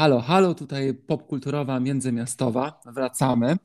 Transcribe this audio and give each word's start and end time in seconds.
Halo, 0.00 0.20
halo, 0.20 0.54
tutaj 0.54 0.94
popkulturowa 0.94 1.80
międzymiastowa. 1.80 2.80
Wracamy 2.86 3.56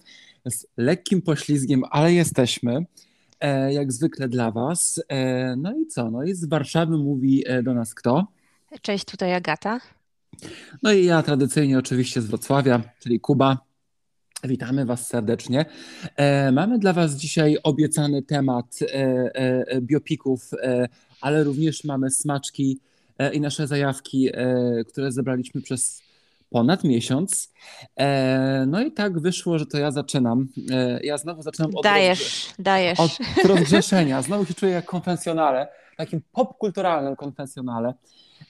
z 0.46 0.68
lekkim 0.78 1.22
poślizgiem, 1.22 1.84
ale 1.92 2.14
jesteśmy. 2.14 2.86
E, 3.40 3.74
jak 3.74 3.92
zwykle 3.92 4.28
dla 4.28 4.52
Was. 4.52 5.04
E, 5.10 5.56
no 5.56 5.74
i 5.78 5.88
co? 5.88 6.12
No 6.12 6.24
i 6.24 6.34
z 6.34 6.46
Warszawy 6.46 6.98
mówi 6.98 7.44
e, 7.48 7.64
do 7.64 7.74
nas 7.74 7.94
kto? 7.94 8.28
Cześć, 8.82 9.06
tutaj 9.06 9.34
Agata. 9.34 9.80
No 10.84 10.94
i 10.94 11.06
ja 11.06 11.24
tradycyjnie 11.24 11.80
oczywiście 11.80 12.22
z 12.22 12.26
Wrocławia, 12.26 12.82
czyli 13.00 13.20
Kuba. 13.20 13.58
Witamy 14.44 14.86
Was 14.86 15.08
serdecznie. 15.08 15.66
E, 16.16 16.52
mamy 16.52 16.80
dla 16.80 16.94
Was 16.94 17.16
dzisiaj 17.16 17.58
obiecany 17.64 18.24
temat 18.24 18.80
e, 18.82 18.86
e, 19.36 19.82
biopików, 19.82 20.52
ale 21.22 21.44
również 21.44 21.84
mamy 21.84 22.12
smaczki 22.12 22.80
i 23.34 23.42
nasze 23.42 23.68
zajawki, 23.68 24.30
które 24.88 25.12
zebraliśmy 25.12 25.62
przez 25.62 26.06
ponad 26.50 26.84
miesiąc. 26.84 27.54
E, 28.00 28.66
no 28.68 28.82
i 28.82 28.92
tak 28.92 29.20
wyszło, 29.20 29.60
że 29.60 29.66
to 29.66 29.78
ja 29.78 29.92
zaczynam. 29.92 30.48
E, 30.72 31.00
ja 31.04 31.18
znowu 31.18 31.42
zaczynam 31.42 31.72
od, 31.76 31.84
dajesz, 31.84 32.54
dajesz. 32.60 33.00
od 33.00 33.12
rozgrzeszenia. 33.46 34.22
Znowu 34.22 34.46
się 34.46 34.54
czuję 34.54 34.72
jak 34.72 34.86
konfesjonale, 34.86 35.68
takim 35.98 36.22
popkulturalnym 36.32 37.16
konfesjonale. 37.16 37.94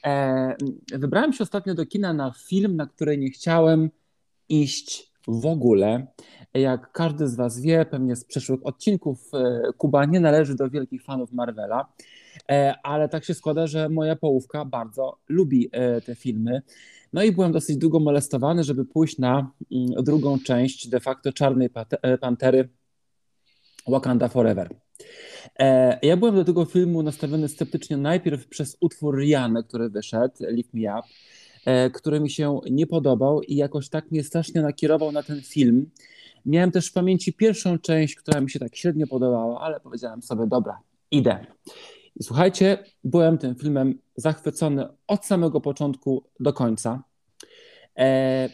E, 0.05 0.55
wybrałem 0.93 1.33
się 1.33 1.43
ostatnio 1.43 1.75
do 1.75 1.85
kina 1.85 2.13
na 2.13 2.33
film, 2.47 2.75
na 2.75 2.85
który 2.85 3.17
nie 3.17 3.29
chciałem 3.29 3.89
iść 4.49 5.11
w 5.27 5.45
ogóle. 5.45 6.07
Jak 6.53 6.91
każdy 6.91 7.27
z 7.27 7.35
Was 7.35 7.61
wie, 7.61 7.85
pewnie 7.85 8.15
z 8.15 8.25
przeszłych 8.25 8.65
odcinków, 8.65 9.31
Kuba 9.77 10.05
nie 10.05 10.19
należy 10.19 10.55
do 10.55 10.69
wielkich 10.69 11.03
fanów 11.03 11.31
Marvela, 11.31 11.93
ale 12.83 13.09
tak 13.09 13.25
się 13.25 13.33
składa, 13.33 13.67
że 13.67 13.89
moja 13.89 14.15
połówka 14.15 14.65
bardzo 14.65 15.17
lubi 15.29 15.69
te 16.05 16.15
filmy. 16.15 16.61
No 17.15 17.23
i 17.23 17.31
byłem 17.31 17.51
dosyć 17.51 17.77
długo 17.77 17.99
molestowany, 17.99 18.63
żeby 18.63 18.85
pójść 18.85 19.17
na 19.17 19.51
mm, 19.71 20.03
drugą 20.03 20.39
część 20.39 20.87
de 20.87 20.99
facto 20.99 21.33
Czarnej 21.33 21.69
e, 22.01 22.17
Pantery 22.17 22.69
Wakanda 23.87 24.27
Forever. 24.27 24.69
E, 25.59 25.99
ja 26.01 26.17
byłem 26.17 26.35
do 26.35 26.45
tego 26.45 26.65
filmu 26.65 27.03
nastawiony 27.03 27.47
sceptycznie 27.47 27.97
najpierw 27.97 28.47
przez 28.47 28.77
utwór 28.79 29.17
Rihanna, 29.19 29.63
który 29.63 29.89
wyszedł, 29.89 30.35
Lift 30.39 30.73
Me 30.73 30.99
Up, 30.99 31.07
e, 31.65 31.89
który 31.89 32.19
mi 32.19 32.29
się 32.29 32.59
nie 32.71 32.87
podobał 32.87 33.41
i 33.41 33.55
jakoś 33.55 33.89
tak 33.89 34.11
mnie 34.11 34.23
strasznie 34.23 34.61
nakierował 34.61 35.11
na 35.11 35.23
ten 35.23 35.41
film. 35.41 35.89
Miałem 36.45 36.71
też 36.71 36.89
w 36.89 36.93
pamięci 36.93 37.33
pierwszą 37.33 37.79
część, 37.79 38.15
która 38.15 38.41
mi 38.41 38.49
się 38.49 38.59
tak 38.59 38.75
średnio 38.75 39.07
podobała, 39.07 39.61
ale 39.61 39.79
powiedziałem 39.79 40.21
sobie, 40.21 40.47
dobra, 40.47 40.79
idę. 41.11 41.45
Słuchajcie, 42.21 42.83
byłem 43.03 43.37
tym 43.37 43.55
filmem 43.55 43.99
zachwycony 44.15 44.87
od 45.07 45.25
samego 45.25 45.61
początku 45.61 46.23
do 46.39 46.53
końca. 46.53 47.03
E, 47.97 48.49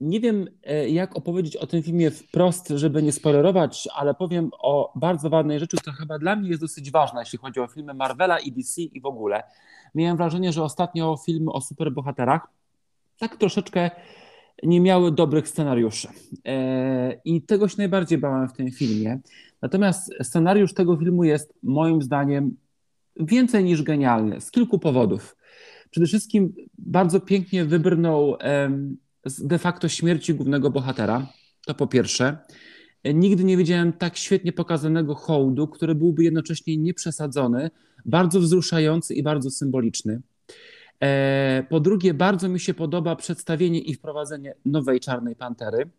nie 0.00 0.20
wiem, 0.20 0.48
e, 0.64 0.88
jak 0.88 1.16
opowiedzieć 1.16 1.56
o 1.56 1.66
tym 1.66 1.82
filmie 1.82 2.10
wprost, 2.10 2.68
żeby 2.68 3.02
nie 3.02 3.12
spoilerować, 3.12 3.88
ale 3.94 4.14
powiem 4.14 4.50
o 4.58 4.92
bardzo 4.96 5.30
ważnej 5.30 5.60
rzeczy, 5.60 5.76
która 5.76 5.96
chyba 5.96 6.18
dla 6.18 6.36
mnie 6.36 6.48
jest 6.48 6.60
dosyć 6.60 6.90
ważna, 6.90 7.20
jeśli 7.20 7.38
chodzi 7.38 7.60
o 7.60 7.66
filmy 7.66 7.94
Marvela 7.94 8.38
i 8.38 8.52
DC 8.52 8.82
i 8.82 9.00
w 9.00 9.06
ogóle. 9.06 9.42
Miałem 9.94 10.16
wrażenie, 10.16 10.52
że 10.52 10.62
ostatnio 10.62 11.16
filmy 11.26 11.52
o 11.52 11.60
superbohaterach 11.60 12.46
tak 13.18 13.36
troszeczkę 13.36 13.90
nie 14.62 14.80
miały 14.80 15.12
dobrych 15.12 15.48
scenariuszy. 15.48 16.08
E, 16.46 17.20
I 17.24 17.42
tego 17.42 17.68
się 17.68 17.74
najbardziej 17.78 18.18
bałem 18.18 18.48
w 18.48 18.52
tym 18.52 18.70
filmie. 18.70 19.20
Natomiast 19.62 20.14
scenariusz 20.22 20.74
tego 20.74 20.96
filmu 20.96 21.24
jest 21.24 21.54
moim 21.62 22.02
zdaniem 22.02 22.56
więcej 23.18 23.64
niż 23.64 23.82
genialny 23.82 24.40
z 24.40 24.50
kilku 24.50 24.78
powodów. 24.78 25.36
Przede 25.90 26.06
wszystkim 26.06 26.54
bardzo 26.78 27.20
pięknie 27.20 27.64
wybrnął 27.64 28.36
z 29.24 29.46
de 29.46 29.58
facto 29.58 29.88
śmierci 29.88 30.34
głównego 30.34 30.70
bohatera. 30.70 31.26
To 31.66 31.74
po 31.74 31.86
pierwsze. 31.86 32.38
Nigdy 33.04 33.44
nie 33.44 33.56
widziałem 33.56 33.92
tak 33.92 34.16
świetnie 34.16 34.52
pokazanego 34.52 35.14
hołdu, 35.14 35.68
który 35.68 35.94
byłby 35.94 36.24
jednocześnie 36.24 36.76
nieprzesadzony, 36.76 37.70
bardzo 38.04 38.40
wzruszający 38.40 39.14
i 39.14 39.22
bardzo 39.22 39.50
symboliczny. 39.50 40.20
E, 41.02 41.66
po 41.68 41.80
drugie, 41.80 42.14
bardzo 42.14 42.48
mi 42.48 42.60
się 42.60 42.74
podoba 42.74 43.16
przedstawienie 43.16 43.80
i 43.80 43.94
wprowadzenie 43.94 44.54
nowej 44.64 45.00
Czarnej 45.00 45.36
Pantery. 45.36 45.90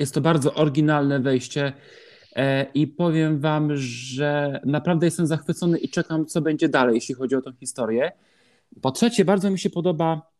Jest 0.00 0.14
to 0.14 0.20
bardzo 0.20 0.54
oryginalne 0.54 1.20
wejście 1.20 1.72
I 2.74 2.86
powiem 2.86 3.40
Wam, 3.40 3.76
że 3.76 4.60
naprawdę 4.64 5.06
jestem 5.06 5.26
zachwycony 5.26 5.78
i 5.78 5.88
czekam, 5.88 6.26
co 6.26 6.40
będzie 6.40 6.68
dalej, 6.68 6.94
jeśli 6.94 7.14
chodzi 7.14 7.36
o 7.36 7.42
tę 7.42 7.52
historię. 7.60 8.12
Po 8.82 8.90
trzecie, 8.90 9.24
bardzo 9.24 9.50
mi 9.50 9.58
się 9.58 9.70
podoba 9.70 10.30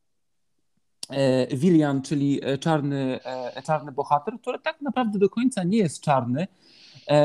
e, 1.11 2.03
czyli 2.03 2.41
e, 2.43 2.59
czarny, 2.59 3.21
czarny 3.65 3.93
bohater, 3.93 4.35
który 4.41 4.59
tak 4.59 4.81
naprawdę 4.81 5.19
do 5.19 5.29
końca 5.29 5.65
nie 5.65 5.79
jest 5.79 6.01
czarny 6.01 6.47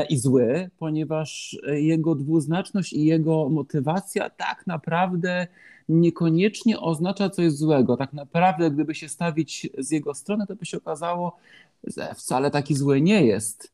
i 0.08 0.18
zły, 0.18 0.70
ponieważ 0.78 1.58
jego 1.72 2.14
dwuznaczność 2.14 2.92
i 2.92 3.04
jego 3.04 3.48
motywacja 3.48 4.30
tak 4.30 4.66
naprawdę 4.66 5.46
niekoniecznie 5.88 6.80
oznacza 6.80 7.30
coś 7.30 7.52
złego. 7.52 7.96
Tak 7.96 8.12
naprawdę, 8.12 8.70
gdyby 8.70 8.94
się 8.94 9.08
stawić 9.08 9.68
z 9.78 9.90
jego 9.90 10.14
strony, 10.14 10.46
to 10.46 10.56
by 10.56 10.66
się 10.66 10.78
okazało, 10.78 11.36
że 11.84 12.14
wcale 12.14 12.50
taki 12.50 12.74
zły 12.74 13.00
nie 13.00 13.26
jest. 13.26 13.71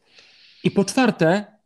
I 0.65 0.71
po 0.71 0.85
czwarte, 0.85 1.59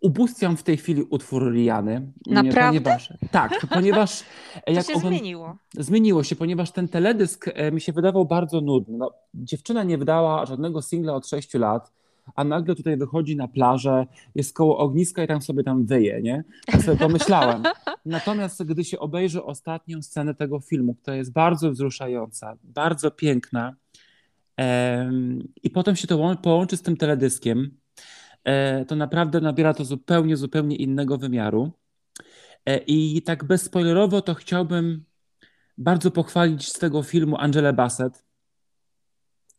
ubóstwiam 0.00 0.56
w 0.56 0.62
tej 0.62 0.76
chwili 0.76 1.02
utwór 1.02 1.52
Riany. 1.52 2.12
Naprawdę? 2.26 2.80
Ponieważ, 2.80 3.12
tak, 3.30 3.66
ponieważ... 3.74 4.22
To 4.66 4.72
jak 4.72 4.86
się 4.86 4.92
ogląd... 4.92 5.16
zmieniło. 5.16 5.56
Zmieniło 5.74 6.24
się, 6.24 6.36
ponieważ 6.36 6.70
ten 6.70 6.88
teledysk 6.88 7.46
e, 7.54 7.72
mi 7.72 7.80
się 7.80 7.92
wydawał 7.92 8.26
bardzo 8.26 8.60
nudny. 8.60 8.98
No, 8.98 9.10
dziewczyna 9.34 9.82
nie 9.82 9.98
wydała 9.98 10.46
żadnego 10.46 10.82
singla 10.82 11.14
od 11.14 11.28
6 11.28 11.54
lat, 11.54 11.92
a 12.34 12.44
nagle 12.44 12.74
tutaj 12.74 12.96
wychodzi 12.96 13.36
na 13.36 13.48
plażę, 13.48 14.06
jest 14.34 14.54
koło 14.54 14.78
ogniska 14.78 15.24
i 15.24 15.26
tam 15.26 15.42
sobie 15.42 15.64
tam 15.64 15.86
wyje, 15.86 16.22
nie? 16.22 16.44
Ja 16.72 16.80
sobie 16.80 16.98
pomyślałem. 17.06 17.62
Natomiast 18.06 18.64
gdy 18.64 18.84
się 18.84 18.98
obejrzy 18.98 19.44
ostatnią 19.44 20.02
scenę 20.02 20.34
tego 20.34 20.60
filmu, 20.60 20.94
która 20.94 21.16
jest 21.16 21.32
bardzo 21.32 21.70
wzruszająca, 21.70 22.56
bardzo 22.64 23.10
piękna, 23.10 23.74
i 25.62 25.70
potem 25.70 25.96
się 25.96 26.06
to 26.06 26.36
połączy 26.42 26.76
z 26.76 26.82
tym 26.82 26.96
teledyskiem, 26.96 27.70
E, 27.70 27.79
to 28.88 28.96
naprawdę 28.96 29.40
nabiera 29.40 29.74
to 29.74 29.84
zupełnie, 29.84 30.36
zupełnie 30.36 30.76
innego 30.76 31.18
wymiaru. 31.18 31.72
E, 32.66 32.78
I 32.78 33.22
tak 33.22 33.44
bezspoilerowo 33.44 34.22
to 34.22 34.34
chciałbym 34.34 35.04
bardzo 35.78 36.10
pochwalić 36.10 36.68
z 36.68 36.78
tego 36.78 37.02
filmu 37.02 37.36
Angelę 37.36 37.72
Bassett, 37.72 38.24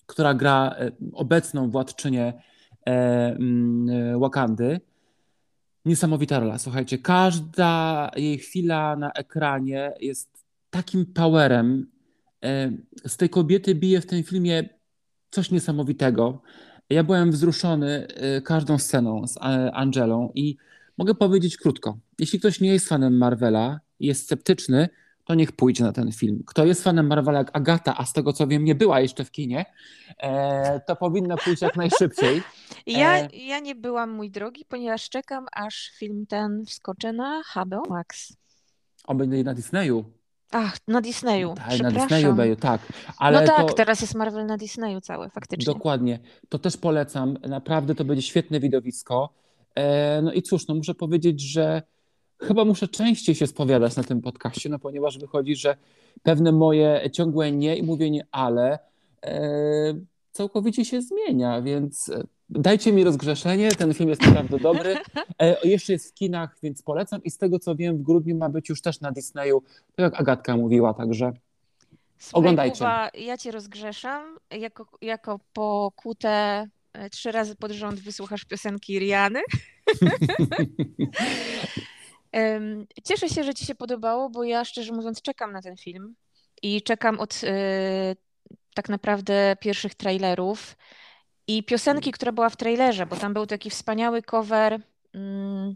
która 0.05 0.33
gra 0.33 0.75
e, 0.79 0.91
obecną 1.13 1.69
władczynię 1.69 2.33
mm, 2.85 4.19
Wakandy. 4.19 4.81
Niesamowita 5.85 6.39
rola, 6.39 6.57
słuchajcie. 6.57 6.97
Każda 6.97 8.11
jej 8.15 8.37
chwila 8.37 8.95
na 8.95 9.11
ekranie 9.11 9.93
jest 9.99 10.45
takim 10.69 11.05
powerem. 11.05 11.91
Z 13.05 13.17
tej 13.17 13.29
kobiety 13.29 13.75
bije 13.75 14.01
w 14.01 14.05
tym 14.05 14.23
filmie 14.23 14.69
coś 15.29 15.51
niesamowitego. 15.51 16.41
Ja 16.91 17.03
byłem 17.03 17.31
wzruszony 17.31 18.07
y, 18.37 18.41
każdą 18.41 18.77
sceną 18.77 19.27
z 19.27 19.37
Angelą 19.73 20.31
i 20.35 20.57
mogę 20.97 21.15
powiedzieć 21.15 21.57
krótko. 21.57 21.97
Jeśli 22.19 22.39
ktoś 22.39 22.61
nie 22.61 22.73
jest 22.73 22.89
fanem 22.89 23.17
Marvela 23.17 23.79
i 23.99 24.07
jest 24.07 24.23
sceptyczny, 24.23 24.89
to 25.25 25.35
niech 25.35 25.51
pójdzie 25.51 25.83
na 25.83 25.91
ten 25.91 26.11
film. 26.11 26.43
Kto 26.47 26.65
jest 26.65 26.83
fanem 26.83 27.07
Marvela 27.07 27.37
jak 27.37 27.49
Agata, 27.53 27.97
a 27.97 28.05
z 28.05 28.13
tego 28.13 28.33
co 28.33 28.47
wiem 28.47 28.63
nie 28.63 28.75
była 28.75 28.99
jeszcze 28.99 29.25
w 29.25 29.31
kinie, 29.31 29.65
e, 30.17 30.79
to 30.79 30.95
powinna 30.95 31.37
pójść 31.37 31.61
jak 31.61 31.75
najszybciej. 31.75 32.41
Ja, 32.85 33.17
e, 33.17 33.29
ja 33.33 33.59
nie 33.59 33.75
byłam, 33.75 34.09
mój 34.09 34.31
drogi, 34.31 34.65
ponieważ 34.65 35.09
czekam, 35.09 35.45
aż 35.51 35.91
film 35.99 36.25
ten 36.25 36.65
wskoczy 36.65 37.13
na 37.13 37.41
HBO 37.55 37.83
Max. 37.89 38.33
On 39.07 39.17
będzie 39.17 39.43
na 39.43 39.53
Disneyu. 39.53 40.20
Ach, 40.51 40.77
na 40.87 41.01
Disneyu. 41.01 41.53
Tak, 41.55 41.79
na 41.79 41.91
Disneyu 41.91 42.55
tak. 42.55 42.81
Ale 43.17 43.41
no 43.41 43.47
tak, 43.47 43.67
to... 43.67 43.73
teraz 43.73 44.01
jest 44.01 44.15
Marvel 44.15 44.45
na 44.45 44.57
Disneyu 44.57 45.01
całe, 45.01 45.29
faktycznie. 45.29 45.73
Dokładnie. 45.73 46.19
To 46.49 46.59
też 46.59 46.77
polecam. 46.77 47.37
Naprawdę 47.49 47.95
to 47.95 48.05
będzie 48.05 48.21
świetne 48.21 48.59
widowisko. 48.59 49.29
E, 49.75 50.21
no 50.21 50.33
i 50.33 50.41
cóż, 50.41 50.67
no 50.67 50.75
muszę 50.75 50.93
powiedzieć, 50.93 51.41
że 51.41 51.81
chyba 52.39 52.65
muszę 52.65 52.87
częściej 52.87 53.35
się 53.35 53.47
spowiadać 53.47 53.95
na 53.95 54.03
tym 54.03 54.21
podcaście, 54.21 54.69
no 54.69 54.79
ponieważ 54.79 55.17
wychodzi, 55.17 55.55
że 55.55 55.75
pewne 56.23 56.51
moje 56.51 57.09
ciągłe 57.13 57.51
nie 57.51 57.77
i 57.77 57.83
mówienie 57.83 58.27
ale 58.31 58.79
e, 59.25 59.93
całkowicie 60.31 60.85
się 60.85 61.01
zmienia, 61.01 61.61
więc 61.61 62.11
Dajcie 62.53 62.93
mi 62.93 63.03
rozgrzeszenie, 63.03 63.71
ten 63.71 63.93
film 63.93 64.09
jest 64.09 64.21
naprawdę 64.21 64.59
dobry. 64.59 64.97
E, 65.39 65.67
jeszcze 65.67 65.93
jest 65.93 66.09
w 66.09 66.13
kinach, 66.13 66.57
więc 66.63 66.81
polecam. 66.81 67.23
I 67.23 67.31
z 67.31 67.37
tego 67.37 67.59
co 67.59 67.75
wiem, 67.75 67.97
w 67.97 68.01
grudniu 68.01 68.37
ma 68.37 68.49
być 68.49 68.69
już 68.69 68.81
też 68.81 69.01
na 69.01 69.11
Disneyu, 69.11 69.63
to 69.95 70.01
jak 70.01 70.21
Agatka 70.21 70.57
mówiła, 70.57 70.93
także 70.93 71.31
Słuchaj, 72.17 72.39
oglądajcie. 72.39 72.77
Kuba, 72.77 73.09
ja 73.13 73.37
cię 73.37 73.51
rozgrzeszam. 73.51 74.37
Jako, 74.59 74.87
jako 75.01 75.39
pokutę 75.53 76.67
e, 76.93 77.09
trzy 77.09 77.31
razy 77.31 77.55
pod 77.55 77.71
rząd 77.71 77.99
wysłuchasz 77.99 78.45
piosenki 78.45 78.99
Riany. 78.99 79.41
Cieszę 83.03 83.29
się, 83.29 83.43
że 83.43 83.53
ci 83.53 83.65
się 83.65 83.75
podobało, 83.75 84.29
bo 84.29 84.43
ja 84.43 84.65
szczerze 84.65 84.93
mówiąc 84.93 85.21
czekam 85.21 85.51
na 85.51 85.61
ten 85.61 85.77
film 85.77 86.15
i 86.61 86.81
czekam 86.81 87.19
od 87.19 87.41
e, 87.43 88.15
tak 88.73 88.89
naprawdę 88.89 89.55
pierwszych 89.59 89.95
trailerów 89.95 90.77
i 91.47 91.63
piosenki, 91.63 92.11
która 92.11 92.31
była 92.31 92.49
w 92.49 92.55
trailerze, 92.55 93.05
bo 93.05 93.15
tam 93.15 93.33
był 93.33 93.45
taki 93.45 93.69
wspaniały 93.69 94.21
cover 94.21 94.81
mm, 95.13 95.75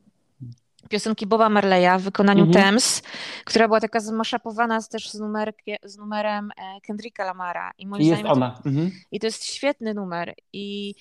piosenki 0.89 1.27
Boba 1.27 1.49
Marleya 1.49 1.99
w 1.99 2.01
wykonaniu 2.01 2.43
mhm. 2.43 2.63
Thames, 2.63 3.03
która 3.45 3.67
była 3.67 3.79
taka 3.79 3.99
zmaszapowana 3.99 4.81
też 4.81 5.09
z, 5.09 5.19
numerkie, 5.19 5.77
z 5.83 5.97
numerem 5.97 6.51
e, 6.57 6.81
Kendricka 6.81 7.25
Lamara. 7.25 7.71
I, 7.77 7.87
moim 7.87 8.01
jest 8.01 8.25
ona. 8.25 8.51
To, 8.51 8.69
mhm. 8.69 8.91
I 9.11 9.19
to 9.19 9.27
jest 9.27 9.45
świetny 9.45 9.93
numer. 9.93 10.35
I 10.53 10.95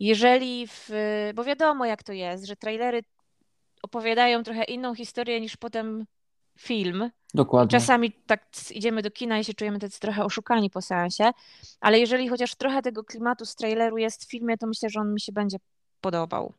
jeżeli, 0.00 0.66
w, 0.66 0.90
bo 1.34 1.44
wiadomo 1.44 1.84
jak 1.84 2.02
to 2.02 2.12
jest, 2.12 2.44
że 2.44 2.56
trailery 2.56 3.02
opowiadają 3.82 4.42
trochę 4.42 4.64
inną 4.64 4.94
historię 4.94 5.40
niż 5.40 5.56
potem 5.56 6.06
film. 6.56 7.10
Dokładnie. 7.34 7.80
Czasami 7.80 8.12
tak 8.12 8.46
idziemy 8.70 9.02
do 9.02 9.10
kina 9.10 9.38
i 9.38 9.44
się 9.44 9.54
czujemy 9.54 9.78
tacy 9.78 10.00
trochę 10.00 10.24
oszukani 10.24 10.70
po 10.70 10.82
seansie, 10.82 11.30
ale 11.80 11.98
jeżeli 11.98 12.28
chociaż 12.28 12.54
trochę 12.54 12.82
tego 12.82 13.04
klimatu 13.04 13.46
z 13.46 13.54
traileru 13.54 13.98
jest 13.98 14.24
w 14.24 14.30
filmie, 14.30 14.58
to 14.58 14.66
myślę, 14.66 14.90
że 14.90 15.00
on 15.00 15.14
mi 15.14 15.20
się 15.20 15.32
będzie 15.32 15.56
podobał. 16.00 16.52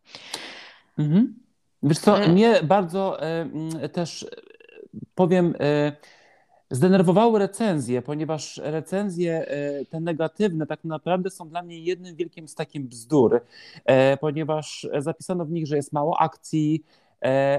Mhm. 0.97 1.35
Wiesz 1.83 1.99
co, 1.99 2.21
e- 2.21 2.27
mnie 2.27 2.59
bardzo 2.63 3.21
e, 3.21 3.89
też 3.89 4.23
e, 4.23 4.27
powiem, 5.15 5.53
e, 5.59 5.91
zdenerwowały 6.71 7.39
recenzje, 7.39 8.01
ponieważ 8.01 8.61
recenzje 8.63 9.45
te 9.89 10.00
negatywne 10.00 10.65
tak 10.65 10.83
naprawdę 10.83 11.29
są 11.29 11.50
dla 11.50 11.63
mnie 11.63 11.79
jednym 11.79 12.15
wielkim 12.15 12.45
takim 12.55 12.88
bzdur, 12.88 13.41
ponieważ 14.19 14.88
zapisano 14.97 15.45
w 15.45 15.51
nich, 15.51 15.67
że 15.67 15.75
jest 15.75 15.93
mało 15.93 16.19
akcji, 16.19 16.83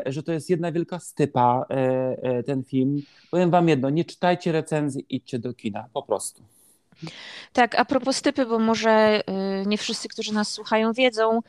że 0.07 0.23
to 0.23 0.33
jest 0.33 0.51
jedna 0.51 0.73
wielka 0.73 0.99
stypa 0.99 1.67
e, 1.71 1.75
e, 2.23 2.43
ten 2.43 2.65
film. 2.65 3.03
Powiem 3.31 3.51
wam 3.51 3.69
jedno, 3.69 3.91
nie 3.91 4.05
czytajcie 4.05 4.53
recenzji, 4.53 5.07
idźcie 5.09 5.39
do 5.39 5.55
kina, 5.55 5.89
po 5.93 6.03
prostu. 6.03 6.43
Tak, 7.53 7.75
a 7.75 7.85
propos 7.85 8.17
stypy, 8.17 8.47
bo 8.47 8.59
może 8.59 9.21
nie 9.67 9.79
wszyscy, 9.79 10.09
którzy 10.09 10.35
nas 10.35 10.53
słuchają, 10.53 10.93
wiedzą, 10.93 11.41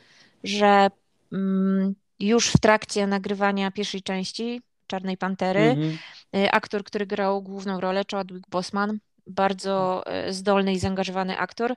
że 0.44 0.88
mm, 1.32 1.94
już 2.20 2.48
w 2.50 2.60
trakcie 2.60 3.06
nagrywania 3.06 3.70
pierwszej 3.70 4.02
części 4.02 4.62
Czarnej 4.86 5.16
Pantery, 5.16 5.60
mm 5.60 5.90
-hmm. 5.90 6.48
aktor, 6.52 6.84
który 6.84 7.06
grał 7.06 7.42
główną 7.42 7.80
rolę, 7.80 8.02
Chadwick 8.10 8.50
Bosman, 8.50 8.98
bardzo 9.26 10.04
zdolny 10.28 10.72
i 10.72 10.78
zaangażowany 10.78 11.38
aktor, 11.38 11.74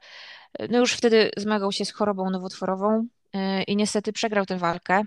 no 0.69 0.80
już 0.80 0.94
wtedy 0.94 1.31
zmagał 1.38 1.71
się 1.71 1.85
z 1.85 1.91
chorobą 1.91 2.30
nowotworową 2.30 3.07
i 3.68 3.75
niestety 3.75 4.13
przegrał 4.13 4.45
tę 4.45 4.57
walkę. 4.57 5.03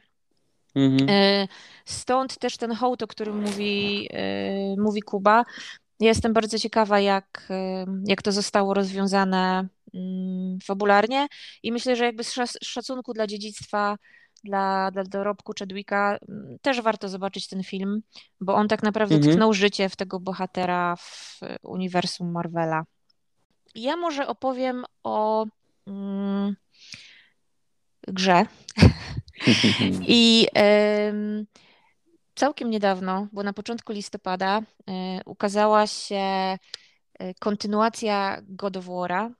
Mhm. 0.76 1.10
E, 1.10 1.48
stąd 1.84 2.38
też 2.38 2.56
ten 2.56 2.74
hołd, 2.74 3.02
o 3.02 3.06
którym 3.06 3.42
mówi, 3.42 4.08
e, 4.12 4.76
mówi 4.76 5.02
Kuba. 5.02 5.44
Ja 6.00 6.08
jestem 6.08 6.32
bardzo 6.32 6.58
ciekawa, 6.58 7.00
jak, 7.00 7.46
e, 7.50 7.86
jak 8.04 8.22
to 8.22 8.32
zostało 8.32 8.74
rozwiązane 8.74 9.68
mm, 9.94 10.58
fabularnie 10.64 11.26
i 11.62 11.72
myślę, 11.72 11.96
że 11.96 12.04
jakby 12.04 12.24
z 12.24 12.34
szacunku 12.62 13.12
dla 13.12 13.26
dziedzictwa, 13.26 13.96
dla, 14.44 14.90
dla 14.90 15.04
dorobku 15.04 15.52
Chadwicka 15.58 16.18
mm, 16.28 16.58
też 16.62 16.80
warto 16.80 17.08
zobaczyć 17.08 17.48
ten 17.48 17.62
film, 17.62 18.02
bo 18.40 18.54
on 18.54 18.68
tak 18.68 18.82
naprawdę 18.82 19.14
mhm. 19.14 19.32
tknął 19.34 19.52
życie 19.52 19.88
w 19.88 19.96
tego 19.96 20.20
bohatera 20.20 20.96
w 20.96 21.40
uniwersum 21.62 22.32
Marvela. 22.32 22.84
Ja 23.74 23.96
może 23.96 24.26
opowiem 24.26 24.84
o 25.02 25.46
mm, 25.86 26.56
grze, 28.08 28.46
I 30.08 30.46
całkiem 32.36 32.70
niedawno, 32.70 33.28
bo 33.32 33.42
na 33.42 33.52
początku 33.52 33.92
listopada, 33.92 34.58
e, 34.58 34.62
ukazała 35.24 35.86
się 35.86 36.16
e, 36.16 36.58
kontynuacja 37.40 38.38
God 38.42 38.76
of 38.76 38.84
War'a, 38.84 39.30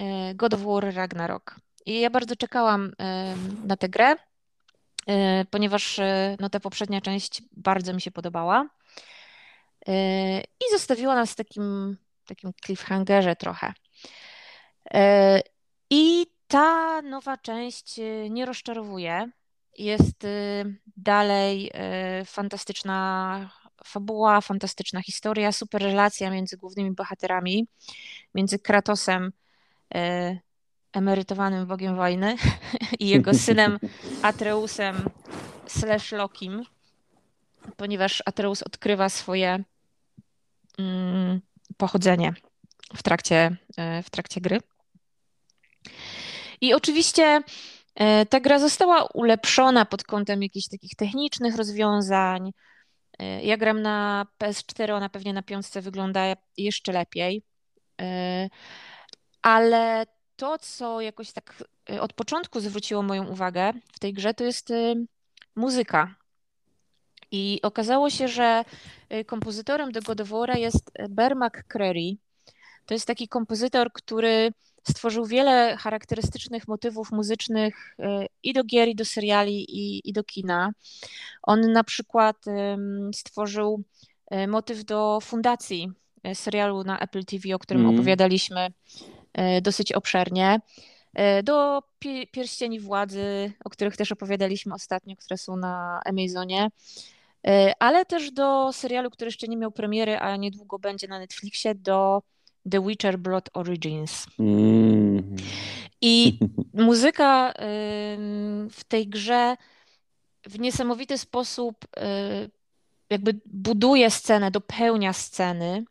e, 0.00 0.34
God 0.34 0.54
of 0.54 0.60
War 0.60 0.94
Ragnarok. 0.94 1.56
I 1.86 2.00
ja 2.00 2.10
bardzo 2.10 2.36
czekałam 2.36 2.92
na 3.64 3.76
tę 3.76 3.88
grę, 3.88 4.16
ponieważ 5.50 6.00
no, 6.40 6.50
ta 6.50 6.60
poprzednia 6.60 7.00
część 7.00 7.42
bardzo 7.52 7.92
mi 7.92 8.00
się 8.00 8.10
podobała. 8.10 8.68
I 10.60 10.70
zostawiła 10.70 11.14
nas 11.14 11.32
w 11.32 11.34
takim, 11.34 11.96
takim 12.26 12.52
cliffhangerze 12.64 13.36
trochę. 13.36 13.72
I 15.90 16.26
ta 16.48 17.02
nowa 17.02 17.36
część 17.36 18.00
nie 18.30 18.46
rozczarowuje. 18.46 19.30
Jest 19.78 20.24
y, 20.24 20.76
dalej 20.96 21.70
y, 22.20 22.24
fantastyczna 22.24 23.50
fabuła, 23.84 24.40
fantastyczna 24.40 25.02
historia, 25.02 25.52
super 25.52 25.82
relacja 25.82 26.30
między 26.30 26.56
głównymi 26.56 26.90
bohaterami, 26.90 27.66
między 28.34 28.58
Kratosem, 28.58 29.32
emerytowanym 30.92 31.66
bogiem 31.66 31.96
wojny, 31.96 32.36
i 33.00 33.08
jego 33.08 33.34
synem 33.34 33.78
Atreusem 34.22 35.10
slash 35.66 36.12
Lokim, 36.12 36.62
ponieważ 37.76 38.22
Atreus 38.26 38.62
odkrywa 38.62 39.08
swoje 39.08 39.64
mm, 40.78 41.40
pochodzenie 41.76 42.32
w 42.94 43.02
trakcie, 43.02 43.56
w 44.04 44.10
trakcie 44.10 44.40
gry. 44.40 44.60
I 46.60 46.74
oczywiście 46.74 47.42
ta 48.28 48.40
gra 48.40 48.58
została 48.58 49.04
ulepszona 49.14 49.84
pod 49.84 50.04
kątem 50.04 50.42
jakichś 50.42 50.68
takich 50.68 50.96
technicznych 50.96 51.56
rozwiązań. 51.56 52.52
E, 53.18 53.42
ja 53.42 53.56
gram 53.56 53.82
na 53.82 54.26
PS4, 54.38 54.92
ona 54.92 55.08
pewnie 55.08 55.32
na 55.32 55.42
piątce 55.42 55.80
wygląda 55.80 56.36
jeszcze 56.56 56.92
lepiej. 56.92 57.42
E, 58.00 58.48
ale 59.42 60.06
to, 60.36 60.58
co 60.58 61.00
jakoś 61.00 61.32
tak 61.32 61.64
od 62.00 62.12
początku 62.12 62.60
zwróciło 62.60 63.02
moją 63.02 63.26
uwagę 63.26 63.72
w 63.92 63.98
tej 63.98 64.12
grze, 64.12 64.34
to 64.34 64.44
jest 64.44 64.72
muzyka. 65.56 66.14
I 67.30 67.60
okazało 67.62 68.10
się, 68.10 68.28
że 68.28 68.64
kompozytorem 69.26 69.92
do 69.92 70.02
God 70.02 70.18
jest 70.54 70.90
Bear 71.08 71.36
McCreary. 71.36 72.16
To 72.86 72.94
jest 72.94 73.06
taki 73.06 73.28
kompozytor, 73.28 73.92
który 73.92 74.52
stworzył 74.88 75.26
wiele 75.26 75.76
charakterystycznych 75.76 76.68
motywów 76.68 77.12
muzycznych 77.12 77.96
e, 77.98 78.26
i 78.42 78.52
do 78.52 78.64
gier, 78.64 78.88
i 78.88 78.94
do 78.94 79.04
seriali, 79.04 79.64
i, 79.68 80.08
i 80.08 80.12
do 80.12 80.24
kina. 80.24 80.72
On 81.42 81.72
na 81.72 81.84
przykład 81.84 82.36
stworzył 83.14 83.82
e, 84.30 84.46
motyw 84.46 84.84
do 84.84 85.18
fundacji 85.22 85.90
e, 86.22 86.34
serialu 86.34 86.84
na 86.84 86.98
Apple 86.98 87.24
TV, 87.24 87.54
o 87.54 87.58
którym 87.58 87.82
mm. 87.82 87.94
opowiadaliśmy 87.94 88.68
dosyć 89.62 89.92
obszernie. 89.92 90.60
Do 91.44 91.82
Pierścieni 92.30 92.80
Władzy, 92.80 93.52
o 93.64 93.70
których 93.70 93.96
też 93.96 94.12
opowiadaliśmy 94.12 94.74
ostatnio, 94.74 95.16
które 95.16 95.38
są 95.38 95.56
na 95.56 96.00
Amazonie, 96.04 96.68
ale 97.78 98.04
też 98.04 98.30
do 98.30 98.72
serialu, 98.72 99.10
który 99.10 99.28
jeszcze 99.28 99.48
nie 99.48 99.56
miał 99.56 99.72
premiery, 99.72 100.18
a 100.18 100.36
niedługo 100.36 100.78
będzie 100.78 101.08
na 101.08 101.18
Netflixie, 101.18 101.74
do 101.74 102.22
The 102.70 102.86
Witcher 102.86 103.18
Blood 103.18 103.50
Origins. 103.54 104.26
Mm. 104.38 105.36
I 106.00 106.38
muzyka 106.74 107.52
w 108.70 108.84
tej 108.88 109.08
grze 109.08 109.56
w 110.46 110.58
niesamowity 110.58 111.18
sposób 111.18 111.84
y, 111.84 112.50
jakby 113.10 113.40
buduje 113.46 114.10
scenę, 114.10 114.50
dopełnia 114.50 115.12
sceny. 115.12 115.84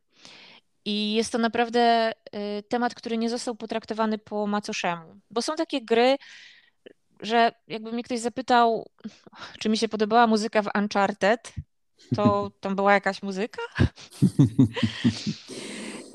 I 0.85 1.13
jest 1.13 1.31
to 1.31 1.37
naprawdę 1.37 2.11
y, 2.11 2.63
temat, 2.63 2.95
który 2.95 3.17
nie 3.17 3.29
został 3.29 3.55
potraktowany 3.55 4.17
po 4.17 4.47
macoszemu. 4.47 5.19
Bo 5.31 5.41
są 5.41 5.55
takie 5.55 5.81
gry, 5.81 6.15
że 7.19 7.51
jakby 7.67 7.91
mnie 7.91 8.03
ktoś 8.03 8.19
zapytał, 8.19 8.89
czy 9.59 9.69
mi 9.69 9.77
się 9.77 9.87
podobała 9.87 10.27
muzyka 10.27 10.61
w 10.61 10.69
Uncharted, 10.75 11.53
to 12.15 12.51
tam 12.59 12.75
była 12.75 12.93
jakaś 12.93 13.23
muzyka. 13.23 13.61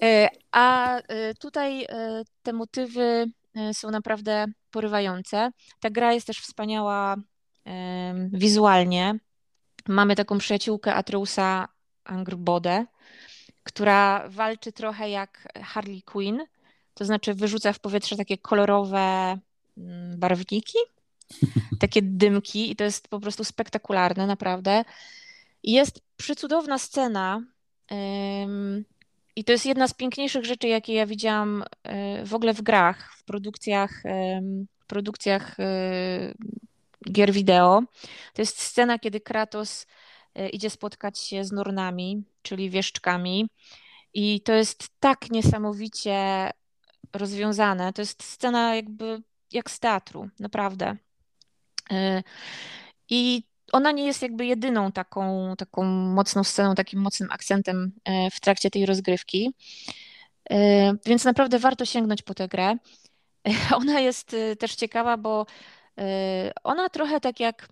E, 0.03 0.29
a 0.53 0.97
e, 0.99 1.35
tutaj 1.35 1.85
e, 1.85 2.23
te 2.43 2.53
motywy 2.53 3.27
są 3.73 3.91
naprawdę 3.91 4.47
porywające. 4.71 5.51
Ta 5.81 5.91
gra 5.91 6.13
jest 6.13 6.27
też 6.27 6.41
wspaniała 6.41 7.17
wizualnie. 8.33 9.19
Mamy 9.89 10.17
taką 10.17 10.39
przyjaciółkę 10.39 10.95
Atreusa 10.95 11.69
Angrbodę, 12.05 12.87
która 13.63 14.29
walczy 14.29 14.73
trochę 14.73 15.11
jak 15.11 15.49
Harley 15.63 16.03
Quinn, 16.03 16.43
to 16.95 17.05
znaczy 17.05 17.35
wyrzuca 17.35 17.73
w 17.73 17.81
powietrze 17.81 18.17
takie 18.17 18.39
kolorowe 18.39 19.39
mm, 19.79 20.19
barwniki, 20.19 20.79
takie 21.81 22.03
dymki 22.03 22.71
i 22.71 22.77
to 22.77 22.85
jest 22.85 23.09
po 23.09 23.21
prostu 23.21 23.45
spektakularne, 23.45 24.27
naprawdę. 24.27 24.85
Jest 25.63 26.01
przycudowna 26.17 26.79
scena, 26.79 27.43
i 29.37 29.45
to 29.45 29.53
jest 29.53 29.67
jedna 29.67 29.89
z 29.89 29.95
piękniejszych 29.95 30.45
rzeczy, 30.45 30.69
jakie 30.69 30.95
ja 30.95 31.07
widziałam 31.07 31.65
e, 31.83 32.25
w 32.25 32.35
ogóle 32.35 32.55
w 32.55 32.63
grach, 32.63 33.13
w 33.17 33.25
produkcjach, 33.25 34.03
w 34.81 34.87
produkcjach 34.87 35.61
e, 35.61 36.35
gier 37.13 37.33
wideo. 37.33 37.83
To 38.35 38.43
jest 38.43 38.61
scena, 38.61 38.99
kiedy 38.99 39.21
Kratos 39.21 39.87
e, 40.35 40.49
idzie 40.49 40.71
spotkać 40.71 41.19
się 41.19 41.45
z 41.45 41.53
Nurnami, 41.53 42.25
czyli 42.43 42.71
wieszczkami. 42.71 43.49
I 44.15 44.41
to 44.41 44.53
jest 44.53 44.89
tak 45.01 45.31
niesamowicie 45.31 46.51
rozwiązane. 47.13 47.93
To 47.93 48.03
jest 48.03 48.23
scena 48.23 48.77
jakby 48.77 49.23
jak 49.53 49.71
z 49.71 49.81
teatru, 49.81 50.29
naprawdę. 50.39 50.97
I 53.11 53.43
ona 53.73 53.93
nie 53.93 54.07
jest 54.07 54.23
jakby 54.23 54.47
jedyną 54.47 54.93
taką, 54.93 55.55
taką 55.59 55.85
mocną 55.85 56.45
sceną, 56.45 56.75
takim 56.75 57.01
mocnym 57.01 57.29
akcentem 57.33 57.93
e, 58.05 58.31
w 58.31 58.41
trakcie 58.41 58.71
tej 58.71 58.87
rozgrywki. 58.87 59.55
E, 60.51 60.93
więc 61.07 61.25
naprawdę 61.25 61.59
warto 61.59 61.85
sięgnąć 61.85 62.23
po 62.23 62.35
tę 62.35 62.49
grę. 62.49 62.77
Ona 63.81 64.01
jest 64.01 64.37
też 64.59 64.75
ciekawa, 64.75 65.17
bo 65.17 65.47
ona 66.65 66.89
trochę 66.89 67.21
tak 67.21 67.41
jak 67.41 67.69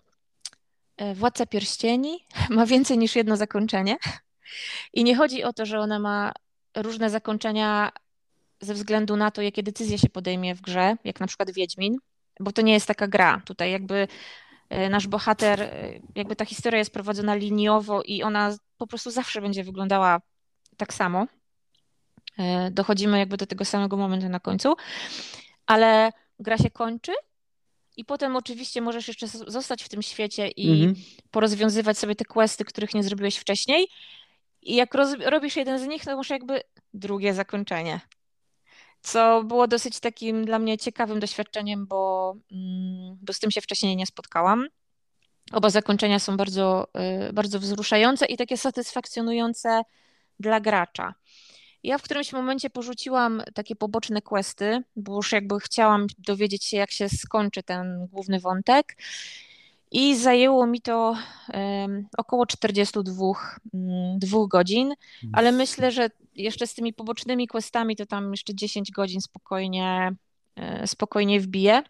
Władca 1.15 1.45
Pierścieni 1.45 2.25
ma 2.49 2.65
więcej 2.65 2.97
niż 2.97 3.15
jedno 3.15 3.37
zakończenie. 3.37 3.97
I 4.93 5.03
nie 5.03 5.15
chodzi 5.15 5.43
o 5.43 5.53
to, 5.53 5.65
że 5.65 5.79
ona 5.79 5.99
ma 5.99 6.31
różne 6.75 7.09
zakończenia 7.09 7.91
ze 8.61 8.73
względu 8.73 9.15
na 9.15 9.31
to, 9.31 9.41
jakie 9.41 9.63
decyzje 9.63 9.97
się 9.97 10.09
podejmie 10.09 10.55
w 10.55 10.61
grze, 10.61 10.95
jak 11.03 11.19
na 11.19 11.27
przykład 11.27 11.51
Wiedźmin, 11.51 11.97
bo 12.39 12.51
to 12.51 12.61
nie 12.61 12.73
jest 12.73 12.87
taka 12.87 13.07
gra. 13.07 13.41
Tutaj 13.45 13.71
jakby 13.71 13.95
e, 13.95 14.07
nasz 14.69 15.07
bohater, 15.07 15.61
e, 15.61 15.99
jakby 16.15 16.35
ta 16.35 16.45
historia 16.45 16.79
jest 16.79 16.93
prowadzona 16.93 17.35
liniowo 17.35 18.01
i 18.01 18.23
ona 18.23 18.57
po 18.77 18.87
prostu 18.87 19.11
zawsze 19.11 19.41
będzie 19.41 19.63
wyglądała 19.63 20.21
tak 20.77 20.93
samo. 20.93 21.27
E, 22.37 22.71
dochodzimy 22.71 23.19
jakby 23.19 23.37
do 23.37 23.45
tego 23.45 23.65
samego 23.65 23.97
momentu 23.97 24.29
na 24.29 24.39
końcu, 24.39 24.75
ale 25.65 26.11
gra 26.39 26.57
się 26.57 26.69
kończy 26.69 27.11
i 27.97 28.05
potem 28.05 28.35
oczywiście 28.35 28.81
możesz 28.81 29.07
jeszcze 29.07 29.27
zostać 29.27 29.83
w 29.83 29.89
tym 29.89 30.01
świecie 30.01 30.47
i 30.47 30.83
mhm. 30.83 31.05
porozwiązywać 31.31 31.97
sobie 31.97 32.15
te 32.15 32.25
questy, 32.25 32.65
których 32.65 32.93
nie 32.93 33.03
zrobiłeś 33.03 33.37
wcześniej. 33.37 33.87
I 34.61 34.75
jak 34.75 34.93
roz, 34.93 35.13
robisz 35.25 35.55
jeden 35.55 35.79
z 35.79 35.87
nich, 35.87 36.05
to 36.05 36.17
masz 36.17 36.29
jakby 36.29 36.61
drugie 36.93 37.33
zakończenie 37.33 37.99
co 39.05 39.43
było 39.43 39.67
dosyć 39.67 39.99
takim 39.99 40.45
dla 40.45 40.59
mnie 40.59 40.77
ciekawym 40.77 41.19
doświadczeniem, 41.19 41.87
bo, 41.87 42.35
mm, 42.51 43.17
bo 43.21 43.33
z 43.33 43.39
tym 43.39 43.51
się 43.51 43.61
wcześniej 43.61 43.95
nie 43.95 44.05
spotkałam. 44.05 44.67
Oba 45.51 45.69
zakończenia 45.69 46.19
są 46.19 46.37
bardzo, 46.37 46.87
y, 47.29 47.33
bardzo 47.33 47.59
wzruszające 47.59 48.25
i 48.25 48.37
takie 48.37 48.57
satysfakcjonujące 48.57 49.81
dla 50.39 50.59
gracza. 50.59 51.13
Ja 51.83 51.97
w 51.97 52.01
którymś 52.01 52.33
momencie 52.33 52.69
porzuciłam 52.69 53.43
takie 53.53 53.75
poboczne 53.75 54.21
questy, 54.21 54.83
bo 54.95 55.15
już 55.15 55.31
jakby 55.31 55.59
chciałam 55.59 56.07
dowiedzieć 56.17 56.65
się, 56.65 56.77
jak 56.77 56.91
się 56.91 57.09
skończy 57.09 57.63
ten 57.63 58.07
główny 58.11 58.39
wątek. 58.39 58.97
I 59.95 60.17
zajęło 60.17 60.67
mi 60.67 60.81
to 60.81 61.17
um, 61.53 62.07
około 62.17 62.45
42 62.45 63.25
um, 63.25 64.19
dwóch 64.19 64.49
godzin, 64.49 64.93
ale 65.33 65.51
myślę, 65.51 65.91
że 65.91 66.09
jeszcze 66.35 66.67
z 66.67 66.73
tymi 66.73 66.93
pobocznymi 66.93 67.47
questami 67.47 67.95
to 67.95 68.05
tam 68.05 68.31
jeszcze 68.31 68.55
10 68.55 68.91
godzin 68.91 69.21
spokojnie, 69.21 70.15
e, 70.55 70.87
spokojnie 70.87 71.39
wbiję. 71.39 71.83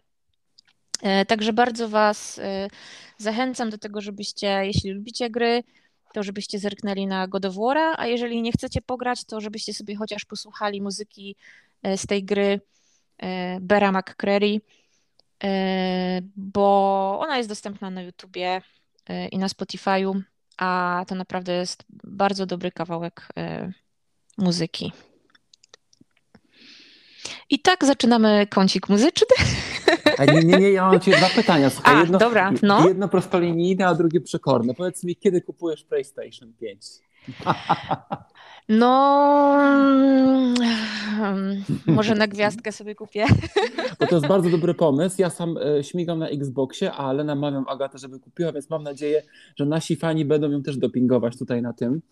E, 1.02 1.24
także 1.24 1.52
bardzo 1.52 1.88
Was 1.88 2.38
e, 2.38 2.68
zachęcam 3.18 3.70
do 3.70 3.78
tego, 3.78 4.00
żebyście, 4.00 4.46
jeśli 4.46 4.90
lubicie 4.90 5.30
gry, 5.30 5.62
to 6.14 6.22
żebyście 6.22 6.58
zerknęli 6.58 7.06
na 7.06 7.28
God 7.28 7.44
of 7.44 7.54
War'a, 7.54 7.94
a 7.96 8.06
jeżeli 8.06 8.42
nie 8.42 8.52
chcecie 8.52 8.82
pograć, 8.82 9.24
to 9.24 9.40
żebyście 9.40 9.74
sobie 9.74 9.96
chociaż 9.96 10.24
posłuchali 10.24 10.82
muzyki 10.82 11.36
z 11.96 12.06
tej 12.06 12.24
gry 12.24 12.60
Bera 13.60 13.92
McCreary, 13.92 14.60
bo 16.36 17.18
ona 17.20 17.36
jest 17.36 17.48
dostępna 17.48 17.90
na 17.90 18.02
YouTubie 18.02 18.62
i 19.32 19.38
na 19.38 19.46
Spotify'u, 19.46 20.20
a 20.58 21.04
to 21.08 21.14
naprawdę 21.14 21.52
jest 21.52 21.84
bardzo 22.04 22.46
dobry 22.46 22.72
kawałek 22.72 23.28
muzyki. 24.38 24.92
I 27.50 27.58
tak 27.58 27.84
zaczynamy 27.84 28.46
kącik 28.50 28.88
muzyczny. 28.88 29.26
A 30.18 30.24
nie, 30.24 30.40
nie, 30.40 30.58
nie, 30.58 30.70
ja 30.70 30.86
mam 30.86 31.00
Cię 31.00 31.16
dwa 31.16 31.28
pytania. 31.28 31.70
Słuchaj, 31.70 31.96
a, 31.96 32.00
jedno, 32.00 32.18
dobra, 32.18 32.52
no. 32.62 32.88
jedno 32.88 33.08
prostolinijne, 33.08 33.86
a 33.86 33.94
drugie 33.94 34.20
przekorne. 34.20 34.74
Powiedz 34.74 35.04
mi, 35.04 35.16
kiedy 35.16 35.40
kupujesz 35.40 35.84
PlayStation 35.84 36.52
5? 36.60 36.86
No, 38.68 39.56
mm, 41.18 41.64
może 41.86 42.14
na 42.14 42.26
gwiazdkę 42.26 42.72
sobie 42.72 42.94
kupię. 42.94 43.24
Bo 44.00 44.06
to 44.06 44.14
jest 44.14 44.26
bardzo 44.26 44.50
dobry 44.50 44.74
pomysł. 44.74 45.16
Ja 45.18 45.30
sam 45.30 45.58
e, 45.78 45.84
śmigam 45.84 46.18
na 46.18 46.28
Xboxie, 46.28 46.92
ale 46.92 47.24
namawiam 47.24 47.64
Agatę, 47.68 47.98
żeby 47.98 48.20
kupiła, 48.20 48.52
więc 48.52 48.70
mam 48.70 48.82
nadzieję, 48.82 49.22
że 49.56 49.66
nasi 49.66 49.96
fani 49.96 50.24
będą 50.24 50.50
ją 50.50 50.62
też 50.62 50.76
dopingować 50.76 51.38
tutaj 51.38 51.62
na 51.62 51.72
tym, 51.72 52.02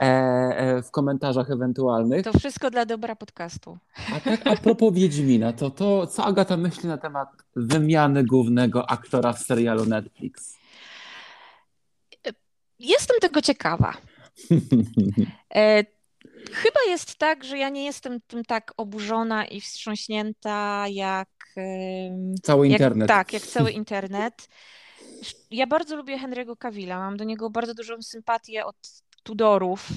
e, 0.00 0.04
e, 0.04 0.82
w 0.82 0.90
komentarzach 0.90 1.50
ewentualnych. 1.50 2.24
To 2.24 2.38
wszystko 2.38 2.70
dla 2.70 2.86
dobra 2.86 3.16
podcastu. 3.16 3.78
A 4.16 4.20
tak 4.20 4.46
a 4.46 4.56
propos 4.56 4.94
Wiedźmina, 4.94 5.52
to, 5.52 5.70
to 5.70 6.06
co 6.06 6.24
Agata 6.24 6.56
myśli 6.56 6.88
na 6.88 6.98
temat 6.98 7.28
wymiany 7.56 8.24
głównego 8.24 8.90
aktora 8.90 9.32
w 9.32 9.38
serialu 9.38 9.84
Netflix? 9.84 10.58
Jestem 12.78 13.16
tego 13.20 13.42
ciekawa. 13.42 13.92
Chyba 16.52 16.80
jest 16.88 17.16
tak, 17.16 17.44
że 17.44 17.58
ja 17.58 17.68
nie 17.68 17.84
jestem 17.84 18.20
tym 18.20 18.44
tak 18.44 18.72
oburzona 18.76 19.46
i 19.46 19.60
wstrząśnięta 19.60 20.84
jak. 20.88 21.28
Cały 22.42 22.68
jak, 22.68 22.80
internet. 22.80 23.08
Tak, 23.08 23.32
jak 23.32 23.42
cały 23.42 23.70
internet. 23.82 24.48
Ja 25.50 25.66
bardzo 25.66 25.96
lubię 25.96 26.18
Henry'ego 26.18 26.56
Cavilla. 26.58 26.98
Mam 26.98 27.16
do 27.16 27.24
niego 27.24 27.50
bardzo 27.50 27.74
dużą 27.74 28.02
sympatię 28.02 28.66
od 28.66 28.76
Tudorów. 29.22 29.88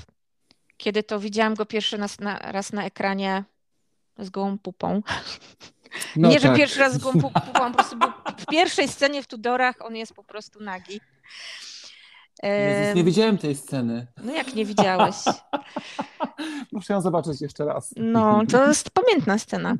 Kiedy 0.77 1.03
to 1.03 1.19
widziałam 1.19 1.55
go 1.55 1.65
pierwszy 1.65 1.97
raz 1.97 2.19
na, 2.19 2.39
raz 2.39 2.73
na 2.73 2.85
ekranie 2.85 3.43
z 4.19 4.29
gołą 4.29 4.57
pupą. 4.57 5.01
No 6.15 6.29
nie, 6.29 6.39
tak. 6.39 6.51
że 6.51 6.57
pierwszy 6.57 6.79
raz 6.79 6.93
z 6.93 6.97
gołą 6.97 7.13
pupą, 7.21 7.41
po 7.53 7.71
prostu 7.71 7.97
był 7.97 8.09
w 8.37 8.45
pierwszej 8.45 8.87
scenie 8.87 9.23
w 9.23 9.27
Tudorach 9.27 9.75
on 9.79 9.95
jest 9.95 10.13
po 10.13 10.23
prostu 10.23 10.63
nagi. 10.63 11.01
Jezus, 12.43 12.95
nie 12.95 13.03
widziałem 13.03 13.37
tej 13.37 13.55
sceny. 13.55 14.07
No 14.23 14.33
jak 14.33 14.55
nie 14.55 14.65
widziałeś? 14.65 15.15
Muszę 16.71 16.93
ją 16.93 17.01
zobaczyć 17.01 17.41
jeszcze 17.41 17.65
raz. 17.65 17.93
No, 17.97 18.41
to 18.51 18.67
jest 18.67 18.89
pamiętna 18.89 19.37
scena. 19.37 19.75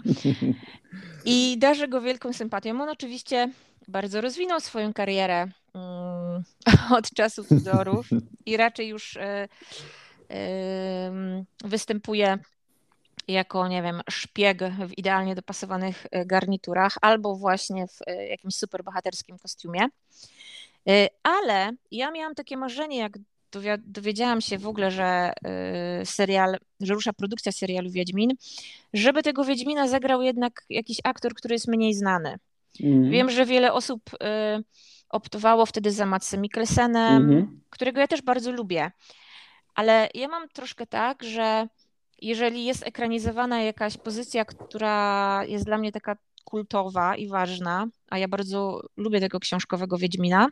I 1.25 1.57
darzę 1.59 1.87
go 1.87 2.01
wielką 2.01 2.33
sympatią. 2.33 2.81
On 2.81 2.89
oczywiście 2.89 3.51
bardzo 3.87 4.21
rozwinął 4.21 4.59
swoją 4.59 4.93
karierę 4.93 5.47
um, 5.73 6.43
od 6.97 7.09
czasów 7.09 7.47
Tudorów 7.47 8.09
i 8.45 8.57
raczej 8.57 8.87
już 8.87 9.15
y, 9.15 9.47
występuje 11.63 12.37
jako, 13.27 13.67
nie 13.67 13.81
wiem, 13.81 14.01
szpieg 14.09 14.63
w 14.87 14.97
idealnie 14.97 15.35
dopasowanych 15.35 16.07
e, 16.11 16.25
garniturach 16.25 16.95
albo 17.01 17.35
właśnie 17.35 17.87
w 17.87 17.99
jakimś 18.29 18.55
super 18.55 18.83
bohaterskim 18.83 19.37
kostiumie. 19.37 19.87
Y, 20.89 21.07
ale 21.23 21.71
ja 21.91 22.11
miałam 22.11 22.35
takie 22.35 22.57
marzenie, 22.57 22.97
jak 22.97 23.17
dowiedziałam 23.77 24.41
się 24.41 24.57
w 24.57 24.67
ogóle, 24.67 24.91
że 24.91 25.33
y, 26.01 26.05
serial, 26.05 26.57
że 26.79 26.93
rusza 26.93 27.13
produkcja 27.13 27.51
serialu 27.51 27.91
Wiedźmin, 27.91 28.31
żeby 28.93 29.23
tego 29.23 29.45
Wiedźmina 29.45 29.87
zagrał 29.87 30.21
jednak 30.21 30.65
jakiś 30.69 30.97
aktor, 31.03 31.33
który 31.33 31.55
jest 31.55 31.67
mniej 31.67 31.93
znany. 31.93 32.35
Mm. 32.83 33.11
Wiem, 33.11 33.29
że 33.29 33.45
wiele 33.45 33.73
osób 33.73 34.01
y, 34.13 34.17
optowało 35.09 35.65
wtedy 35.65 35.91
za 35.91 36.05
Matsem 36.05 36.41
Mikkelsenem, 36.41 37.23
mm. 37.23 37.61
którego 37.69 37.99
ja 37.99 38.07
też 38.07 38.21
bardzo 38.21 38.51
lubię. 38.51 38.91
Ale 39.75 40.09
ja 40.13 40.27
mam 40.27 40.49
troszkę 40.49 40.87
tak, 40.87 41.23
że 41.23 41.67
jeżeli 42.21 42.65
jest 42.65 42.87
ekranizowana 42.87 43.61
jakaś 43.61 43.97
pozycja, 43.97 44.45
która 44.45 45.41
jest 45.47 45.65
dla 45.65 45.77
mnie 45.77 45.91
taka 45.91 46.17
kultowa 46.43 47.15
i 47.15 47.27
ważna, 47.27 47.87
a 48.09 48.17
ja 48.17 48.27
bardzo 48.27 48.81
lubię 48.97 49.19
tego 49.19 49.39
książkowego 49.39 49.97
Wiedźmina, 49.97 50.47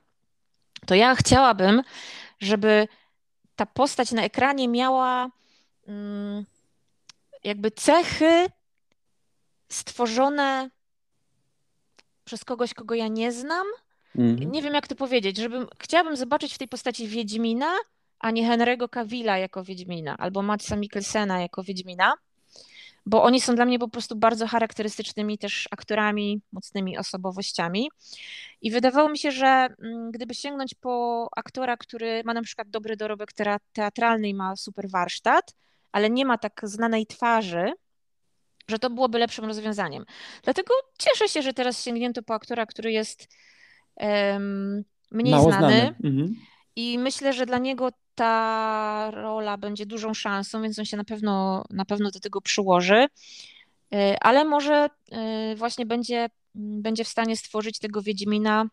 to 0.89 0.95
ja 0.95 1.15
chciałabym, 1.15 1.81
żeby 2.39 2.87
ta 3.55 3.65
postać 3.65 4.11
na 4.11 4.23
ekranie 4.23 4.67
miała 4.67 5.29
mm, 5.87 6.45
jakby 7.43 7.71
cechy 7.71 8.45
stworzone 9.69 10.69
przez 12.25 12.45
kogoś, 12.45 12.73
kogo 12.73 12.95
ja 12.95 13.07
nie 13.07 13.31
znam. 13.31 13.67
Mm. 14.15 14.51
Nie 14.51 14.61
wiem, 14.61 14.73
jak 14.73 14.87
to 14.87 14.95
powiedzieć, 14.95 15.37
żebym 15.37 15.67
chciałabym 15.79 16.17
zobaczyć 16.17 16.53
w 16.53 16.57
tej 16.57 16.67
postaci 16.67 17.07
Wiedźmina, 17.07 17.71
a 18.19 18.31
nie 18.31 18.49
Henry'ego 18.49 18.89
Cavilla 18.89 19.37
jako 19.37 19.63
Wiedźmina, 19.63 20.17
albo 20.17 20.41
Matsa 20.41 20.75
Mikkelsena 20.75 21.41
jako 21.41 21.63
Wiedźmina 21.63 22.13
bo 23.05 23.23
oni 23.23 23.41
są 23.41 23.55
dla 23.55 23.65
mnie 23.65 23.79
po 23.79 23.87
prostu 23.87 24.15
bardzo 24.15 24.47
charakterystycznymi 24.47 25.37
też 25.37 25.67
aktorami, 25.71 26.41
mocnymi 26.51 26.97
osobowościami. 26.97 27.89
I 28.61 28.71
wydawało 28.71 29.09
mi 29.09 29.17
się, 29.17 29.31
że 29.31 29.47
mm, 29.47 30.11
gdyby 30.11 30.33
sięgnąć 30.35 30.75
po 30.75 31.27
aktora, 31.35 31.77
który 31.77 32.21
ma 32.25 32.33
na 32.33 32.41
przykład 32.41 32.69
dobry 32.69 32.97
dorobek 32.97 33.29
teatralny 33.73 34.29
i 34.29 34.33
ma 34.33 34.55
super 34.55 34.89
warsztat, 34.89 35.55
ale 35.91 36.09
nie 36.09 36.25
ma 36.25 36.37
tak 36.37 36.61
znanej 36.63 37.05
twarzy, 37.05 37.73
że 38.67 38.79
to 38.79 38.89
byłoby 38.89 39.19
lepszym 39.19 39.45
rozwiązaniem. 39.45 40.05
Dlatego 40.43 40.73
cieszę 40.99 41.27
się, 41.27 41.41
że 41.41 41.53
teraz 41.53 41.83
sięgnięto 41.83 42.23
po 42.23 42.33
aktora, 42.33 42.65
który 42.65 42.91
jest 42.91 43.27
um, 43.95 44.83
mniej 45.11 45.33
Mało 45.33 45.51
znany. 45.51 45.59
znany. 45.59 45.95
Mhm. 46.03 46.35
I 46.79 46.99
myślę, 46.99 47.33
że 47.33 47.45
dla 47.45 47.57
niego 47.57 47.89
ta 48.15 49.11
rola 49.11 49.57
będzie 49.57 49.85
dużą 49.85 50.13
szansą, 50.13 50.61
więc 50.61 50.79
on 50.79 50.85
się 50.85 50.97
na 50.97 51.03
pewno, 51.03 51.63
na 51.69 51.85
pewno 51.85 52.11
do 52.11 52.19
tego 52.19 52.41
przyłoży. 52.41 53.07
ale 54.21 54.45
może 54.45 54.89
właśnie 55.55 55.85
będzie, 55.85 56.29
będzie 56.55 57.03
w 57.03 57.07
stanie 57.07 57.37
stworzyć 57.37 57.79
tego 57.79 58.01
Wiedźmina 58.01 58.65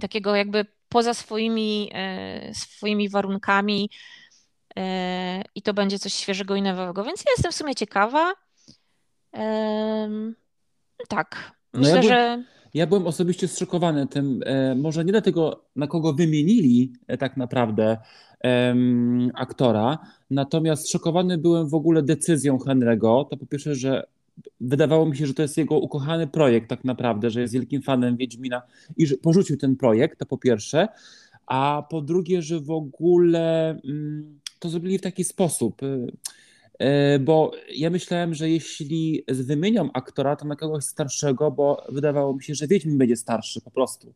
takiego 0.00 0.36
jakby 0.36 0.66
poza 0.88 1.14
swoimi, 1.14 1.92
swoimi 2.52 3.08
warunkami 3.08 3.90
i 5.54 5.62
to 5.62 5.74
będzie 5.74 5.98
coś 5.98 6.14
świeżego 6.14 6.56
i 6.56 6.62
nowego, 6.62 7.04
więc 7.04 7.20
ja 7.20 7.32
jestem 7.36 7.52
w 7.52 7.54
sumie 7.54 7.74
ciekawa. 7.74 8.32
Tak, 11.08 11.52
No 11.72 11.80
myślę, 11.80 11.94
ja 11.94 12.00
byłem, 12.00 12.02
że 12.02 12.44
ja 12.74 12.86
byłem 12.86 13.06
osobiście 13.06 13.48
zszokowany 13.48 14.06
tym, 14.06 14.40
e, 14.46 14.74
może 14.74 15.04
nie 15.04 15.12
dlatego, 15.12 15.64
na 15.76 15.86
kogo 15.86 16.12
wymienili 16.12 16.92
e, 17.06 17.18
tak 17.18 17.36
naprawdę 17.36 17.98
em, 18.40 19.30
aktora, 19.34 19.98
natomiast 20.30 20.86
zszokowany 20.86 21.38
byłem 21.38 21.68
w 21.68 21.74
ogóle 21.74 22.02
decyzją 22.02 22.58
Henry'ego. 22.58 23.28
To 23.28 23.36
po 23.36 23.46
pierwsze, 23.46 23.74
że 23.74 24.06
wydawało 24.60 25.06
mi 25.06 25.16
się, 25.16 25.26
że 25.26 25.34
to 25.34 25.42
jest 25.42 25.56
jego 25.56 25.78
ukochany 25.78 26.26
projekt 26.26 26.68
tak 26.68 26.84
naprawdę, 26.84 27.30
że 27.30 27.40
jest 27.40 27.54
wielkim 27.54 27.82
fanem 27.82 28.16
Wiedźmina 28.16 28.62
i 28.96 29.06
że 29.06 29.16
porzucił 29.16 29.56
ten 29.56 29.76
projekt, 29.76 30.18
to 30.18 30.26
po 30.26 30.38
pierwsze, 30.38 30.88
a 31.46 31.86
po 31.90 32.02
drugie, 32.02 32.42
że 32.42 32.60
w 32.60 32.70
ogóle 32.70 33.70
mm, 33.84 34.40
to 34.58 34.68
zrobili 34.68 34.98
w 34.98 35.02
taki 35.02 35.24
sposób. 35.24 35.82
y, 35.82 36.12
Bo 37.20 37.50
ja 37.74 37.90
myślałem, 37.90 38.34
że 38.34 38.50
jeśli 38.50 39.24
wymienią 39.28 39.90
aktora, 39.92 40.36
to 40.36 40.44
na 40.44 40.56
kogoś 40.56 40.84
starszego, 40.84 41.50
bo 41.50 41.84
wydawało 41.88 42.34
mi 42.34 42.42
się, 42.42 42.54
że 42.54 42.66
Wiedźmin 42.66 42.98
będzie 42.98 43.16
starszy 43.16 43.60
po 43.60 43.70
prostu. 43.70 44.14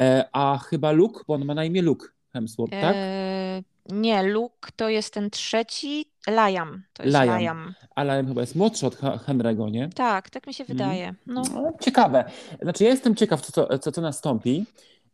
E, 0.00 0.28
A 0.32 0.58
chyba 0.58 0.90
Luke, 0.92 1.20
bo 1.28 1.34
on 1.34 1.44
ma 1.44 1.54
na 1.54 1.64
imię 1.64 1.82
Luke 1.82 2.06
Hemsworth, 2.32 2.80
tak? 2.80 2.96
e, 2.98 3.62
nie, 3.90 4.22
Luke 4.22 4.70
to 4.76 4.88
jest 4.88 5.14
ten 5.14 5.30
trzeci, 5.30 6.04
Liam, 6.28 6.82
to 6.92 7.02
jest 7.02 7.16
Liam. 7.16 7.40
Liam. 7.40 7.74
Ale 7.94 8.24
chyba 8.24 8.40
jest 8.40 8.56
młodszy 8.56 8.86
od 8.86 8.96
Henry'ego, 9.00 9.70
nie? 9.70 9.88
Tak, 9.94 10.30
tak 10.30 10.46
mi 10.46 10.54
się 10.54 10.64
Mhm. 10.64 10.78
wydaje. 10.78 11.14
No, 11.26 11.42
ciekawe. 11.80 12.24
Znaczy, 12.62 12.84
ja 12.84 12.90
jestem 12.90 13.14
ciekaw, 13.16 13.40
co, 13.40 13.78
co, 13.78 13.92
co 13.92 14.00
nastąpi. 14.00 14.64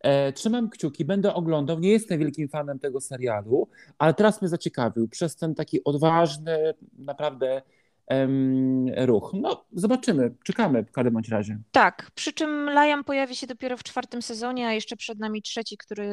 E, 0.00 0.32
trzymam 0.32 0.70
kciuki, 0.70 1.04
będę 1.04 1.34
oglądał. 1.34 1.78
Nie 1.78 1.90
jestem 1.90 2.18
wielkim 2.18 2.48
fanem 2.48 2.78
tego 2.78 3.00
serialu, 3.00 3.68
ale 3.98 4.14
teraz 4.14 4.42
mnie 4.42 4.48
zaciekawił 4.48 5.08
przez 5.08 5.36
ten 5.36 5.54
taki 5.54 5.84
odważny, 5.84 6.74
naprawdę 6.98 7.62
em, 8.06 8.86
ruch. 9.06 9.32
No, 9.34 9.64
zobaczymy, 9.72 10.34
czekamy 10.44 10.84
w 10.84 10.92
każdym 10.92 11.14
bądź 11.14 11.28
razie. 11.28 11.58
tak, 11.72 12.10
przy 12.14 12.32
czym 12.32 12.70
Liam 12.70 13.04
pojawi 13.04 13.36
się 13.36 13.46
dopiero 13.46 13.76
w 13.76 13.82
czwartym 13.82 14.22
sezonie, 14.22 14.68
a 14.68 14.72
jeszcze 14.72 14.96
przed 14.96 15.18
nami 15.18 15.42
trzeci, 15.42 15.76
który, 15.76 16.08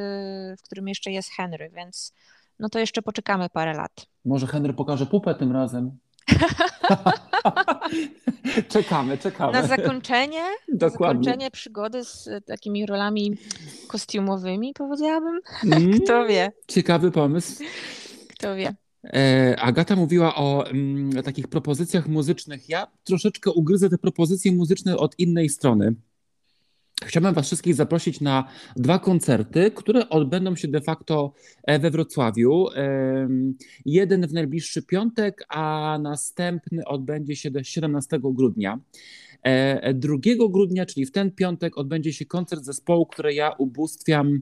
w 0.60 0.62
którym 0.62 0.88
jeszcze 0.88 1.12
jest 1.12 1.30
Henry, 1.30 1.70
więc 1.75 2.13
no 2.60 2.70
to 2.70 2.80
jeszcze 2.80 3.01
poczekamy 3.01 3.50
parę 3.50 3.74
lat. 3.74 4.06
Może 4.25 4.48
Henry 4.48 4.74
pokaże 4.74 5.06
pupę 5.06 5.36
tym 5.36 5.51
razem. 5.51 5.98
czekamy, 8.70 9.17
czekamy. 9.17 9.53
Na 9.53 9.67
zakończenie, 9.67 10.44
Dokładnie. 10.74 11.24
zakończenie 11.24 11.51
przygody 11.51 12.03
z 12.03 12.27
e, 12.27 12.41
takimi 12.41 12.86
rolami 12.86 13.38
kostiumowymi, 13.88 14.74
powiedziałabym. 14.74 15.39
Mm, 15.63 15.91
Kto 16.00 16.27
wie, 16.27 16.51
Ciekawy 16.67 17.12
pomysł. 17.12 17.63
kto 18.29 18.55
wie. 18.55 18.75
E, 19.03 19.55
Agata 19.60 19.96
mówiła 19.96 20.36
o 20.36 20.67
mm, 20.67 21.24
takich 21.24 21.48
propozycjach 21.48 22.08
muzycznych. 22.08 22.70
Ja 22.70 22.88
troszeczkę 23.03 23.51
ugryzę 23.51 23.89
te 23.89 23.98
propozycje 23.98 24.51
muzyczne 24.51 24.98
od 24.98 25.20
innej 25.20 25.50
strony. 25.50 25.94
Chciałbym 27.05 27.33
Was 27.33 27.45
wszystkich 27.45 27.75
zaprosić 27.75 28.21
na 28.21 28.47
dwa 28.75 29.00
koncerty, 29.00 29.71
które 29.71 30.09
odbędą 30.09 30.55
się 30.55 30.67
de 30.67 30.81
facto 30.81 31.33
e, 31.63 31.79
we 31.79 31.91
Wrocławiu. 31.91 32.65
Jeden 33.85 34.27
w 34.27 34.33
najbliższy 34.33 34.83
piątek, 34.83 35.45
a 35.50 35.97
następny 36.01 36.86
odbędzie 36.86 37.36
się 37.36 37.51
do 37.51 37.63
17 37.63 38.19
grudnia. 38.23 38.80
E, 39.43 39.93
2 39.93 40.17
grudnia, 40.49 40.86
czyli 40.86 41.06
w 41.06 41.12
ten 41.12 41.32
piątek, 41.32 41.77
odbędzie 41.77 42.13
się 42.13 42.25
koncert 42.25 42.63
zespołu, 42.63 43.06
który 43.06 43.34
ja 43.34 43.51
ubóstwiam 43.51 44.41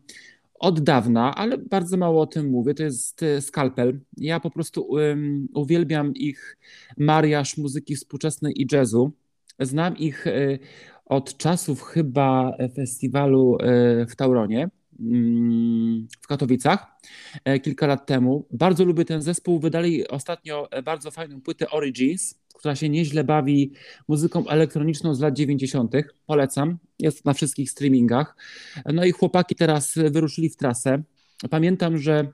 od 0.59 0.79
dawna, 0.79 1.35
ale 1.35 1.57
bardzo 1.57 1.97
mało 1.97 2.21
o 2.21 2.27
tym 2.27 2.49
mówię. 2.49 2.73
To 2.73 2.83
jest 2.83 3.23
e, 3.23 3.41
Skalpel. 3.41 3.99
Ja 4.17 4.39
po 4.39 4.51
prostu 4.51 4.81
um, 4.81 5.47
uwielbiam 5.53 6.13
ich 6.13 6.57
mariaż 6.97 7.57
muzyki 7.57 7.95
współczesnej 7.95 8.61
i 8.61 8.67
jazzu. 8.71 9.11
Znam 9.59 9.97
ich 9.97 10.27
e, 10.27 10.59
od 11.13 11.37
czasów 11.37 11.83
chyba 11.83 12.57
festiwalu 12.75 13.57
e, 13.59 14.05
w 14.05 14.15
Tauronie 14.15 14.69
mm, 14.99 16.07
w 16.21 16.27
Katowicach 16.27 16.85
e, 17.45 17.59
kilka 17.59 17.87
lat 17.87 18.05
temu. 18.05 18.47
Bardzo 18.51 18.85
lubię 18.85 19.05
ten 19.05 19.21
zespół. 19.21 19.59
Wydali 19.59 20.07
ostatnio 20.07 20.71
e, 20.71 20.83
bardzo 20.83 21.11
fajną 21.11 21.41
płytę 21.41 21.69
Origins, 21.69 22.35
która 22.53 22.75
się 22.75 22.89
nieźle 22.89 23.23
bawi 23.23 23.73
muzyką 24.07 24.47
elektroniczną 24.47 25.15
z 25.15 25.19
lat 25.19 25.33
90. 25.33 25.93
Polecam. 26.25 26.77
Jest 26.99 27.25
na 27.25 27.33
wszystkich 27.33 27.71
streamingach. 27.71 28.35
No 28.93 29.05
i 29.05 29.11
chłopaki 29.11 29.55
teraz 29.55 29.93
wyruszyli 29.95 30.49
w 30.49 30.57
trasę. 30.57 31.03
Pamiętam, 31.49 31.97
że 31.97 32.33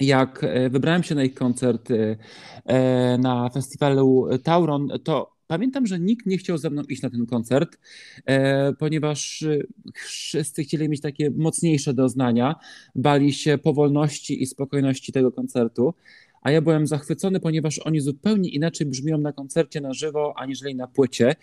jak 0.00 0.44
e, 0.44 0.70
wybrałem 0.70 1.02
się 1.02 1.14
na 1.14 1.24
ich 1.24 1.34
koncert 1.34 1.90
e, 1.90 2.16
e, 2.64 3.18
na 3.18 3.50
festiwalu 3.50 4.28
Tauron, 4.44 4.88
to 5.04 5.33
pamiętam, 5.46 5.86
że 5.86 6.00
nikt 6.00 6.26
nie 6.26 6.38
chciał 6.38 6.58
ze 6.58 6.70
mną 6.70 6.82
iść 6.82 7.02
na 7.02 7.10
ten 7.10 7.26
koncert, 7.26 7.78
e, 8.26 8.72
ponieważ 8.72 9.42
e, 9.42 9.58
wszyscy 9.94 10.64
chcieli 10.64 10.88
mieć 10.88 11.00
takie 11.00 11.30
mocniejsze 11.30 11.94
doznania, 11.94 12.54
bali 12.94 13.32
się 13.32 13.58
powolności 13.58 14.42
i 14.42 14.46
spokojności 14.46 15.12
tego 15.12 15.32
koncertu. 15.32 15.94
A 16.42 16.50
ja 16.50 16.62
byłem 16.62 16.86
zachwycony, 16.86 17.40
ponieważ 17.40 17.78
oni 17.78 18.00
zupełnie 18.00 18.48
inaczej 18.48 18.86
brzmią 18.86 19.18
na 19.18 19.32
koncercie 19.32 19.80
na 19.80 19.92
żywo, 19.92 20.34
aniżeli 20.36 20.74
na 20.74 20.86
płycie. 20.86 21.34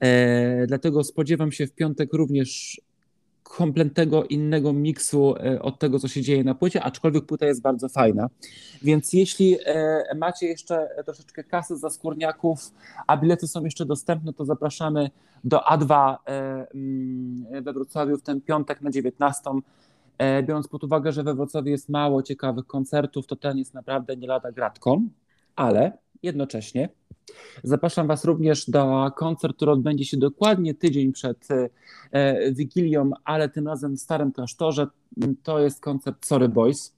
E, 0.00 0.66
dlatego 0.66 1.04
spodziewam 1.04 1.52
się 1.52 1.66
w 1.66 1.72
piątek 1.72 2.12
również 2.12 2.80
kompletnego 3.42 4.24
innego 4.24 4.72
miksu 4.72 5.34
e, 5.36 5.62
od 5.62 5.78
tego, 5.78 5.98
co 5.98 6.08
się 6.08 6.22
dzieje 6.22 6.44
na 6.44 6.54
płycie, 6.54 6.82
aczkolwiek 6.82 7.26
płyta 7.26 7.46
jest 7.46 7.62
bardzo 7.62 7.88
fajna. 7.88 8.28
Więc 8.82 9.12
jeśli 9.12 9.58
e, 9.66 10.04
macie 10.16 10.46
jeszcze 10.46 10.88
troszeczkę 11.04 11.44
kasy 11.44 11.76
za 11.76 11.90
skórniaków, 11.90 12.72
a 13.06 13.16
bilety 13.16 13.48
są 13.48 13.64
jeszcze 13.64 13.86
dostępne, 13.86 14.32
to 14.32 14.44
zapraszamy 14.44 15.10
do 15.44 15.58
A2 15.58 16.16
e, 16.26 16.66
mm, 16.74 17.62
we 17.62 17.72
Wrocławiu 17.72 18.16
w 18.16 18.22
ten 18.22 18.40
piątek 18.40 18.80
na 18.80 18.90
19. 18.90 19.50
E, 20.18 20.42
Biorąc 20.42 20.68
pod 20.68 20.84
uwagę, 20.84 21.12
że 21.12 21.22
we 21.22 21.34
Wrocławiu 21.34 21.68
jest 21.68 21.88
mało 21.88 22.22
ciekawych 22.22 22.66
koncertów, 22.66 23.26
to 23.26 23.36
ten 23.36 23.58
jest 23.58 23.74
naprawdę 23.74 24.16
nie 24.16 24.26
lada 24.26 24.52
gratką, 24.52 25.08
ale 25.56 25.92
jednocześnie 26.22 26.88
Zapraszam 27.64 28.06
Was 28.06 28.24
również 28.24 28.70
do 28.70 29.10
koncert, 29.16 29.56
który 29.56 29.70
odbędzie 29.70 30.04
się 30.04 30.16
dokładnie 30.16 30.74
tydzień 30.74 31.12
przed 31.12 31.48
e, 32.12 32.52
Wigilią, 32.52 33.10
ale 33.24 33.48
tym 33.48 33.68
razem 33.68 33.96
w 33.96 34.00
Starym 34.00 34.32
Klasztorze. 34.32 34.86
To 35.42 35.58
jest 35.58 35.80
koncert 35.80 36.26
Sorry 36.26 36.48
Boys. 36.48 36.96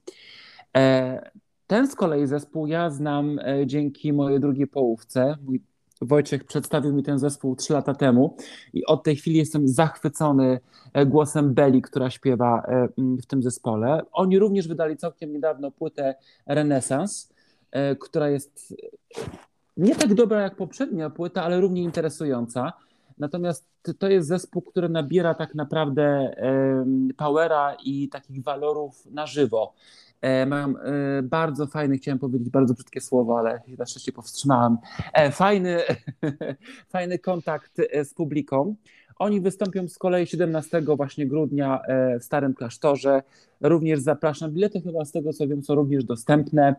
E, 0.76 1.30
ten 1.66 1.88
z 1.88 1.94
kolei 1.94 2.26
zespół 2.26 2.66
ja 2.66 2.90
znam 2.90 3.38
e, 3.38 3.66
dzięki 3.66 4.12
mojej 4.12 4.40
drugiej 4.40 4.66
połówce. 4.66 5.36
Mój 5.42 5.62
Wojciech 6.00 6.44
przedstawił 6.44 6.92
mi 6.92 7.02
ten 7.02 7.18
zespół 7.18 7.56
trzy 7.56 7.72
lata 7.72 7.94
temu 7.94 8.36
i 8.72 8.86
od 8.86 9.02
tej 9.02 9.16
chwili 9.16 9.36
jestem 9.38 9.68
zachwycony 9.68 10.60
głosem 11.06 11.54
Beli, 11.54 11.82
która 11.82 12.10
śpiewa 12.10 12.66
w 12.98 13.26
tym 13.26 13.42
zespole. 13.42 14.02
Oni 14.12 14.38
również 14.38 14.68
wydali 14.68 14.96
całkiem 14.96 15.32
niedawno 15.32 15.70
płytę 15.70 16.14
Renesans, 16.46 17.32
która 18.00 18.28
jest 18.28 18.74
nie 19.76 19.96
tak 19.96 20.14
dobra 20.14 20.42
jak 20.42 20.56
poprzednia 20.56 21.10
płyta, 21.10 21.42
ale 21.42 21.60
równie 21.60 21.82
interesująca. 21.82 22.72
Natomiast 23.18 23.66
to 23.98 24.08
jest 24.08 24.28
zespół, 24.28 24.62
który 24.62 24.88
nabiera 24.88 25.34
tak 25.34 25.54
naprawdę 25.54 26.34
powera 27.16 27.76
i 27.84 28.08
takich 28.08 28.42
walorów 28.42 29.06
na 29.10 29.26
żywo. 29.26 29.74
E, 30.24 30.46
Mają 30.46 30.78
e, 30.78 31.22
bardzo 31.22 31.66
fajny, 31.66 31.98
chciałem 31.98 32.18
powiedzieć 32.18 32.50
bardzo 32.50 32.74
brzydkie 32.74 33.00
słowo, 33.00 33.38
ale 33.38 33.62
na 33.78 33.86
szczęście 33.86 34.12
powstrzymałem. 34.12 34.78
E, 35.12 35.30
Fajny, 35.30 35.80
fajny 36.92 37.18
kontakt 37.18 37.80
z 38.04 38.14
publiką. 38.14 38.74
Oni 39.18 39.40
wystąpią 39.40 39.88
z 39.88 39.98
kolei 39.98 40.26
17 40.26 40.82
właśnie 40.96 41.26
grudnia 41.26 41.80
w 42.20 42.24
Starym 42.24 42.54
Klasztorze. 42.54 43.22
Również 43.60 44.00
zapraszam. 44.00 44.50
Bilety 44.50 44.80
chyba 44.80 45.04
z 45.04 45.12
tego 45.12 45.32
co 45.32 45.48
wiem 45.48 45.62
są 45.62 45.74
również 45.74 46.04
dostępne. 46.04 46.74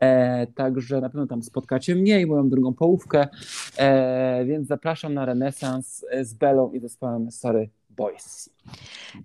E, 0.00 0.46
także 0.46 1.00
na 1.00 1.08
pewno 1.08 1.26
tam 1.26 1.42
spotkacie 1.42 1.94
mnie 1.94 2.20
i 2.20 2.26
moją 2.26 2.48
drugą 2.48 2.74
połówkę, 2.74 3.28
e, 3.76 4.44
więc 4.44 4.68
zapraszam 4.68 5.14
na 5.14 5.24
renesans 5.24 6.04
e, 6.10 6.24
z 6.24 6.34
Belą 6.34 6.72
i 6.72 6.80
zespołem 6.80 7.30
Sorry 7.30 7.70
Boys. 7.90 8.50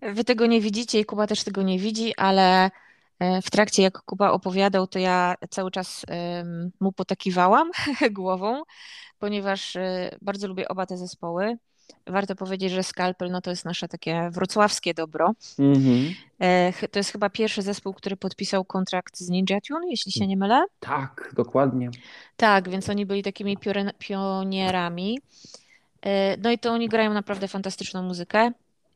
Wy 0.01 0.23
tego 0.23 0.45
nie 0.45 0.62
widzicie 0.62 0.99
i 0.99 1.05
Kuba 1.05 1.27
też 1.27 1.43
tego 1.43 1.62
nie 1.62 1.79
widzi, 1.79 2.15
ale 2.17 2.71
e, 3.19 3.41
w 3.41 3.51
trakcie 3.51 3.84
jak 3.84 4.01
Kuba 4.01 4.31
opowiadał, 4.31 4.88
to 4.88 4.99
ja 4.99 5.36
cały 5.49 5.71
czas 5.71 6.05
mu 6.79 6.91
potakiwałam 6.91 7.71
głową, 8.12 8.63
ponieważ 9.19 9.75
e, 9.75 10.17
bardzo 10.21 10.47
lubię 10.47 10.67
oba 10.67 10.86
te 10.86 10.97
zespoły. 10.97 11.57
Warto 12.08 12.36
powiedzieć, 12.36 12.71
że 12.71 12.84
Skalpel 12.84 13.32
no 13.32 13.41
to 13.41 13.49
jest 13.49 13.65
nasze 13.65 13.88
takie 13.88 14.30
wrocławskie 14.32 14.93
dobro. 14.93 15.34
Mhm. 15.60 16.13
E, 16.39 16.88
to 16.88 16.99
jest 16.99 17.12
chyba 17.12 17.30
pierwszy 17.30 17.62
zespół, 17.62 17.93
który 17.93 18.17
podpisał 18.17 18.65
kontrakt 18.65 19.17
z 19.17 19.30
Ninja 19.30 19.62
Tune, 19.67 19.89
jeśli 19.89 20.12
się 20.12 20.27
nie 20.27 20.38
mylę. 20.38 20.63
Tak, 20.80 21.32
dokładnie. 21.36 21.89
Tak, 22.38 22.69
więc 22.69 22.89
oni 22.89 23.06
byli 23.06 23.23
takimi 23.23 23.58
pionierami. 23.99 25.19
E, 26.01 26.38
no 26.38 26.51
i 26.51 26.60
to 26.60 26.71
oni 26.71 26.89
grają 26.89 27.13
naprawdę 27.13 27.47
fantastyczną 27.47 28.04
muzykę. 28.04 28.51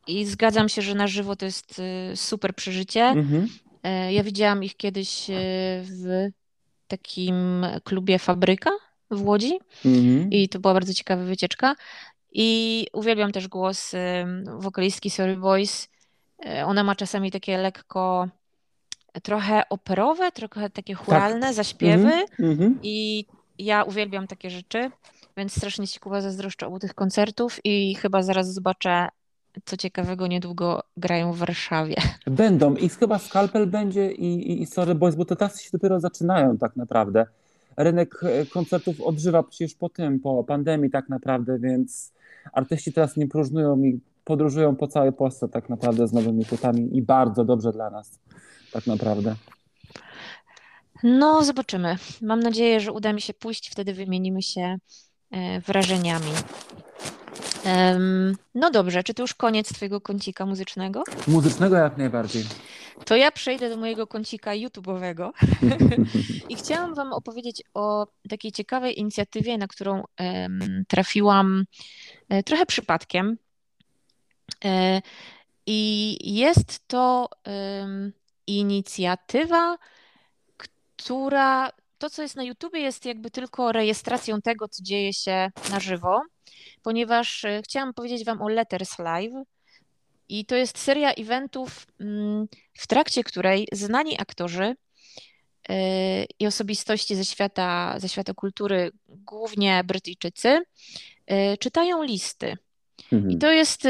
I 0.08 0.26
zgadzam 0.26 0.70
się, 0.70 0.82
że 0.82 0.96
na 0.96 1.08
żywo 1.08 1.36
to 1.36 1.46
jest 1.46 1.80
y, 2.14 2.16
super 2.16 2.56
przeżycie. 2.56 3.04
Mhm. 3.04 3.48
E, 3.84 4.14
ja 4.14 4.24
widziałam 4.24 4.64
ich 4.64 4.78
kiedyś 4.78 5.26
w 5.84 6.30
takim 6.88 7.66
klubie 7.84 8.20
Fabryka 8.20 8.70
w 9.12 9.28
Łodzi 9.28 9.60
mhm. 9.86 10.32
i 10.32 10.50
to 10.50 10.60
była 10.60 10.74
bardzo 10.74 10.94
ciekawa 10.94 11.24
wycieczka. 11.24 11.76
I 12.38 12.88
uwielbiam 12.94 13.32
też 13.32 13.48
głos 13.48 13.92
wokalistki 14.58 15.10
Sorry 15.10 15.36
Voice. 15.36 15.88
E, 16.46 16.66
ona 16.66 16.84
ma 16.84 16.96
czasami 16.96 17.32
takie 17.32 17.58
lekko 17.58 18.28
trochę 19.24 19.70
operowe, 19.70 20.32
trochę 20.32 20.70
takie 20.70 20.96
tak. 20.96 21.06
churalne 21.06 21.46
tak. 21.48 21.56
zaśpiewy 21.56 22.12
mm-hmm. 22.40 22.72
i 22.84 23.26
ja 23.60 23.84
uwielbiam 23.84 24.28
takie 24.28 24.50
rzeczy, 24.50 24.92
więc 25.38 25.56
strasznie 25.56 25.88
ci 25.88 26.00
Kuba 26.00 26.22
zazdroszczę 26.22 26.68
obu 26.68 26.80
tych 26.80 26.94
koncertów 26.94 27.60
i 27.64 27.96
chyba 27.96 28.24
zaraz 28.24 28.54
zobaczę 28.54 29.08
co 29.66 29.78
ciekawego 29.78 30.28
niedługo 30.28 30.84
grają 30.98 31.34
w 31.34 31.38
Warszawie. 31.38 31.96
Będą 32.28 32.76
i 32.76 32.90
chyba 32.90 33.20
Skalpel 33.20 33.68
będzie 33.78 34.12
i, 34.12 34.52
i, 34.52 34.62
i 34.62 34.66
Sorry 34.66 34.96
Boys, 34.96 35.16
bo 35.16 35.26
te 35.26 35.36
tasy 35.36 35.64
się 35.64 35.70
dopiero 35.74 36.00
zaczynają 36.00 36.58
tak 36.58 36.76
naprawdę. 36.76 37.26
Rynek 37.78 38.16
e, 38.24 38.46
koncertów 38.46 39.02
odżywa 39.02 39.44
przecież 39.44 39.76
po 39.76 39.90
tym, 39.90 40.20
po 40.20 40.44
pandemii 40.44 40.92
tak 40.92 41.10
naprawdę, 41.10 41.60
więc 41.60 42.14
artyści 42.54 42.94
teraz 42.94 43.18
nie 43.18 43.28
próżnują 43.28 43.84
i 43.84 44.00
podróżują 44.24 44.76
po 44.76 44.88
całej 44.88 45.14
Polsce 45.14 45.50
tak 45.50 45.70
naprawdę 45.70 46.08
z 46.08 46.14
nowymi 46.14 46.46
płytami 46.46 46.98
i 46.98 47.02
bardzo 47.02 47.46
dobrze 47.46 47.72
dla 47.72 47.90
nas 47.90 48.20
tak 48.72 48.88
naprawdę. 48.88 49.36
No, 51.04 51.44
zobaczymy. 51.44 51.96
Mam 52.22 52.40
nadzieję, 52.40 52.80
że 52.80 52.92
uda 52.92 53.14
mi 53.14 53.22
się 53.22 53.34
pójść, 53.34 53.70
wtedy 53.70 53.94
wymienimy 53.94 54.42
się 54.42 54.78
e, 55.32 55.62
wrażeniami. 55.62 56.32
No 58.56 58.72
dobrze, 58.72 59.04
czy 59.04 59.14
to 59.14 59.24
już 59.24 59.34
koniec 59.34 59.74
Twojego 59.74 60.02
kącika 60.02 60.46
muzycznego? 60.46 61.04
Muzycznego 61.28 61.76
jak 61.76 61.98
najbardziej. 61.98 62.44
To 63.06 63.16
ja 63.16 63.32
przejdę 63.32 63.70
do 63.70 63.78
mojego 63.78 64.08
kącika 64.08 64.52
YouTube'owego 64.52 65.32
i 66.50 66.56
chciałam 66.56 66.96
Wam 66.96 67.14
opowiedzieć 67.14 67.64
o 67.74 68.08
takiej 68.30 68.52
ciekawej 68.52 69.00
inicjatywie, 69.00 69.58
na 69.58 69.68
którą 69.68 70.04
trafiłam 70.88 71.66
e, 72.30 72.44
trochę 72.44 72.66
przypadkiem. 72.66 73.38
E, 74.66 75.02
I 75.66 76.18
jest 76.36 76.88
to 76.88 77.30
inicjatywa, 78.48 79.78
która 80.58 81.72
to, 81.98 82.10
co 82.10 82.22
jest 82.22 82.36
na 82.36 82.44
YouTubie, 82.44 82.80
jest 82.80 83.06
jakby 83.06 83.32
tylko 83.32 83.72
rejestracją 83.72 84.42
tego, 84.42 84.68
co 84.68 84.84
dzieje 84.84 85.14
się 85.14 85.50
na 85.72 85.80
żywo, 85.80 86.22
ponieważ 86.82 87.46
e, 87.46 87.62
chciałam 87.64 87.94
powiedzieć 87.94 88.26
Wam 88.26 88.42
o 88.42 88.50
Letters 88.50 89.00
Live. 89.00 89.34
I 90.30 90.46
to 90.46 90.56
jest 90.56 90.78
seria 90.78 91.14
eventów, 91.14 91.88
mm, 92.00 92.48
w 92.74 92.88
trakcie 92.88 93.24
której 93.24 93.68
znani 93.72 94.22
aktorzy 94.22 94.76
e, 95.70 96.26
i 96.40 96.48
osobistości 96.48 97.16
ze 97.16 97.26
świata, 97.26 97.96
ze 98.00 98.10
świata 98.10 98.34
kultury, 98.34 98.92
głównie 99.08 99.84
Brytyjczycy, 99.84 100.62
e, 101.28 101.58
czytają 101.58 102.04
listy. 102.04 102.58
Mhm. 103.12 103.32
I 103.32 103.38
to 103.38 103.52
jest 103.52 103.88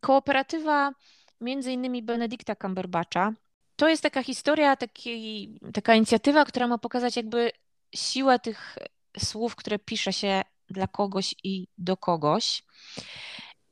kooperatywa 0.00 0.92
między 1.40 1.72
innymi 1.72 2.02
Benedykta 2.02 2.56
Cumberbatcha, 2.56 3.32
to 3.80 3.88
jest 3.88 4.02
taka 4.02 4.22
historia, 4.22 4.76
taki, 4.76 5.48
taka 5.74 5.94
inicjatywa, 5.94 6.44
która 6.44 6.66
ma 6.66 6.78
pokazać 6.78 7.16
jakby 7.16 7.50
siłę 7.94 8.38
tych 8.38 8.78
słów, 9.18 9.56
które 9.56 9.78
pisze 9.78 10.12
się 10.12 10.42
dla 10.70 10.86
kogoś 10.86 11.34
i 11.44 11.66
do 11.78 11.96
kogoś. 11.96 12.62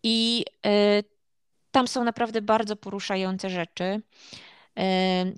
I 0.02 0.44
y, 0.66 1.04
tam 1.70 1.88
są 1.88 2.04
naprawdę 2.04 2.42
bardzo 2.42 2.76
poruszające 2.76 3.50
rzeczy. 3.50 4.02
Y, 4.78 4.83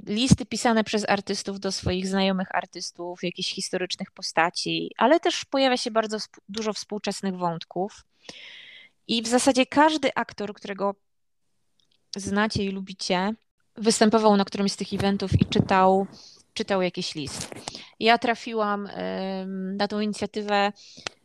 listy 0.07 0.47
pisane 0.47 0.85
przez 0.85 1.09
artystów 1.09 1.61
do 1.61 1.73
swoich 1.73 2.09
znajomych 2.09 2.55
artystów, 2.55 3.23
jakichś 3.23 3.55
historycznych 3.55 4.11
postaci, 4.11 4.91
ale 4.97 5.21
też 5.21 5.45
pojawia 5.45 5.77
się 5.77 5.91
bardzo 5.91 6.19
dużo 6.49 6.73
współczesnych 6.73 7.37
wątków. 7.37 8.05
I 9.09 9.23
w 9.23 9.29
zasadzie 9.29 9.67
każdy 9.67 10.15
aktor, 10.15 10.55
którego 10.55 10.95
znacie 12.17 12.65
i 12.65 12.71
lubicie, 12.71 13.35
występował 13.77 14.37
na 14.37 14.45
którymś 14.45 14.73
z 14.73 14.77
tych 14.77 14.93
eventów 14.93 15.41
i 15.41 15.47
czytał, 15.47 16.07
czytał 16.55 16.83
jakiś 16.83 17.15
list. 17.15 17.51
Ja 18.01 18.19
trafiłam 18.19 18.89
na 19.77 19.89
tą 19.89 20.01
inicjatywę 20.01 20.73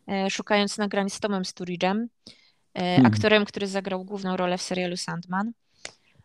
e, 0.08 0.30
szukając 0.30 0.78
nagrań 0.78 1.10
z 1.10 1.20
Tomem 1.20 1.42
Sturridge'em, 1.42 2.06
e, 2.06 2.08
hmm. 2.80 3.06
aktorem, 3.06 3.44
który 3.44 3.66
zagrał 3.66 4.04
główną 4.04 4.36
rolę 4.36 4.58
w 4.58 4.62
serialu 4.62 4.96
Sandman, 4.96 5.52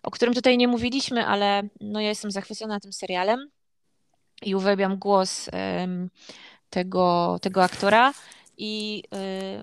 o 0.03 0.11
którym 0.11 0.33
tutaj 0.33 0.57
nie 0.57 0.67
mówiliśmy, 0.67 1.25
ale 1.25 1.63
no 1.81 1.99
ja 2.01 2.09
jestem 2.09 2.31
zachwycona 2.31 2.79
tym 2.79 2.93
serialem 2.93 3.49
i 4.41 4.55
uwielbiam 4.55 4.97
głos 4.97 5.49
tego, 6.69 7.37
tego 7.41 7.63
aktora 7.63 8.13
i 8.57 9.03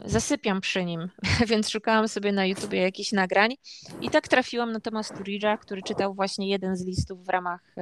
y, 0.04 0.10
zasypiam 0.10 0.60
przy 0.60 0.84
nim, 0.84 1.08
więc 1.50 1.70
szukałam 1.70 2.08
sobie 2.08 2.32
na 2.32 2.46
YouTubie 2.46 2.82
jakichś 2.82 3.12
nagrań 3.12 3.54
i 4.00 4.10
tak 4.10 4.28
trafiłam 4.28 4.72
na 4.72 4.80
Thomas 4.80 5.12
Sturridge'a, 5.12 5.58
który 5.58 5.82
czytał 5.82 6.14
właśnie 6.14 6.48
jeden 6.48 6.76
z 6.76 6.86
listów 6.86 7.24
w 7.24 7.28
ramach, 7.28 7.74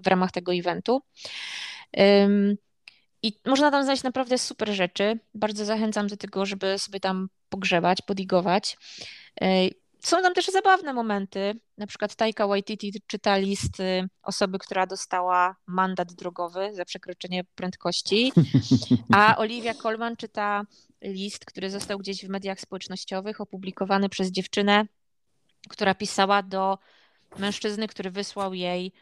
w 0.00 0.06
ramach 0.06 0.32
tego 0.32 0.54
eventu. 0.54 1.02
I 3.22 3.32
można 3.46 3.70
tam 3.70 3.82
znaleźć 3.82 4.02
naprawdę 4.02 4.38
super 4.38 4.74
rzeczy. 4.74 5.18
Bardzo 5.34 5.64
zachęcam 5.64 6.06
do 6.06 6.16
tego, 6.16 6.46
żeby 6.46 6.78
sobie 6.78 7.00
tam 7.00 7.28
pogrzebać, 7.48 8.02
podigować. 8.02 8.76
Y, 9.42 9.70
są 10.00 10.22
tam 10.22 10.34
też 10.34 10.46
zabawne 10.46 10.92
momenty. 10.92 11.60
Na 11.78 11.86
przykład 11.86 12.14
Taika 12.14 12.46
Waititi 12.46 12.92
czyta 13.06 13.36
list 13.36 13.72
osoby, 14.22 14.58
która 14.58 14.86
dostała 14.86 15.56
mandat 15.66 16.12
drogowy 16.12 16.70
za 16.74 16.84
przekroczenie 16.84 17.44
prędkości, 17.44 18.32
a 19.14 19.36
Olivia 19.36 19.74
Colman 19.74 20.16
czyta 20.16 20.62
list, 21.02 21.44
który 21.44 21.70
został 21.70 21.98
gdzieś 21.98 22.24
w 22.24 22.28
mediach 22.28 22.60
społecznościowych 22.60 23.40
opublikowany 23.40 24.08
przez 24.08 24.30
dziewczynę, 24.30 24.86
która 25.68 25.94
pisała 25.94 26.42
do 26.42 26.78
mężczyzny, 27.38 27.88
który 27.88 28.10
wysłał 28.10 28.54
jej 28.54 28.92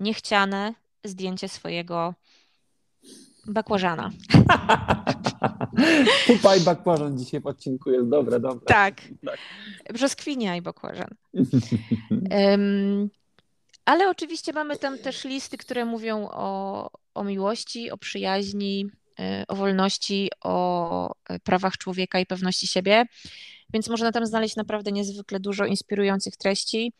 niechciane 0.00 0.74
zdjęcie 1.04 1.48
swojego 1.48 2.14
bakłażana. 3.48 4.10
Pupa 6.26 6.56
i 6.56 6.60
bakłażan 6.60 7.18
dzisiaj 7.18 7.40
w 7.40 7.46
odcinku 7.46 7.90
jest 7.90 8.08
dobre, 8.08 8.40
dobre. 8.40 8.66
Tak. 8.66 9.00
tak. 9.26 9.38
Brzoskwinia 9.92 10.56
i 10.56 10.62
bakłażan. 10.62 11.08
um, 12.30 13.10
ale 13.84 14.10
oczywiście 14.10 14.52
mamy 14.52 14.76
tam 14.76 14.98
też 14.98 15.24
listy, 15.24 15.56
które 15.56 15.84
mówią 15.84 16.28
o, 16.30 16.90
o 17.14 17.24
miłości, 17.24 17.90
o 17.90 17.96
przyjaźni, 17.96 18.86
e, 19.20 19.44
o 19.48 19.56
wolności, 19.56 20.30
o 20.44 21.14
e, 21.28 21.38
prawach 21.38 21.78
człowieka 21.78 22.20
i 22.20 22.26
pewności 22.26 22.66
siebie. 22.66 23.04
Więc 23.72 23.88
można 23.88 24.12
tam 24.12 24.26
znaleźć 24.26 24.56
naprawdę 24.56 24.92
niezwykle 24.92 25.40
dużo 25.40 25.66
inspirujących 25.66 26.36
treści. 26.36 26.92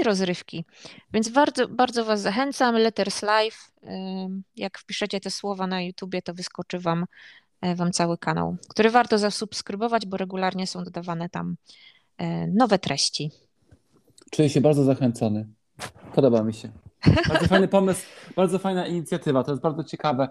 I 0.00 0.02
rozrywki. 0.04 0.64
Więc 1.12 1.28
bardzo, 1.28 1.68
bardzo 1.68 2.04
Was 2.04 2.20
zachęcam. 2.20 2.74
Letters 2.74 3.22
Live. 3.22 3.72
Y, 3.84 3.88
jak 4.56 4.78
wpiszecie 4.78 5.20
te 5.20 5.30
słowa 5.30 5.66
na 5.66 5.82
YouTubie, 5.82 6.22
to 6.22 6.34
wyskoczy 6.34 6.78
Wam, 6.78 7.04
e, 7.60 7.74
wam 7.74 7.92
cały 7.92 8.18
kanał, 8.18 8.56
który 8.68 8.90
warto 8.90 9.18
zasubskrybować, 9.18 10.06
bo 10.06 10.16
regularnie 10.16 10.66
są 10.66 10.84
dodawane 10.84 11.28
tam 11.28 11.56
e, 12.18 12.46
nowe 12.46 12.78
treści. 12.78 13.30
Czuję 14.30 14.50
się 14.50 14.60
bardzo 14.60 14.84
zachęcony. 14.84 15.46
Podoba 16.14 16.42
mi 16.42 16.54
się. 16.54 16.68
Bardzo 17.28 17.46
fajny 17.46 17.68
pomysł, 17.68 18.06
bardzo 18.36 18.58
fajna 18.58 18.86
inicjatywa. 18.86 19.44
To 19.44 19.50
jest 19.50 19.62
bardzo 19.62 19.84
ciekawe. 19.84 20.28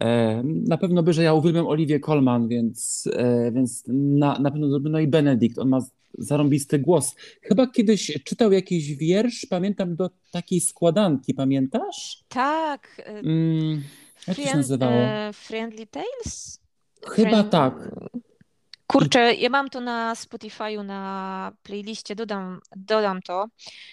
E, 0.00 0.42
na 0.44 0.76
pewno 0.76 1.02
by, 1.02 1.12
że 1.12 1.22
ja 1.22 1.34
uwielbiam 1.34 1.66
Oliwię 1.66 2.00
Colman, 2.00 2.48
więc, 2.48 3.08
więc 3.52 3.84
na, 3.88 4.38
na 4.38 4.50
pewno 4.50 4.78
no 4.78 5.00
i 5.00 5.06
Benedikt. 5.06 5.58
On 5.58 5.68
ma 5.68 5.80
zarąbisty 6.18 6.78
głos. 6.78 7.14
Chyba 7.42 7.66
kiedyś 7.66 8.18
czytał 8.24 8.52
jakiś 8.52 8.94
wiersz, 8.94 9.46
pamiętam, 9.50 9.96
do 9.96 10.10
takiej 10.30 10.60
składanki, 10.60 11.34
pamiętasz? 11.34 12.24
Tak. 12.28 12.98
Y, 12.98 13.10
mm, 13.10 13.82
jak 14.26 14.36
Friend, 14.36 14.36
to 14.36 14.50
się 14.50 14.56
nazywało? 14.56 15.32
Friendly 15.32 15.86
Tales? 15.86 16.60
Chyba 17.02 17.30
Friend... 17.30 17.50
tak. 17.50 17.90
Kurczę, 18.92 19.34
ja 19.34 19.48
mam 19.48 19.70
to 19.70 19.80
na 19.80 20.14
Spotify'u, 20.14 20.84
na 20.84 21.52
playliście, 21.62 22.16
dodam, 22.16 22.60
dodam 22.76 23.22
to. 23.22 23.46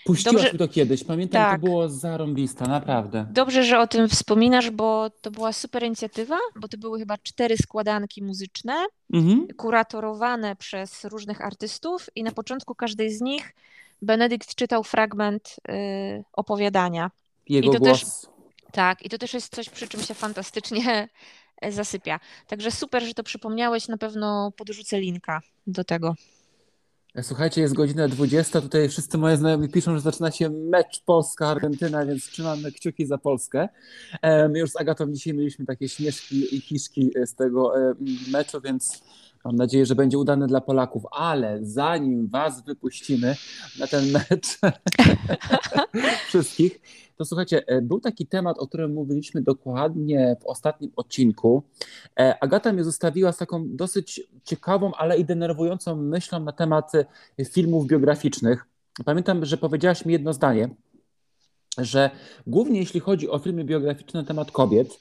Puściłaś 0.05 0.43
Dobrze... 0.43 0.57
to 0.57 0.67
kiedyś, 0.67 1.03
pamiętam, 1.03 1.41
tak. 1.41 1.61
to 1.61 1.67
było 1.67 1.89
zarąbista, 1.89 2.65
naprawdę. 2.65 3.27
Dobrze, 3.31 3.63
że 3.63 3.79
o 3.79 3.87
tym 3.87 4.09
wspominasz, 4.09 4.71
bo 4.71 5.09
to 5.21 5.31
była 5.31 5.53
super 5.53 5.83
inicjatywa, 5.83 6.37
bo 6.55 6.67
to 6.67 6.77
były 6.77 6.99
chyba 6.99 7.17
cztery 7.17 7.57
składanki 7.57 8.23
muzyczne, 8.23 8.85
mhm. 9.13 9.47
kuratorowane 9.57 10.55
przez 10.55 11.05
różnych 11.05 11.41
artystów 11.41 12.09
i 12.15 12.23
na 12.23 12.31
początku 12.31 12.75
każdej 12.75 13.11
z 13.11 13.21
nich 13.21 13.53
Benedykt 14.01 14.55
czytał 14.55 14.83
fragment 14.83 15.55
y, 15.69 16.23
opowiadania. 16.33 17.11
Jego 17.49 17.73
głos. 17.73 17.99
Też, 18.01 18.31
tak, 18.71 19.05
i 19.05 19.09
to 19.09 19.17
też 19.17 19.33
jest 19.33 19.55
coś, 19.55 19.69
przy 19.69 19.87
czym 19.87 20.01
się 20.01 20.13
fantastycznie 20.13 21.09
zasypia. 21.69 22.19
Także 22.47 22.71
super, 22.71 23.03
że 23.03 23.13
to 23.13 23.23
przypomniałeś. 23.23 23.87
Na 23.87 23.97
pewno 23.97 24.51
podrzucę 24.57 24.99
linka 24.99 25.41
do 25.67 25.83
tego. 25.83 26.15
E, 27.15 27.23
słuchajcie, 27.23 27.61
jest 27.61 27.73
godzina 27.73 28.07
20. 28.07 28.61
Tutaj 28.61 28.89
wszyscy 28.89 29.17
moi 29.17 29.37
znajomi 29.37 29.69
piszą, 29.69 29.95
że 29.95 30.01
zaczyna 30.01 30.31
się 30.31 30.49
mecz 30.49 31.03
Polska-Argentyna, 31.05 32.05
więc 32.05 32.25
trzymamy 32.25 32.71
kciuki 32.71 33.05
za 33.05 33.17
Polskę. 33.17 33.69
E, 34.21 34.49
my 34.49 34.59
już 34.59 34.71
z 34.71 34.75
Agatą 34.75 35.11
dzisiaj 35.11 35.33
mieliśmy 35.33 35.65
takie 35.65 35.89
śmieszki 35.89 36.55
i 36.55 36.61
hiszki 36.61 37.11
z 37.25 37.35
tego 37.35 37.73
meczu, 38.31 38.61
więc 38.61 39.03
mam 39.47 39.55
nadzieję, 39.55 39.85
że 39.85 39.95
będzie 39.95 40.17
udany 40.17 40.47
dla 40.47 40.61
Polaków. 40.61 41.03
Ale 41.11 41.59
zanim 41.61 42.27
Was 42.27 42.63
wypuścimy 42.65 43.35
na 43.79 43.87
ten 43.87 44.11
mecz 44.11 44.59
wszystkich, 46.27 46.79
to 47.15 47.25
słuchajcie, 47.25 47.67
e, 47.67 47.81
był 47.81 47.99
taki 47.99 48.27
temat, 48.27 48.59
o 48.59 48.67
którym 48.67 48.93
mówiliśmy 48.93 49.41
dokładnie 49.41 50.35
w 50.41 50.45
ostatnim 50.45 50.91
odcinku. 50.95 51.63
E, 52.19 52.43
Agata 52.43 52.73
mnie 52.73 52.83
zostawiła 52.83 53.31
z 53.31 53.37
taką 53.37 53.75
dosyć 53.75 54.21
ciekawą, 54.43 54.91
ale 54.93 55.17
i 55.17 55.25
denerwującą 55.25 55.95
myślą 55.95 56.39
na 56.39 56.51
temat 56.51 56.91
e, 56.95 57.45
filmów 57.45 57.87
biograficznych. 57.87 58.65
Pamiętam, 59.05 59.45
że 59.45 59.57
powiedziałaś 59.57 60.05
mi 60.05 60.13
jedno 60.13 60.33
zdanie, 60.33 60.69
że 61.77 62.09
głównie 62.47 62.79
jeśli 62.79 62.99
chodzi 62.99 63.29
o 63.29 63.39
filmy 63.39 63.63
biograficzne 63.63 64.21
na 64.21 64.27
temat 64.27 64.51
kobiet, 64.51 64.99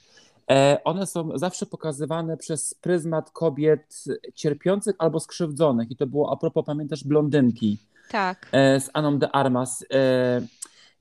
one 0.83 1.07
są 1.07 1.37
zawsze 1.37 1.65
pokazywane 1.65 2.37
przez 2.37 2.73
pryzmat 2.73 3.31
kobiet 3.31 4.03
cierpiących 4.33 4.95
albo 4.99 5.19
skrzywdzonych. 5.19 5.91
I 5.91 5.95
to 5.95 6.07
było 6.07 6.31
a 6.31 6.37
propos, 6.37 6.65
pamiętasz, 6.65 7.03
blondynki. 7.03 7.77
Tak. 8.11 8.49
Z 8.53 8.89
Aną 8.93 9.19
de 9.19 9.31
Armas. 9.31 9.85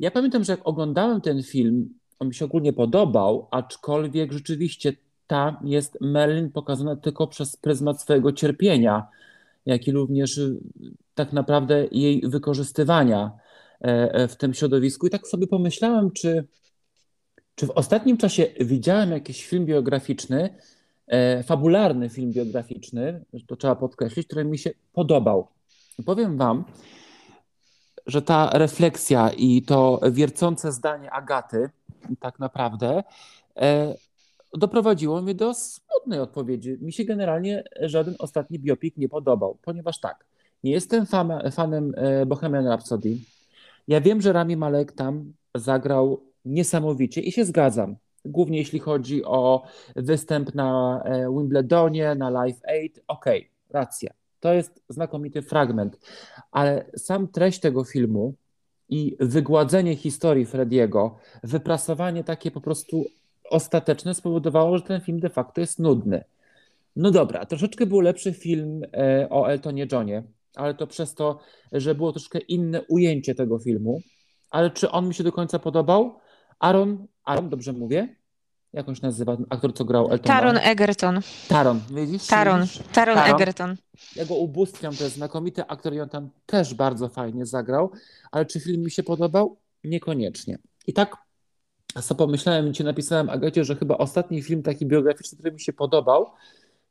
Ja 0.00 0.10
pamiętam, 0.10 0.44
że 0.44 0.52
jak 0.52 0.60
oglądałem 0.64 1.20
ten 1.20 1.42
film, 1.42 1.94
on 2.18 2.28
mi 2.28 2.34
się 2.34 2.44
ogólnie 2.44 2.72
podobał, 2.72 3.48
aczkolwiek 3.50 4.32
rzeczywiście 4.32 4.92
tam 5.26 5.56
jest 5.64 5.98
Merlin 6.00 6.50
pokazana 6.52 6.96
tylko 6.96 7.26
przez 7.26 7.56
pryzmat 7.56 8.02
swojego 8.02 8.32
cierpienia, 8.32 9.06
jak 9.66 9.88
i 9.88 9.92
również 9.92 10.38
y, 10.38 10.60
tak 11.14 11.32
naprawdę 11.32 11.86
jej 11.92 12.22
wykorzystywania 12.24 13.30
e, 13.80 14.14
e, 14.14 14.28
w 14.28 14.36
tym 14.36 14.54
środowisku. 14.54 15.06
I 15.06 15.10
tak 15.10 15.26
sobie 15.26 15.46
pomyślałem, 15.46 16.10
czy, 16.10 16.46
czy 17.56 17.66
w 17.66 17.70
ostatnim 17.70 18.16
czasie 18.16 18.46
widziałem 18.60 19.10
jakiś 19.10 19.46
film 19.46 19.66
biograficzny, 19.66 20.54
e, 21.06 21.42
fabularny 21.42 22.08
film 22.08 22.32
biograficzny, 22.32 23.24
to 23.46 23.56
trzeba 23.56 23.76
podkreślić, 23.76 24.26
który 24.26 24.44
mi 24.44 24.58
się 24.58 24.70
podobał. 24.92 25.48
Powiem 26.06 26.36
Wam, 26.36 26.64
że 28.06 28.22
ta 28.22 28.50
refleksja 28.52 29.30
i 29.36 29.62
to 29.62 30.00
wiercące 30.10 30.72
zdanie 30.72 31.10
Agaty, 31.10 31.70
tak 32.20 32.38
naprawdę, 32.38 33.02
e, 33.56 33.94
doprowadziło 34.54 35.22
mnie 35.22 35.34
do 35.34 35.54
smutnej 35.54 36.20
odpowiedzi. 36.20 36.76
Mi 36.80 36.92
się 36.92 37.04
generalnie 37.04 37.64
żaden 37.80 38.14
ostatni 38.18 38.58
biopik 38.58 38.96
nie 38.96 39.08
podobał, 39.08 39.58
ponieważ 39.62 40.00
tak, 40.00 40.24
nie 40.64 40.72
jestem 40.72 41.06
fan, 41.06 41.32
fanem 41.52 41.92
e, 41.96 42.26
Bohemian 42.26 42.66
Rhapsody. 42.66 43.16
Ja 43.88 44.00
wiem, 44.00 44.20
że 44.20 44.32
Rami 44.32 44.56
Malek 44.56 44.92
tam 44.92 45.32
zagrał 45.54 46.20
niesamowicie 46.46 47.20
i 47.20 47.32
się 47.32 47.44
zgadzam. 47.44 47.96
Głównie 48.24 48.58
jeśli 48.58 48.78
chodzi 48.78 49.24
o 49.24 49.62
występ 49.96 50.54
na 50.54 51.02
e, 51.04 51.20
Wimbledonie, 51.20 52.14
na 52.14 52.30
Live 52.30 52.64
Aid. 52.64 53.00
Okej, 53.08 53.40
okay, 53.40 53.50
racja. 53.70 54.10
To 54.40 54.52
jest 54.52 54.82
znakomity 54.88 55.42
fragment, 55.42 55.98
ale 56.50 56.84
sam 56.96 57.28
treść 57.28 57.60
tego 57.60 57.84
filmu 57.84 58.34
i 58.88 59.16
wygładzenie 59.20 59.96
historii 59.96 60.46
Frediego, 60.46 61.18
wyprasowanie 61.44 62.24
takie 62.24 62.50
po 62.50 62.60
prostu 62.60 63.04
ostateczne 63.50 64.14
spowodowało, 64.14 64.78
że 64.78 64.84
ten 64.84 65.00
film 65.00 65.20
de 65.20 65.30
facto 65.30 65.60
jest 65.60 65.78
nudny. 65.78 66.24
No 66.96 67.10
dobra, 67.10 67.46
troszeczkę 67.46 67.86
był 67.86 68.00
lepszy 68.00 68.32
film 68.32 68.82
e, 68.92 69.26
o 69.30 69.50
Eltonie 69.50 69.86
Johnie, 69.92 70.22
ale 70.56 70.74
to 70.74 70.86
przez 70.86 71.14
to, 71.14 71.38
że 71.72 71.94
było 71.94 72.12
troszkę 72.12 72.38
inne 72.38 72.82
ujęcie 72.82 73.34
tego 73.34 73.58
filmu. 73.58 74.00
Ale 74.50 74.70
czy 74.70 74.90
on 74.90 75.08
mi 75.08 75.14
się 75.14 75.24
do 75.24 75.32
końca 75.32 75.58
podobał? 75.58 76.18
Aaron, 76.58 77.06
Aaron, 77.24 77.48
dobrze 77.48 77.72
mówię? 77.72 78.16
Jak 78.72 78.88
on 78.88 78.94
się 78.94 79.02
nazywa, 79.02 79.36
aktor, 79.50 79.74
co 79.74 79.84
grał 79.84 80.10
Eltona? 80.10 80.34
Taron 80.34 80.56
Egerton. 80.56 81.20
Taron, 81.48 81.80
widzisz? 81.90 82.26
Taron, 82.26 82.62
widzisz? 82.62 82.78
Taron, 82.92 83.16
Taron 83.16 83.34
Egerton. 83.34 83.76
Ja 84.16 84.24
go 84.24 84.34
ubóstwiam, 84.34 84.96
to 84.96 85.04
jest 85.04 85.16
znakomity 85.16 85.66
aktor 85.66 85.94
i 85.94 86.00
on 86.00 86.08
tam 86.08 86.30
też 86.46 86.74
bardzo 86.74 87.08
fajnie 87.08 87.46
zagrał, 87.46 87.90
ale 88.30 88.46
czy 88.46 88.60
film 88.60 88.82
mi 88.82 88.90
się 88.90 89.02
podobał? 89.02 89.56
Niekoniecznie. 89.84 90.58
I 90.86 90.92
tak 90.92 91.16
sobie 92.00 92.18
pomyślałem 92.18 92.68
i 92.68 92.72
ci 92.72 92.84
napisałem, 92.84 93.30
Agacie, 93.30 93.64
że 93.64 93.76
chyba 93.76 93.98
ostatni 93.98 94.42
film 94.42 94.62
taki 94.62 94.86
biograficzny, 94.86 95.38
który 95.38 95.52
mi 95.52 95.60
się 95.60 95.72
podobał, 95.72 96.26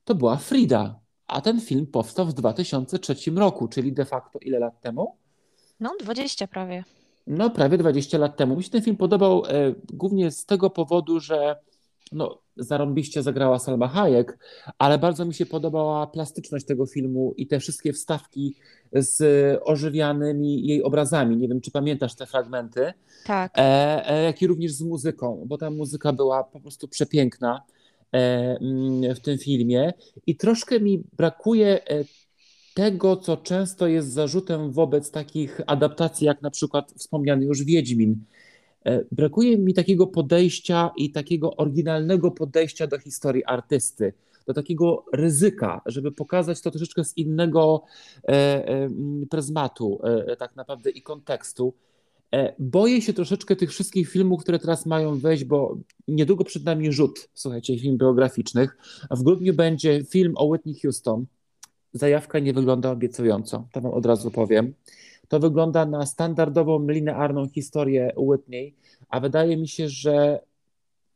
to 0.03 0.15
była 0.15 0.37
Frida. 0.37 0.99
A 1.27 1.41
ten 1.41 1.61
film 1.61 1.87
powstał 1.87 2.25
w 2.25 2.33
2003 2.33 3.15
roku, 3.35 3.67
czyli 3.67 3.93
de 3.93 4.05
facto 4.05 4.39
ile 4.39 4.59
lat 4.59 4.81
temu? 4.81 5.17
No, 5.79 5.95
20 5.99 6.47
prawie. 6.47 6.83
No, 7.27 7.49
prawie 7.49 7.77
20 7.77 8.17
lat 8.17 8.37
temu. 8.37 8.55
Mi 8.55 8.63
się 8.63 8.69
ten 8.69 8.81
film 8.81 8.97
podobał 8.97 9.45
e, 9.45 9.73
głównie 9.93 10.31
z 10.31 10.45
tego 10.45 10.69
powodu, 10.69 11.19
że 11.19 11.55
no, 12.11 12.39
zarąbiście 12.57 13.23
zagrała 13.23 13.59
Salma 13.59 13.87
Hayek, 13.87 14.37
ale 14.77 14.97
bardzo 14.97 15.25
mi 15.25 15.33
się 15.33 15.45
podobała 15.45 16.07
plastyczność 16.07 16.65
tego 16.65 16.85
filmu 16.85 17.33
i 17.37 17.47
te 17.47 17.59
wszystkie 17.59 17.93
wstawki 17.93 18.55
z 18.93 19.21
ożywianymi 19.63 20.67
jej 20.67 20.83
obrazami. 20.83 21.37
Nie 21.37 21.47
wiem, 21.47 21.61
czy 21.61 21.71
pamiętasz 21.71 22.15
te 22.15 22.25
fragmenty. 22.25 22.93
Tak. 23.25 23.51
E, 23.57 24.09
e, 24.09 24.23
jak 24.23 24.41
i 24.41 24.47
również 24.47 24.71
z 24.71 24.81
muzyką, 24.81 25.43
bo 25.45 25.57
ta 25.57 25.69
muzyka 25.69 26.13
była 26.13 26.43
po 26.43 26.59
prostu 26.59 26.87
przepiękna 26.87 27.61
e, 28.13 28.17
mm, 28.61 29.15
w 29.15 29.19
tym 29.19 29.37
filmie. 29.37 29.93
I 30.27 30.35
troszkę 30.35 30.79
mi 30.79 31.03
brakuje 31.17 31.79
tego, 32.75 33.17
co 33.17 33.37
często 33.37 33.87
jest 33.87 34.13
zarzutem 34.13 34.71
wobec 34.71 35.11
takich 35.11 35.61
adaptacji, 35.67 36.27
jak 36.27 36.41
na 36.41 36.49
przykład 36.49 36.91
wspomniany 36.97 37.45
już 37.45 37.63
Wiedźmin. 37.63 38.25
E, 38.85 39.05
brakuje 39.11 39.57
mi 39.57 39.73
takiego 39.73 40.07
podejścia 40.07 40.91
i 40.97 41.11
takiego 41.11 41.55
oryginalnego 41.55 42.31
podejścia 42.31 42.87
do 42.87 42.99
historii 42.99 43.45
artysty, 43.45 44.13
do 44.47 44.53
takiego 44.53 45.05
ryzyka, 45.13 45.81
żeby 45.85 46.11
pokazać 46.11 46.61
to 46.61 46.71
troszeczkę 46.71 47.03
z 47.03 47.17
innego 47.17 47.83
e, 48.23 48.31
e, 48.31 48.89
pryzmatu, 49.29 49.99
tak 50.39 50.55
naprawdę 50.55 50.89
i 50.89 51.01
kontekstu. 51.01 51.73
Boję 52.59 53.01
się 53.01 53.13
troszeczkę 53.13 53.55
tych 53.55 53.69
wszystkich 53.69 54.09
filmów, 54.09 54.41
które 54.41 54.59
teraz 54.59 54.85
mają 54.85 55.19
wejść, 55.19 55.43
bo 55.43 55.77
niedługo 56.07 56.43
przed 56.43 56.65
nami 56.65 56.91
rzut, 56.91 57.29
słuchajcie, 57.33 57.79
film 57.79 57.97
biograficznych. 57.97 58.77
W 59.11 59.23
grudniu 59.23 59.53
będzie 59.53 60.03
film 60.03 60.33
o 60.37 60.45
Whitney 60.45 60.75
Houston, 60.81 61.25
zajawka 61.95 62.39
nie 62.39 62.53
wygląda 62.53 62.91
obiecująco, 62.91 63.67
to 63.71 63.81
wam 63.81 63.93
od 63.93 64.05
razu 64.05 64.31
powiem. 64.31 64.73
To 65.27 65.39
wygląda 65.39 65.85
na 65.85 66.05
standardową, 66.05 66.87
linearną 66.87 67.47
historię 67.49 68.13
Whitney, 68.17 68.75
a 69.09 69.19
wydaje 69.19 69.57
mi 69.57 69.67
się, 69.67 69.89
że 69.89 70.39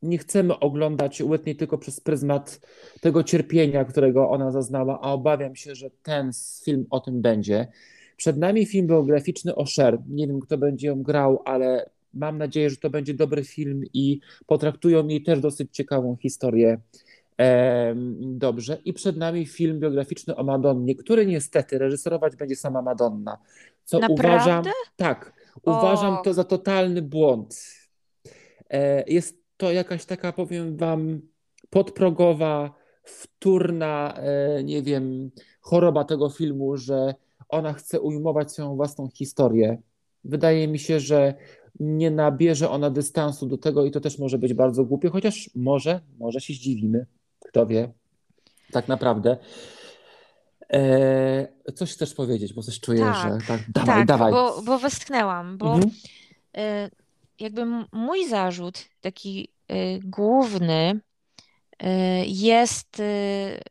nie 0.01 0.17
chcemy 0.17 0.59
oglądać 0.59 1.21
Whitney 1.21 1.55
tylko 1.55 1.77
przez 1.77 1.99
pryzmat 1.99 2.59
tego 3.01 3.23
cierpienia, 3.23 3.85
którego 3.85 4.29
ona 4.29 4.51
zaznała, 4.51 5.01
a 5.01 5.13
obawiam 5.13 5.55
się, 5.55 5.75
że 5.75 5.89
ten 6.03 6.31
film 6.63 6.85
o 6.89 6.99
tym 6.99 7.21
będzie. 7.21 7.67
Przed 8.17 8.37
nami 8.37 8.65
film 8.65 8.87
biograficzny 8.87 9.55
o 9.55 9.65
Cher. 9.75 9.99
Nie 10.09 10.27
wiem, 10.27 10.39
kto 10.39 10.57
będzie 10.57 10.87
ją 10.87 11.03
grał, 11.03 11.41
ale 11.45 11.89
mam 12.13 12.37
nadzieję, 12.37 12.69
że 12.69 12.77
to 12.77 12.89
będzie 12.89 13.13
dobry 13.13 13.43
film 13.43 13.83
i 13.93 14.19
potraktują 14.45 15.07
jej 15.07 15.23
też 15.23 15.39
dosyć 15.39 15.69
ciekawą 15.71 16.17
historię 16.21 16.79
dobrze. 18.19 18.77
I 18.85 18.93
przed 18.93 19.17
nami 19.17 19.45
film 19.45 19.79
biograficzny 19.79 20.35
o 20.35 20.43
Madonnie, 20.43 20.95
który 20.95 21.25
niestety 21.25 21.77
reżyserować 21.77 22.35
będzie 22.35 22.55
sama 22.55 22.81
Madonna. 22.81 23.37
Co 23.83 23.99
Naprawdę? 23.99 24.27
uważam. 24.27 24.63
Tak, 24.95 25.33
uważam 25.63 26.17
to 26.23 26.33
za 26.33 26.43
totalny 26.43 27.01
błąd. 27.01 27.61
E, 28.69 29.03
jest 29.07 29.43
to 29.57 29.71
jakaś 29.71 30.05
taka, 30.05 30.33
powiem 30.33 30.77
wam, 30.77 31.21
podprogowa, 31.69 32.73
wtórna, 33.03 34.13
e, 34.17 34.63
nie 34.63 34.81
wiem, 34.81 35.31
choroba 35.61 36.03
tego 36.03 36.29
filmu, 36.29 36.77
że 36.77 37.15
ona 37.49 37.73
chce 37.73 38.01
ujmować 38.01 38.51
swoją 38.51 38.75
własną 38.75 39.09
historię. 39.09 39.81
Wydaje 40.23 40.67
mi 40.67 40.79
się, 40.79 40.99
że 40.99 41.33
nie 41.79 42.11
nabierze 42.11 42.69
ona 42.69 42.89
dystansu 42.89 43.45
do 43.45 43.57
tego 43.57 43.85
i 43.85 43.91
to 43.91 43.99
też 43.99 44.19
może 44.19 44.37
być 44.37 44.53
bardzo 44.53 44.85
głupie, 44.85 45.09
chociaż 45.09 45.49
może, 45.55 46.01
może 46.19 46.39
się 46.41 46.53
zdziwimy. 46.53 47.05
Kto 47.49 47.65
wie? 47.65 47.91
Tak 48.71 48.87
naprawdę. 48.87 49.37
E, 50.73 51.71
coś 51.75 51.93
chcesz 51.93 52.13
powiedzieć, 52.13 52.53
bo 52.53 52.63
coś 52.63 52.79
czuję, 52.79 52.99
Tak, 52.99 53.15
że 53.41 53.47
tak. 53.47 53.61
Dawaj, 53.71 53.95
tak, 53.95 54.05
dawaj. 54.07 54.31
bo, 54.31 54.61
bo 54.61 54.79
westchnęłam, 54.79 55.57
bo 55.57 55.73
Mhm. 55.73 55.91
e, 56.57 56.89
jakby 57.39 57.65
mój 57.91 58.27
zarzut, 58.29 58.85
taki 59.01 59.49
e, 59.67 59.99
główny, 59.99 60.99
e, 61.79 62.25
jest 62.25 63.01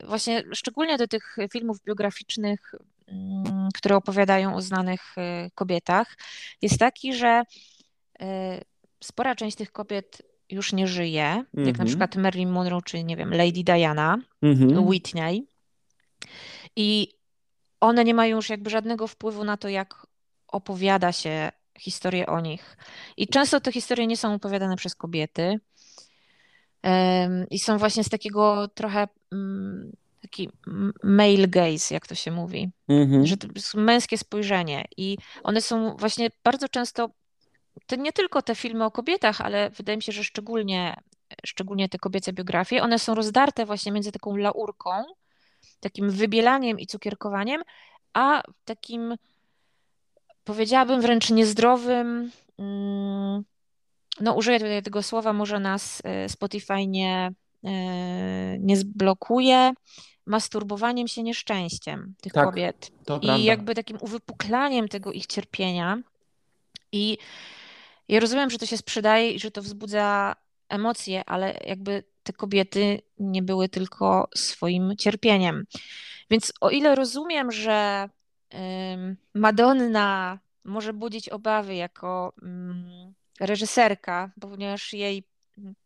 właśnie 0.06 0.42
szczególnie 0.52 0.98
do 0.98 1.08
tych 1.08 1.36
filmów 1.52 1.84
biograficznych, 1.84 2.74
mm, 3.08 3.68
które 3.74 3.96
opowiadają 3.96 4.54
o 4.56 4.62
znanych 4.62 5.14
kobietach, 5.54 6.16
jest 6.62 6.78
taki, 6.78 7.14
że 7.14 7.42
spora 9.04 9.34
część 9.34 9.56
tych 9.56 9.72
kobiet 9.72 10.22
już 10.50 10.72
nie 10.72 10.86
żyje, 10.86 11.22
jak 11.22 11.44
na 11.54 11.70
Mhm. 11.70 11.86
przykład 11.88 12.16
Marilyn 12.16 12.50
Monroe 12.50 12.82
czy 12.84 13.04
nie 13.04 13.16
wiem, 13.16 13.34
Lady 13.34 13.62
Diana, 13.64 14.18
Mhm. 14.42 14.86
Whitney. 14.86 15.46
I 16.76 17.08
one 17.80 18.04
nie 18.04 18.14
mają 18.14 18.36
już 18.36 18.50
jakby 18.50 18.70
żadnego 18.70 19.06
wpływu 19.06 19.44
na 19.44 19.56
to, 19.56 19.68
jak 19.68 20.06
opowiada 20.48 21.12
się 21.12 21.52
historię 21.78 22.26
o 22.26 22.40
nich. 22.40 22.76
I 23.16 23.28
często 23.28 23.60
te 23.60 23.72
historie 23.72 24.06
nie 24.06 24.16
są 24.16 24.34
opowiadane 24.34 24.76
przez 24.76 24.94
kobiety. 24.94 25.60
Em, 26.82 27.46
I 27.50 27.58
są 27.58 27.78
właśnie 27.78 28.04
z 28.04 28.08
takiego 28.08 28.68
trochę 28.68 29.08
mm, 29.32 29.92
taki 30.22 30.50
male 31.02 31.48
gaze, 31.48 31.94
jak 31.94 32.06
to 32.06 32.14
się 32.14 32.30
mówi, 32.30 32.70
Mhm. 32.88 33.26
że 33.26 33.36
to 33.36 33.48
jest 33.54 33.74
męskie 33.74 34.18
spojrzenie. 34.18 34.84
I 34.96 35.16
one 35.42 35.60
są 35.60 35.96
właśnie 35.96 36.30
bardzo 36.44 36.68
często, 36.68 37.10
to 37.86 37.96
nie 37.96 38.12
tylko 38.12 38.42
te 38.42 38.54
filmy 38.54 38.84
o 38.84 38.90
kobietach, 38.90 39.40
ale 39.40 39.70
wydaje 39.70 39.96
mi 39.96 40.02
się, 40.02 40.12
że 40.12 40.24
szczególnie, 40.24 40.96
szczególnie 41.46 41.88
te 41.88 41.98
kobiece 41.98 42.32
biografie, 42.32 42.82
one 42.82 42.98
są 42.98 43.14
rozdarte 43.14 43.66
właśnie 43.66 43.92
między 43.92 44.12
taką 44.12 44.36
laurką, 44.36 44.90
takim 45.80 46.10
wybielaniem 46.10 46.80
i 46.80 46.86
cukierkowaniem, 46.86 47.62
a 48.12 48.42
takim, 48.64 49.14
powiedziałabym, 50.44 51.00
wręcz 51.00 51.30
niezdrowym, 51.30 52.30
mm, 52.58 53.44
no 54.20 54.34
użyję 54.34 54.58
tutaj 54.58 54.82
tego 54.82 55.02
słowa, 55.02 55.32
może 55.32 55.60
nas 55.60 56.02
e, 56.04 56.28
Spotify 56.28 56.86
nie, 56.86 57.32
e, 57.64 57.70
nie 58.58 58.76
zblokuje, 58.76 59.72
masturbowaniem 60.26 61.08
się 61.08 61.22
nieszczęściem 61.22 62.14
tych 62.20 62.32
Tak, 62.32 62.44
kobiet 62.44 62.90
i 63.00 63.04
prawda. 63.04 63.36
jakby 63.36 63.74
takim 63.74 63.98
uwypuklaniem 64.00 64.88
tego 64.88 65.12
ich 65.12 65.26
cierpienia. 65.26 65.98
I 66.92 67.18
ja 68.08 68.20
rozumiem, 68.20 68.50
że 68.50 68.58
to 68.58 68.66
się 68.66 68.76
sprzedaje 68.76 69.30
i 69.32 69.38
że 69.38 69.50
to 69.50 69.62
wzbudza 69.62 70.36
emocje, 70.68 71.24
ale 71.24 71.58
jakby 71.64 72.04
te 72.22 72.32
kobiety 72.32 73.00
nie 73.18 73.42
były 73.42 73.68
tylko 73.68 74.28
swoim 74.36 74.96
cierpieniem. 74.96 75.64
Więc 76.30 76.52
o 76.60 76.70
ile 76.70 76.94
rozumiem, 76.94 77.52
że 77.52 78.08
Madonna 79.34 80.38
może 80.64 80.92
budzić 80.92 81.28
obawy 81.28 81.74
jako 81.74 82.32
mm, 82.42 83.14
reżyserka, 83.40 84.30
ponieważ 84.40 84.92
jej 84.92 85.24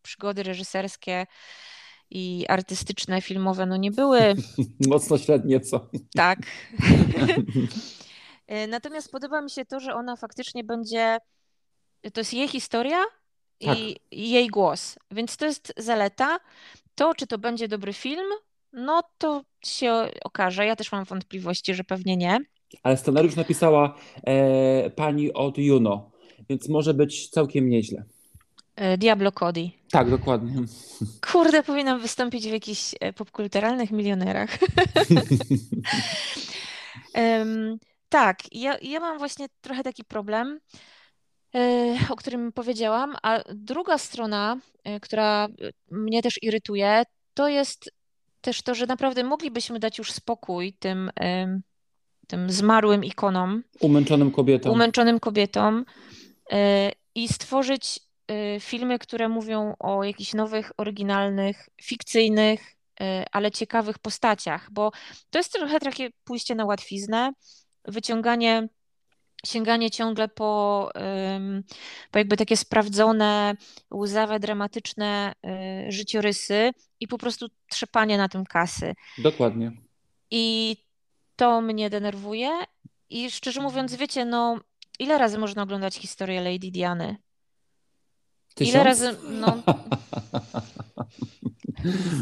przygody 0.02 0.42
reżyserskie 0.42 1.26
i 2.11 2.44
artystyczne, 2.48 3.20
filmowe, 3.20 3.66
no 3.66 3.76
nie 3.76 3.90
były 3.90 4.35
Mocno 4.88 5.18
średnie, 5.18 5.61
co? 5.61 5.90
tak. 6.14 6.38
Natomiast 8.68 9.12
podoba 9.12 9.40
mi 9.42 9.50
się 9.50 9.64
to, 9.64 9.80
że 9.80 9.94
ona 9.94 10.16
faktycznie 10.16 10.64
będzie, 10.64 11.18
to 12.12 12.20
jest 12.20 12.34
jej 12.34 12.48
historia 12.48 13.04
Tak. 13.64 13.78
i 13.78 13.96
i 14.10 14.30
jej 14.30 14.46
głos, 14.48 14.98
więc 15.10 15.36
to 15.36 15.44
jest 15.46 15.72
zaleta. 15.76 16.40
To, 16.94 17.14
czy 17.14 17.26
to 17.26 17.38
będzie 17.38 17.68
dobry 17.68 17.92
film, 17.92 18.26
no 18.72 19.02
to 19.18 19.44
się 19.64 20.08
okaże. 20.24 20.66
Ja 20.66 20.76
też 20.76 20.92
mam 20.92 21.04
wątpliwości, 21.04 21.74
że 21.74 21.84
pewnie 21.84 22.16
nie. 22.16 22.38
Ale 22.82 22.96
scenariusz 22.96 23.36
napisała 23.36 23.98
e, 24.26 24.90
pani 24.90 25.32
od 25.32 25.58
Juno, 25.58 26.10
więc 26.48 26.68
może 26.68 26.94
być 26.94 27.28
całkiem 27.28 27.68
nieźle. 27.68 28.04
E, 28.76 28.98
Diablo 28.98 29.32
Cody. 29.32 29.70
Tak, 29.90 30.10
dokładnie. 30.10 30.54
Kurde, 31.32 31.62
powinnam 31.62 32.00
wystąpić 32.00 32.48
w 32.48 32.52
jakichś 32.52 32.94
e, 33.00 33.12
popkulturalnych 33.12 33.90
milionerach. 33.90 34.58
Em, 37.14 37.78
tak, 38.08 38.38
ja, 38.52 38.76
ja 38.82 39.00
mam 39.00 39.18
właśnie 39.18 39.46
trochę 39.60 39.82
taki 39.82 40.04
problem, 40.04 40.60
o 42.10 42.16
którym 42.16 42.52
powiedziałam, 42.52 43.16
a 43.22 43.40
druga 43.54 43.98
strona, 43.98 44.56
e, 44.84 45.00
która 45.00 45.44
e, 45.44 45.70
mnie 45.90 46.22
też 46.22 46.42
irytuje, 46.42 47.02
to 47.34 47.48
jest 47.48 47.90
też 48.40 48.62
to, 48.62 48.74
że 48.74 48.86
naprawdę 48.86 49.24
moglibyśmy 49.24 49.78
dać 49.78 49.98
już 49.98 50.12
spokój 50.12 50.72
tym, 50.72 51.10
tym 52.32 52.50
zmarłym 52.50 53.04
ikonom, 53.04 53.62
Umęczonym 53.80 54.30
kobietom. 54.30 54.72
umęczonym 54.72 55.20
kobietom 55.20 55.84
e, 56.52 56.92
i 57.14 57.28
stworzyć 57.28 58.00
e, 58.28 58.60
filmy, 58.60 58.98
które 58.98 59.28
mówią 59.28 59.74
o 59.78 60.04
jakichś 60.04 60.34
nowych, 60.34 60.72
oryginalnych, 60.76 61.68
fikcyjnych, 61.82 62.60
e, 63.00 63.24
ale 63.32 63.50
ciekawych 63.50 63.98
postaciach, 63.98 64.68
bo 64.70 64.92
to 65.30 65.38
jest 65.38 65.52
trochę 65.52 65.80
takie 65.80 66.10
pójście 66.24 66.54
na 66.54 66.64
łatwiznę, 66.64 67.32
wyciąganie, 67.84 68.68
sięganie 69.46 69.90
ciągle 69.90 70.28
po, 70.28 70.90
po 72.11 72.18
jakby 72.18 72.37
takie 72.37 72.57
sprawdzone, 72.57 73.55
łzawe, 73.94 74.40
dramatyczne 74.40 75.33
e, 75.46 75.92
życiorysy 75.92 76.70
i 77.00 77.09
po 77.09 77.18
prostu 77.18 77.46
trzepanie 77.70 78.18
na 78.18 78.28
tym 78.28 78.44
kasy. 78.44 78.94
Dokładnie. 79.18 79.72
I 80.31 80.76
to 81.37 81.61
mnie 81.61 81.90
denerwuje. 81.90 82.50
I 83.11 83.31
szczerze 83.31 83.61
mówiąc, 83.61 83.94
wiecie, 83.94 84.24
no, 84.24 84.59
ile 84.98 85.18
razy 85.18 85.38
można 85.38 85.62
oglądać 85.62 85.94
historię 85.96 86.40
Lady 86.40 86.70
Diany? 86.70 87.07
Ile 87.07 87.16
Tysiąc? 88.55 88.85
razy, 88.85 89.16
no, 89.28 89.62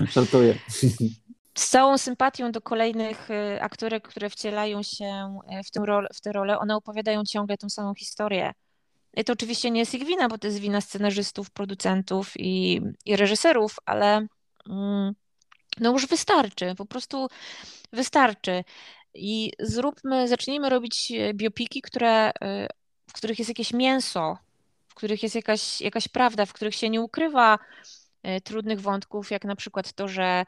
Żartuję. 0.15 0.59
Z 1.61 1.69
całą 1.69 1.99
sympatią 1.99 2.53
do 2.53 2.61
kolejnych 2.61 3.31
y, 3.31 3.63
aktorek, 3.63 4.09
które 4.09 4.31
wcielają 4.31 4.83
się 4.83 5.39
y, 5.61 5.63
w 5.65 5.71
tę 5.71 5.81
rolę, 5.85 6.09
w 6.15 6.21
tę 6.21 6.33
rolę, 6.33 6.59
one 6.59 6.77
opowiadają 6.77 7.25
ciągle 7.25 7.57
tą 7.57 7.69
samą 7.69 7.95
historię. 7.95 8.53
I 9.17 9.25
to 9.25 9.33
oczywiście 9.33 9.71
nie 9.71 9.81
jest 9.81 9.95
ich 9.95 10.07
wina, 10.07 10.29
bo 10.29 10.39
to 10.39 10.47
jest 10.47 10.59
wina 10.59 10.81
scenarzystów, 10.81 11.51
producentów 11.51 12.33
i, 12.37 12.81
i 13.05 13.17
reżyserów, 13.17 13.77
ale 13.87 14.27
mm, 14.69 15.15
no 15.81 15.93
już 15.93 16.07
wystarczy, 16.07 16.75
po 16.75 16.87
prostu 16.87 17.29
wystarczy. 17.93 18.65
I 19.15 19.53
zróbmy, 19.59 20.29
zacznijmy 20.29 20.69
robić 20.69 21.13
e, 21.13 21.35
biopiki, 21.35 21.83
które, 21.83 22.31
y, 22.31 22.33
w 23.11 23.13
których 23.13 23.39
jest 23.39 23.49
jakieś 23.49 23.73
mięso, 23.73 24.39
w 24.89 24.95
których 24.95 25.23
jest 25.23 25.35
jakaś, 25.35 25.81
jakaś 25.81 26.09
prawda, 26.09 26.47
w 26.47 26.53
których 26.53 26.75
się 26.75 26.91
nie 26.91 27.01
ukrywa 27.01 27.59
trudnych 28.45 28.81
wątków, 28.81 29.31
jak 29.31 29.45
na 29.45 29.57
przykład 29.57 29.93
to, 29.93 30.09
że 30.09 30.45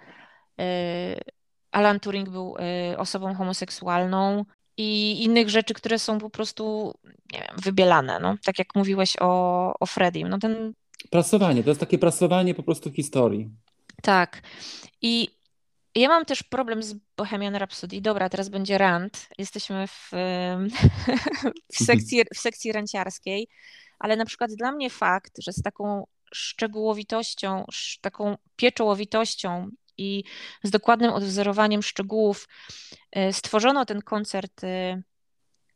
Alan 1.73 2.01
Turing 2.01 2.29
był 2.31 2.57
e, 2.59 2.99
osobą 2.99 3.35
homoseksualną 3.35 4.45
i 4.77 5.23
innych 5.25 5.49
rzeczy, 5.51 5.75
które 5.75 5.99
są 5.99 6.19
po 6.19 6.31
prostu, 6.31 6.95
wiem, 7.33 7.57
wybielane, 7.63 8.19
no. 8.21 8.37
Tak 8.45 8.59
jak 8.59 8.75
mówiłeś 8.75 9.17
o, 9.21 9.75
o 9.81 9.87
Freddie. 9.87 10.29
No 10.29 10.39
ten, 10.39 10.73
Prasowanie, 11.11 11.63
to 11.65 11.71
jest 11.71 11.81
takie 11.81 11.99
prasowanie 11.99 12.55
po 12.55 12.63
prostu 12.63 12.93
historii. 12.93 13.51
tak. 14.03 14.43
I 15.03 15.29
ja 15.95 16.09
mam 16.09 16.25
też 16.25 16.43
problem 16.43 16.83
z 16.83 16.95
Bohemian 17.17 17.57
Rhapsody. 17.57 18.01
Dobra, 18.01 18.29
teraz 18.29 18.49
będzie 18.49 18.79
rant. 18.79 19.29
Jesteśmy 19.39 19.87
w, 19.87 20.11
w 21.73 21.85
sekcji, 21.87 22.23
w 22.35 22.39
sekcji 22.39 22.73
ranciarskiej, 22.73 23.49
ale 23.99 24.17
na 24.17 24.25
przykład 24.25 24.51
dla 24.53 24.73
mnie 24.73 24.91
fakt, 24.91 25.33
że 25.43 25.53
z 25.53 25.63
taką 25.63 26.07
szczegółowitością, 26.35 27.65
sz- 27.69 28.01
taką 28.01 28.37
pieczołowitością 28.57 29.69
i 29.99 30.25
z 30.63 30.71
dokładnym 30.71 31.13
odwzorowaniem 31.13 31.83
szczegółów 31.83 32.49
e, 33.13 33.33
stworzono 33.33 33.85
ten 33.85 34.03
koncert 34.03 34.65
e, 34.65 35.03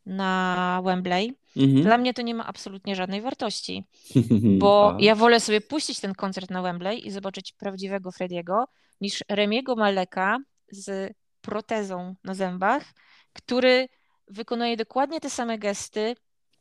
na 0.05 0.81
Wembley, 0.85 1.33
Mhm. 1.57 1.83
dla 1.83 1.97
mnie 1.97 2.13
to 2.13 2.21
nie 2.21 2.35
ma 2.35 2.45
absolutnie 2.45 2.95
żadnej 2.95 3.21
wartości 3.21 3.83
bo 4.59 4.93
A, 4.95 4.97
ja 4.99 5.15
wolę 5.15 5.39
sobie 5.39 5.61
puścić 5.61 5.99
ten 5.99 6.13
koncert 6.15 6.49
na 6.49 6.61
Wembley 6.61 7.07
i 7.07 7.11
zobaczyć 7.11 7.53
prawdziwego 7.53 8.11
Frediego, 8.11 8.67
niż 9.01 9.23
Remiego 9.29 9.75
Maleka 9.75 10.37
z 10.71 11.13
protezą 11.41 12.15
na 12.23 12.33
zębach, 12.33 12.83
który 13.33 13.87
wykonuje 14.27 14.77
dokładnie 14.77 15.19
te 15.19 15.29
same 15.29 15.57
gesty, 15.57 16.15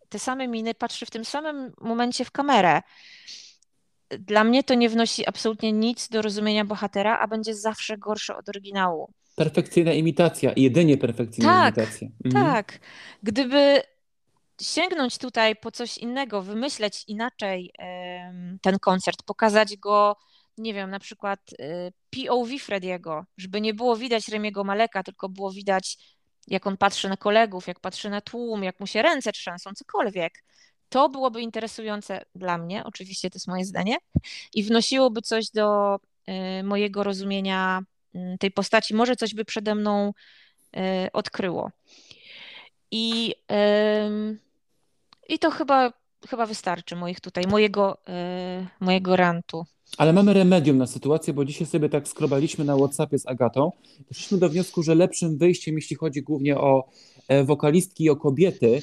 te 0.09 0.19
same 0.19 0.49
miny, 0.49 0.75
patrzy 0.75 1.07
w 1.07 1.11
tym 1.11 1.25
samym 1.25 1.73
momencie 1.81 2.25
w 2.25 2.31
kamerę. 2.31 2.83
Dla 4.11 4.45
mnie 4.45 4.65
to 4.65 4.75
nie 4.75 4.89
wnosi 4.89 5.29
absolutnie 5.29 5.73
nic 5.73 6.09
do 6.09 6.23
rozumienia 6.23 6.65
bohatera, 6.65 7.19
a 7.19 7.27
będzie 7.27 7.55
zawsze 7.55 7.99
gorsze 7.99 8.37
od 8.37 8.49
oryginału. 8.49 9.13
Perfekcyjna 9.37 9.93
imitacja, 9.93 10.53
jedynie 10.57 10.99
perfekcyjna 10.99 11.53
Tak, 11.53 11.77
imitacja. 11.77 12.09
Mhm. 12.25 12.45
Tak, 12.45 12.79
gdyby 13.23 13.83
sięgnąć 14.61 15.19
tutaj 15.19 15.57
po 15.57 15.71
coś 15.71 15.99
innego, 15.99 16.43
wymyśleć 16.43 17.05
inaczej 17.09 17.73
ten 18.63 18.79
koncert, 18.79 19.23
pokazać 19.23 19.77
go 19.77 20.17
nie 20.59 20.75
wiem, 20.75 20.91
na 20.91 20.99
przykład 20.99 21.41
y, 21.53 21.93
POV 22.11 22.59
Frediego, 22.59 23.25
żeby 23.37 23.61
nie 23.61 23.75
było 23.75 23.97
widać 23.97 24.29
Remiego 24.29 24.65
Maleka, 24.65 25.03
tylko 25.03 25.29
było 25.29 25.53
widać, 25.53 25.99
jak 26.47 26.67
on 26.67 26.77
patrzy 26.77 27.09
na 27.09 27.17
kolegów, 27.17 27.67
jak 27.67 27.81
patrzy 27.81 28.11
na 28.11 28.21
tłum, 28.21 28.65
jak 28.65 28.81
mu 28.81 28.87
się 28.87 29.03
ręce 29.03 29.33
trzęsą, 29.33 29.71
cokolwiek. 29.75 30.45
To 30.89 31.09
byłoby 31.09 31.43
interesujące 31.43 32.24
dla 32.34 32.59
mnie, 32.59 32.84
oczywiście 32.84 33.30
to 33.30 33.37
jest 33.37 33.49
moje 33.49 33.64
zdanie, 33.64 33.97
i 34.55 34.62
wnosiłoby 34.62 35.22
coś 35.22 35.51
do 35.51 35.97
y, 36.61 36.62
mojego 36.62 37.03
rozumienia 37.03 37.80
y, 38.14 38.18
tej 38.41 38.51
postaci. 38.51 38.95
Może 38.95 39.16
coś 39.16 39.34
by 39.34 39.45
przede 39.45 39.74
mną 39.74 40.12
odkryło. 41.12 41.70
I, 42.91 43.34
i 45.28 45.39
to 45.39 45.51
chyba, 45.51 45.93
chyba 46.28 46.47
wystarczy 46.47 46.97
moich 46.97 47.20
tutaj, 47.20 47.45
mojego, 47.47 47.99
mojego 48.80 49.16
rantu. 49.16 49.66
Ale 49.99 50.12
mamy 50.12 50.32
remedium 50.32 50.78
na 50.78 50.87
sytuację, 50.87 51.34
bo 51.34 51.45
dzisiaj 51.45 51.66
sobie 51.66 51.89
tak 51.89 52.09
skrobaliśmy 52.09 52.64
na 52.64 52.76
WhatsAppie 52.76 53.18
z 53.18 53.26
Agatą. 53.26 53.72
Doszliśmy 54.09 54.39
do 54.39 54.49
wniosku, 54.49 54.82
że 54.82 54.95
lepszym 54.95 55.39
wyjściem, 55.39 55.74
jeśli 55.74 55.97
chodzi 55.97 56.22
głównie 56.22 56.59
o 56.59 56.89
e, 57.28 57.45
wokalistki 57.45 58.05
i 58.05 58.11
o 58.11 58.16
kobiety, 58.16 58.82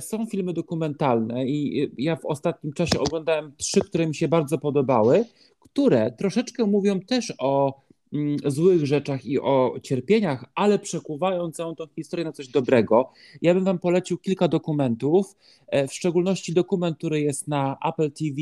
są 0.00 0.26
filmy 0.26 0.52
dokumentalne 0.52 1.46
i 1.46 1.90
ja 1.98 2.16
w 2.16 2.24
ostatnim 2.26 2.72
czasie 2.72 3.00
oglądałem 3.00 3.52
trzy, 3.56 3.80
które 3.80 4.06
mi 4.06 4.14
się 4.14 4.28
bardzo 4.28 4.58
podobały, 4.58 5.24
które 5.60 6.12
troszeczkę 6.12 6.64
mówią 6.64 7.00
też 7.00 7.32
o 7.38 7.80
mm, 8.12 8.36
złych 8.46 8.86
rzeczach 8.86 9.24
i 9.24 9.40
o 9.40 9.76
cierpieniach, 9.82 10.44
ale 10.54 10.78
przekuwają 10.78 11.50
całą 11.50 11.74
tą 11.74 11.86
historię 11.86 12.24
na 12.24 12.32
coś 12.32 12.48
dobrego. 12.48 13.10
Ja 13.42 13.54
bym 13.54 13.64
Wam 13.64 13.78
polecił 13.78 14.18
kilka 14.18 14.48
dokumentów, 14.48 15.36
e, 15.66 15.88
w 15.88 15.94
szczególności 15.94 16.52
dokument, 16.52 16.98
który 16.98 17.20
jest 17.20 17.48
na 17.48 17.76
Apple 17.88 18.10
TV 18.10 18.40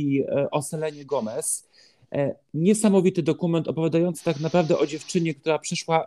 o 0.50 0.62
Selenie 0.62 1.04
Gomez. 1.04 1.68
E, 2.12 2.34
niesamowity 2.54 3.22
dokument 3.22 3.68
opowiadający 3.68 4.24
tak 4.24 4.40
naprawdę 4.40 4.78
o 4.78 4.86
dziewczynie, 4.86 5.34
która 5.34 5.58
przeszła 5.58 6.06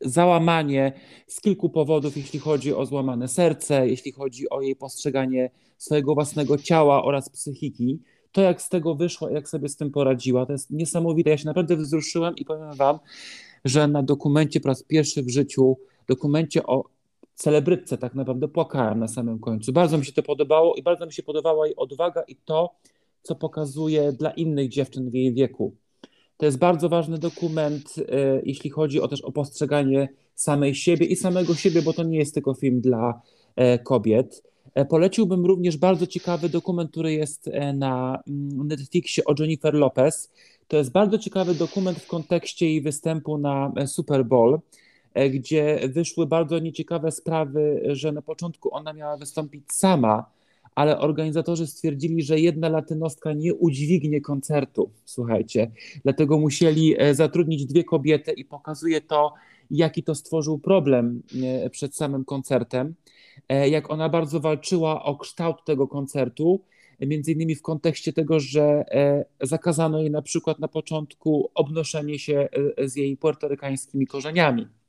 załamanie 0.00 0.92
z 1.26 1.40
kilku 1.40 1.70
powodów, 1.70 2.16
jeśli 2.16 2.38
chodzi 2.38 2.74
o 2.74 2.86
złamane 2.86 3.28
serce, 3.28 3.88
jeśli 3.88 4.12
chodzi 4.12 4.50
o 4.50 4.60
jej 4.60 4.76
postrzeganie 4.76 5.50
swojego 5.78 6.14
własnego 6.14 6.58
ciała 6.58 7.04
oraz 7.04 7.28
psychiki. 7.28 7.98
To, 8.32 8.40
jak 8.40 8.62
z 8.62 8.68
tego 8.68 8.94
wyszła, 8.94 9.30
jak 9.30 9.48
sobie 9.48 9.68
z 9.68 9.76
tym 9.76 9.90
poradziła, 9.90 10.46
to 10.46 10.52
jest 10.52 10.70
niesamowite. 10.70 11.30
Ja 11.30 11.38
się 11.38 11.46
naprawdę 11.46 11.76
wzruszyłem 11.76 12.36
i 12.36 12.44
powiem 12.44 12.72
Wam, 12.72 12.98
że 13.64 13.88
na 13.88 14.02
dokumencie 14.02 14.60
po 14.60 14.68
raz 14.68 14.82
pierwszy 14.82 15.22
w 15.22 15.30
życiu, 15.30 15.76
dokumencie 16.08 16.66
o 16.66 16.84
celebrytce 17.34 17.98
tak 17.98 18.14
naprawdę 18.14 18.48
płakałem 18.48 18.98
na 18.98 19.08
samym 19.08 19.38
końcu. 19.38 19.72
Bardzo 19.72 19.98
mi 19.98 20.04
się 20.04 20.12
to 20.12 20.22
podobało 20.22 20.74
i 20.74 20.82
bardzo 20.82 21.06
mi 21.06 21.12
się 21.12 21.22
podobała 21.22 21.66
jej 21.66 21.76
odwaga 21.76 22.22
i 22.22 22.36
to, 22.36 22.74
co 23.22 23.34
pokazuje 23.34 24.12
dla 24.12 24.30
innych 24.30 24.68
dziewczyn 24.68 25.10
w 25.10 25.14
jej 25.14 25.34
wieku. 25.34 25.76
To 26.40 26.46
jest 26.46 26.58
bardzo 26.58 26.88
ważny 26.88 27.18
dokument, 27.18 27.94
e, 27.98 28.40
jeśli 28.44 28.70
chodzi 28.70 29.00
o 29.00 29.08
też 29.08 29.20
o 29.20 29.32
postrzeganie 29.32 30.08
samej 30.34 30.74
siebie 30.74 31.06
i 31.06 31.16
samego 31.16 31.54
siebie, 31.54 31.82
bo 31.82 31.92
to 31.92 32.02
nie 32.02 32.18
jest 32.18 32.34
tylko 32.34 32.54
film 32.54 32.80
dla 32.80 33.20
e, 33.56 33.78
kobiet. 33.78 34.42
E, 34.74 34.84
poleciłbym 34.84 35.46
również 35.46 35.76
bardzo 35.76 36.06
ciekawy 36.06 36.48
dokument, 36.48 36.90
który 36.90 37.12
jest 37.12 37.50
na 37.74 38.22
mm, 38.28 38.68
Netflixie 38.68 39.24
o 39.24 39.34
Jennifer 39.38 39.74
Lopez. 39.74 40.30
To 40.68 40.76
jest 40.76 40.92
bardzo 40.92 41.18
ciekawy 41.18 41.54
dokument 41.54 41.98
w 41.98 42.06
kontekście 42.06 42.66
jej 42.66 42.82
występu 42.82 43.38
na 43.38 43.72
Super 43.86 44.24
Bowl, 44.24 44.58
gdzie 45.30 45.80
wyszły 45.88 46.26
bardzo 46.26 46.58
nieciekawe 46.58 47.10
sprawy, 47.10 47.82
że 47.92 48.12
na 48.12 48.22
początku 48.22 48.74
ona 48.74 48.92
miała 48.92 49.16
wystąpić 49.16 49.72
sama 49.72 50.39
ale 50.80 50.98
organizatorzy 50.98 51.66
stwierdzili, 51.66 52.22
że 52.22 52.40
jedna 52.40 52.68
latynostka 52.68 53.32
nie 53.32 53.54
udźwignie 53.54 54.20
koncertu, 54.20 54.90
słuchajcie. 55.04 55.70
Dlatego 56.02 56.38
musieli 56.38 56.94
e, 56.98 57.14
zatrudnić 57.14 57.66
dwie 57.66 57.84
kobiety 57.84 58.32
i 58.32 58.44
pokazuje 58.44 59.00
to, 59.00 59.34
jaki 59.70 60.02
to 60.02 60.14
stworzył 60.14 60.58
problem 60.58 61.22
e, 61.42 61.70
przed 61.70 61.96
samym 61.96 62.24
koncertem, 62.24 62.94
e, 63.48 63.68
jak 63.68 63.90
ona 63.90 64.08
bardzo 64.08 64.40
walczyła 64.40 65.04
o 65.04 65.16
kształt 65.16 65.56
tego 65.64 65.88
koncertu, 65.88 66.60
między 67.00 67.32
innymi 67.32 67.54
w 67.54 67.62
kontekście 67.62 68.12
tego, 68.12 68.40
że 68.40 68.84
zakazano 69.40 70.00
jej 70.00 70.10
na 70.10 70.22
przykład 70.22 70.58
na 70.58 70.68
początku 70.68 71.50
obnoszenie 71.54 72.18
się 72.18 72.48
z 72.84 72.96
jej 72.96 73.16
puertorykańskimi 73.16 74.06
korzeniami. 74.06 74.79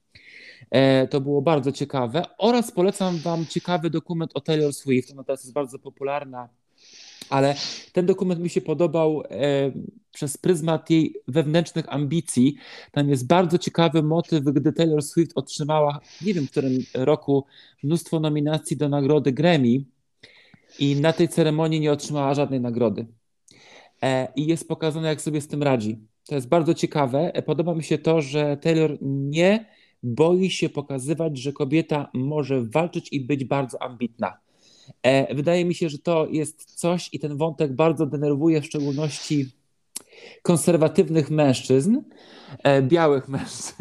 E, 0.70 1.08
to 1.08 1.22
było 1.22 1.42
bardzo 1.42 1.72
ciekawe. 1.72 2.24
Oraz 2.38 2.72
polecam 2.72 3.18
Wam 3.18 3.46
ciekawy 3.46 3.90
dokument 3.90 4.32
o 4.34 4.42
Taylor 4.42 4.74
Swift. 4.74 5.12
Ona 5.12 5.24
teraz 5.24 5.44
jest 5.44 5.54
bardzo 5.54 5.80
popularna, 5.80 6.50
ale 7.30 7.56
ten 7.94 8.06
dokument 8.06 8.42
mi 8.42 8.50
się 8.50 8.62
podobał 8.62 9.24
e, 9.30 9.72
przez 10.12 10.38
pryzmat 10.38 10.90
jej 10.90 11.16
wewnętrznych 11.28 11.94
ambicji. 11.94 12.56
Tam 12.92 13.10
jest 13.10 13.28
bardzo 13.28 13.58
ciekawy 13.58 14.04
motyw, 14.04 14.44
gdy 14.44 14.74
Taylor 14.74 15.02
Swift 15.02 15.32
otrzymała, 15.36 16.00
nie 16.22 16.34
wiem 16.34 16.48
w 16.48 16.52
którym 16.52 16.80
roku, 16.94 17.46
mnóstwo 17.84 18.20
nominacji 18.20 18.78
do 18.78 18.90
nagrody 18.90 19.32
Grammy 19.32 19.84
i 20.80 20.96
na 20.96 21.14
tej 21.14 21.30
ceremonii 21.30 21.80
nie 21.80 21.92
otrzymała 21.92 22.34
żadnej 22.34 22.62
nagrody. 22.62 23.06
E, 24.04 24.28
I 24.36 24.46
jest 24.46 24.68
pokazane, 24.68 25.08
jak 25.08 25.22
sobie 25.22 25.42
z 25.42 25.48
tym 25.48 25.64
radzi. 25.64 26.00
To 26.28 26.36
jest 26.36 26.48
bardzo 26.48 26.74
ciekawe. 26.74 27.32
Podoba 27.46 27.76
mi 27.76 27.84
się 27.84 27.98
to, 27.98 28.22
że 28.22 28.58
Taylor 28.58 28.98
nie 29.02 29.66
boi 30.04 30.50
się 30.50 30.70
pokazywać, 30.70 31.38
że 31.38 31.54
kobieta 31.54 32.10
może 32.14 32.62
walczyć 32.62 33.14
i 33.14 33.22
być 33.22 33.46
bardzo 33.46 33.82
ambitna. 33.82 34.38
E, 35.04 35.36
wydaje 35.36 35.66
mi 35.66 35.76
się, 35.76 35.90
że 35.90 36.00
to 36.00 36.28
jest 36.32 36.66
coś 36.66 37.10
i 37.14 37.20
ten 37.20 37.38
wątek 37.38 37.76
bardzo 37.76 38.06
denerwuje 38.06 38.62
w 38.62 38.66
szczególności 38.66 39.46
konserwatywnych 40.42 41.30
mężczyzn, 41.30 41.98
e, 42.64 42.82
białych 42.82 43.28
mężczyzn. 43.28 43.74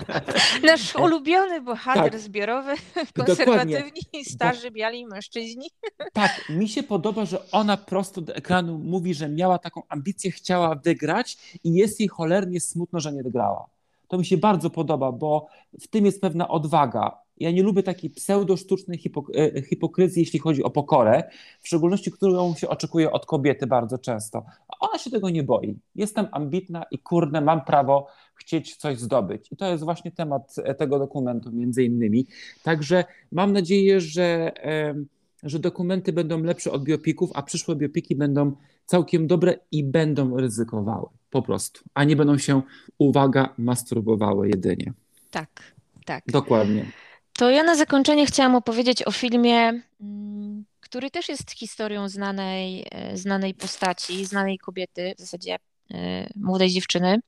Nasz 0.66 0.96
ulubiony 0.96 1.60
bohater 1.60 2.12
tak. 2.12 2.20
zbiorowy, 2.20 2.74
konserwatywni, 3.26 4.00
Dokładnie. 4.02 4.24
starzy, 4.24 4.70
biali 4.70 5.06
mężczyźni. 5.06 5.70
Tak, 6.12 6.48
mi 6.48 6.68
się 6.68 6.82
podoba, 6.82 7.24
że 7.24 7.50
ona 7.50 7.76
prosto 7.76 8.20
do 8.20 8.34
ekranu 8.34 8.78
mówi, 8.78 9.14
że 9.14 9.28
miała 9.28 9.58
taką 9.58 9.82
ambicję, 9.88 10.30
chciała 10.30 10.74
wygrać 10.74 11.58
i 11.64 11.74
jest 11.74 12.00
jej 12.00 12.08
cholernie 12.08 12.60
smutno, 12.60 13.00
że 13.00 13.12
nie 13.12 13.22
wygrała 13.22 13.66
to 14.10 14.18
mi 14.18 14.24
się 14.24 14.36
bardzo 14.36 14.70
podoba, 14.70 15.12
bo 15.12 15.46
w 15.80 15.88
tym 15.88 16.04
jest 16.04 16.20
pewna 16.20 16.48
odwaga. 16.48 17.18
Ja 17.36 17.50
nie 17.50 17.62
lubię 17.62 17.82
takiej 17.82 18.10
pseudo-sztucznej 18.10 18.98
hipok 18.98 19.30
e, 19.36 19.62
hipokryzji, 19.62 20.20
jeśli 20.20 20.38
chodzi 20.38 20.62
o 20.62 20.70
pokorę, 20.70 21.30
w 21.60 21.66
szczególności 21.66 22.10
którą 22.10 22.54
się 22.54 22.68
oczekuje 22.68 23.12
od 23.12 23.26
kobiety 23.26 23.66
bardzo 23.66 23.98
często. 23.98 24.44
A 24.68 24.88
ona 24.88 24.98
się 24.98 25.10
tego 25.10 25.30
nie 25.30 25.42
boi. 25.42 25.78
Jestem 25.94 26.26
ambitna 26.32 26.84
i 26.90 26.98
kurde, 26.98 27.40
mam 27.40 27.64
prawo 27.64 28.06
chcieć 28.34 28.76
coś 28.76 28.98
zdobyć. 28.98 29.52
I 29.52 29.56
to 29.56 29.66
jest 29.66 29.84
właśnie 29.84 30.10
temat 30.10 30.54
e, 30.64 30.74
tego 30.74 30.98
dokumentu, 30.98 31.52
między 31.52 31.84
innymi. 31.84 32.26
Także 32.62 33.04
mam 33.32 33.52
nadzieję, 33.52 34.00
że. 34.00 34.52
Yy, 34.96 35.19
że 35.42 35.58
dokumenty 35.58 36.12
będą 36.12 36.42
lepsze 36.42 36.72
od 36.72 36.84
biopików, 36.84 37.30
a 37.34 37.42
przyszłe 37.42 37.76
biopiki 37.76 38.16
będą 38.16 38.56
całkiem 38.86 39.26
dobre 39.26 39.58
i 39.72 39.84
będą 39.84 40.36
ryzykowały 40.36 41.06
po 41.30 41.42
prostu, 41.42 41.84
a 41.94 42.04
nie 42.04 42.16
będą 42.16 42.38
się, 42.38 42.62
uwaga, 42.98 43.54
masturbowały 43.58 44.48
jedynie. 44.48 44.92
Tak, 45.30 45.74
tak. 46.04 46.24
Dokładnie. 46.26 46.86
To 47.32 47.50
ja 47.50 47.62
na 47.62 47.76
zakończenie 47.76 48.26
chciałam 48.26 48.54
opowiedzieć 48.54 49.06
o 49.06 49.12
filmie, 49.12 49.82
mm, 50.00 50.64
który 50.80 51.10
też 51.10 51.28
jest 51.28 51.50
historią 51.50 52.08
znanej, 52.08 52.86
e, 52.90 53.16
znanej 53.16 53.54
postaci, 53.54 54.26
znanej 54.26 54.58
kobiety, 54.58 55.14
w 55.16 55.20
zasadzie 55.20 55.56
e, 55.90 56.30
młodej 56.36 56.70
dziewczyny. 56.70 57.20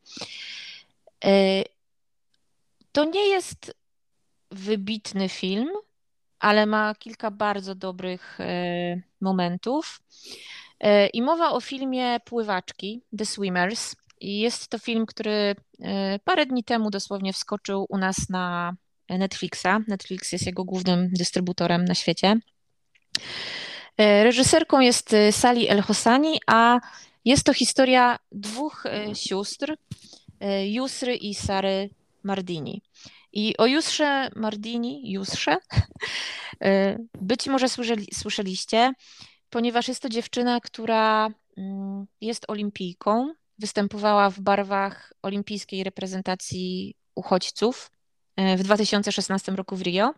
E, 1.24 1.62
to 2.92 3.04
nie 3.04 3.28
jest 3.28 3.74
wybitny 4.50 5.28
film, 5.28 5.68
ale 6.42 6.66
ma 6.66 6.94
kilka 6.94 7.30
bardzo 7.30 7.74
dobrych 7.74 8.40
e, 8.40 9.02
momentów. 9.20 10.02
E, 10.80 11.06
I 11.06 11.22
mowa 11.22 11.50
o 11.50 11.60
filmie 11.60 12.20
Pływaczki, 12.24 13.02
The 13.18 13.26
Swimmers. 13.26 13.96
I 14.20 14.40
jest 14.40 14.68
to 14.68 14.78
film, 14.78 15.06
który 15.06 15.54
e, 15.80 16.18
parę 16.24 16.46
dni 16.46 16.64
temu 16.64 16.90
dosłownie 16.90 17.32
wskoczył 17.32 17.86
u 17.88 17.98
nas 17.98 18.28
na 18.30 18.74
Netflixa. 19.08 19.66
Netflix 19.88 20.32
jest 20.32 20.46
jego 20.46 20.64
głównym 20.64 21.10
dystrybutorem 21.12 21.84
na 21.84 21.94
świecie. 21.94 22.38
Reżyserką 23.98 24.80
jest 24.80 25.16
Sali 25.30 25.68
El 25.68 25.82
Hossani, 25.82 26.40
a 26.46 26.80
jest 27.24 27.44
to 27.44 27.54
historia 27.54 28.18
dwóch 28.32 28.84
sióstr, 29.14 29.76
Yusry 30.64 31.16
i 31.16 31.34
Sary 31.34 31.90
Mardini. 32.22 32.82
I 33.32 33.56
o 33.56 33.66
Jusrze 33.66 34.30
Mardini, 34.36 35.10
Jusrze, 35.12 35.56
e, 36.64 36.98
być 37.20 37.46
może 37.46 37.68
słyszeli, 37.68 38.06
słyszeliście, 38.14 38.92
ponieważ 39.50 39.88
jest 39.88 40.02
to 40.02 40.08
dziewczyna, 40.08 40.60
która 40.60 41.28
mm, 41.56 42.06
jest 42.20 42.44
olimpijką, 42.48 43.34
występowała 43.58 44.30
w 44.30 44.40
barwach 44.40 45.12
olimpijskiej 45.22 45.84
reprezentacji 45.84 46.94
uchodźców 47.14 47.90
e, 48.36 48.56
w 48.56 48.62
2016 48.62 49.52
roku 49.52 49.76
w 49.76 49.82
Rio, 49.82 50.14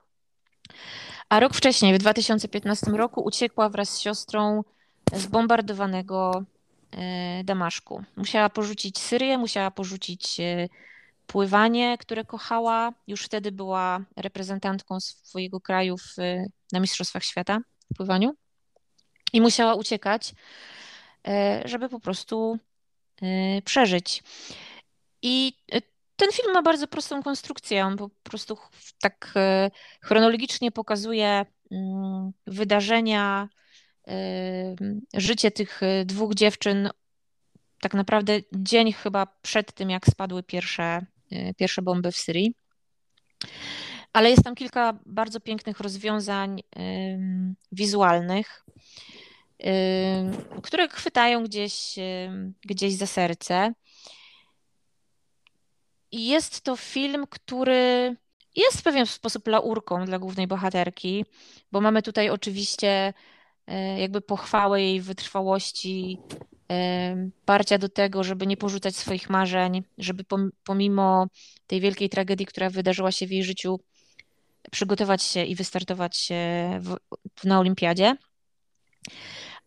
a 1.29 1.41
rok 1.41 1.55
wcześniej, 1.55 1.95
w 1.95 1.99
2015 1.99 2.91
roku, 2.91 3.23
uciekła 3.25 3.69
wraz 3.69 3.89
z 3.91 4.01
siostrą 4.01 4.65
z 5.13 5.27
bombardowanego 5.27 6.45
Damaszku. 7.45 8.05
Musiała 8.17 8.49
porzucić 8.49 8.99
Syrię, 8.99 9.39
musiała 9.39 9.71
porzucić 9.71 10.41
pływanie, 11.27 11.99
które 11.99 12.25
kochała. 12.25 12.93
Już 13.07 13.25
wtedy 13.25 13.53
była 13.53 14.01
reprezentantką 14.17 15.01
swojego 15.01 15.61
kraju 15.61 15.97
w, 15.97 16.17
na 16.73 16.81
Mistrzostwach 16.81 17.25
Świata 17.25 17.59
w 17.93 17.97
pływaniu 17.97 18.35
i 19.33 19.41
musiała 19.41 19.75
uciekać, 19.75 20.35
żeby 21.65 21.89
po 21.89 22.01
prostu 22.01 22.59
przeżyć. 23.65 24.23
I 25.23 25.53
ten 26.17 26.33
film 26.33 26.53
ma 26.53 26.63
bardzo 26.63 26.87
prostą 26.87 27.23
konstrukcję. 27.23 27.87
On 27.87 27.97
po 27.97 28.11
prostu 28.23 28.59
tak 29.01 29.33
e, 29.37 29.71
chronologicznie 30.01 30.73
pokazuje 30.73 31.47
mm, 31.71 32.33
wydarzenia, 32.47 33.49
e, 34.09 34.15
życie 35.15 35.51
tych 35.51 35.83
e, 35.83 36.05
dwóch 36.05 36.35
dziewczyn. 36.35 36.91
Tak 37.81 37.95
naprawdę 37.95 38.41
dzień 38.53 38.93
chyba 38.93 39.27
przed 39.43 39.73
tym, 39.73 39.91
jak 39.91 40.07
spadły 40.07 40.43
pierwsze, 40.43 41.07
pierwsze 41.57 41.83
bomby 41.83 42.13
w 42.13 42.17
Syrii. 42.17 42.55
Ale 44.13 44.31
jest 44.31 44.43
tam 44.45 44.55
kilka 44.55 44.99
bardzo 45.07 45.41
pięknych 45.41 45.81
rozwiązań 45.81 46.63
wizualnych, 47.73 48.65
które 50.63 50.89
chwytają 50.89 51.45
gdzieś, 51.45 51.95
gdzieś 52.65 52.95
za 52.95 53.07
serce. 53.07 53.75
I 56.13 56.27
jest 56.27 56.61
to 56.61 56.77
film, 56.77 57.27
który 57.31 58.17
jest 58.57 58.81
w 58.81 58.83
pewien 58.83 59.07
sposób 59.07 59.47
laurką 59.47 60.05
dla 60.05 60.19
głównej 60.19 60.47
bohaterki, 60.47 61.25
bo 61.73 61.81
mamy 61.81 62.03
tutaj 62.03 62.31
oczywiście 62.31 63.15
e, 63.67 64.01
jakby 64.01 64.21
pochwałę 64.21 64.83
jej 64.83 65.01
wytrwałości, 65.01 66.19
e, 66.33 66.54
parcia 67.45 67.79
do 67.79 67.89
tego, 67.89 68.25
żeby 68.25 68.47
nie 68.47 68.57
porzucać 68.57 68.97
swoich 68.97 69.31
marzeń, 69.31 69.83
żeby 69.99 70.25
pomimo 70.65 71.27
tej 71.67 71.81
wielkiej 71.81 72.09
tragedii, 72.09 72.47
która 72.47 72.71
wydarzyła 72.71 73.13
się 73.13 73.27
w 73.27 73.31
jej 73.31 73.45
życiu, 73.45 73.81
przygotować 74.71 75.23
się 75.23 75.45
i 75.45 75.55
wystartować 75.55 76.29
w, 76.81 76.97
na 77.45 77.61
olimpiadzie. 77.61 78.17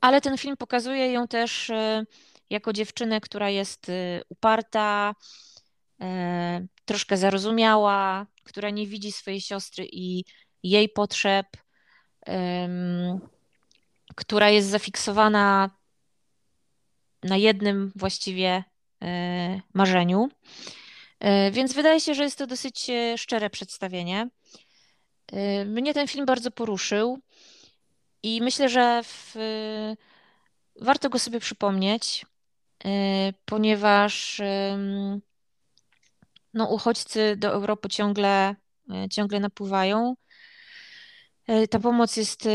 Ale 0.01 0.21
ten 0.21 0.37
film 0.37 0.57
pokazuje 0.57 1.11
ją 1.11 1.27
też 1.27 1.69
e, 1.69 2.03
jako 2.49 2.73
dziewczynę, 2.73 3.21
która 3.21 3.49
jest 3.49 3.91
uparta, 4.29 5.13
E, 6.01 6.67
troszkę 6.85 7.17
zarozumiała, 7.17 8.25
która 8.43 8.69
nie 8.69 8.87
widzi 8.87 9.11
swojej 9.11 9.41
siostry 9.41 9.87
i 9.91 10.23
jej 10.63 10.89
potrzeb, 10.89 11.47
która 14.15 14.49
jest 14.49 14.67
zafiksowana 14.67 15.69
na 17.23 17.37
jednym 17.37 17.91
właściwie 17.95 18.63
e, 19.01 19.61
marzeniu. 19.73 20.29
E, 21.19 21.51
więc 21.51 21.73
wydaje 21.73 21.99
się, 21.99 22.13
że 22.15 22.23
jest 22.23 22.37
to 22.37 22.47
dosyć 22.47 22.91
szczere 23.17 23.49
przedstawienie. 23.49 24.29
Mnie 25.65 25.93
ten 25.93 26.07
film 26.07 26.25
bardzo 26.25 26.51
poruszył 26.51 27.19
i 28.23 28.41
myślę, 28.41 28.69
że 28.69 29.01
w, 29.03 29.35
warto 30.81 31.09
go 31.09 31.19
sobie 31.19 31.39
przypomnieć, 31.39 32.25
ponieważ 33.45 34.41
no, 36.57 36.69
uchodźcy 36.69 37.35
do 37.37 37.47
Europy 37.47 37.89
ciągle, 37.89 38.55
e, 38.89 39.09
ciągle 39.09 39.39
napływają. 39.39 40.15
E, 41.47 41.67
ta 41.67 41.79
pomoc 41.79 42.17
jest 42.17 42.49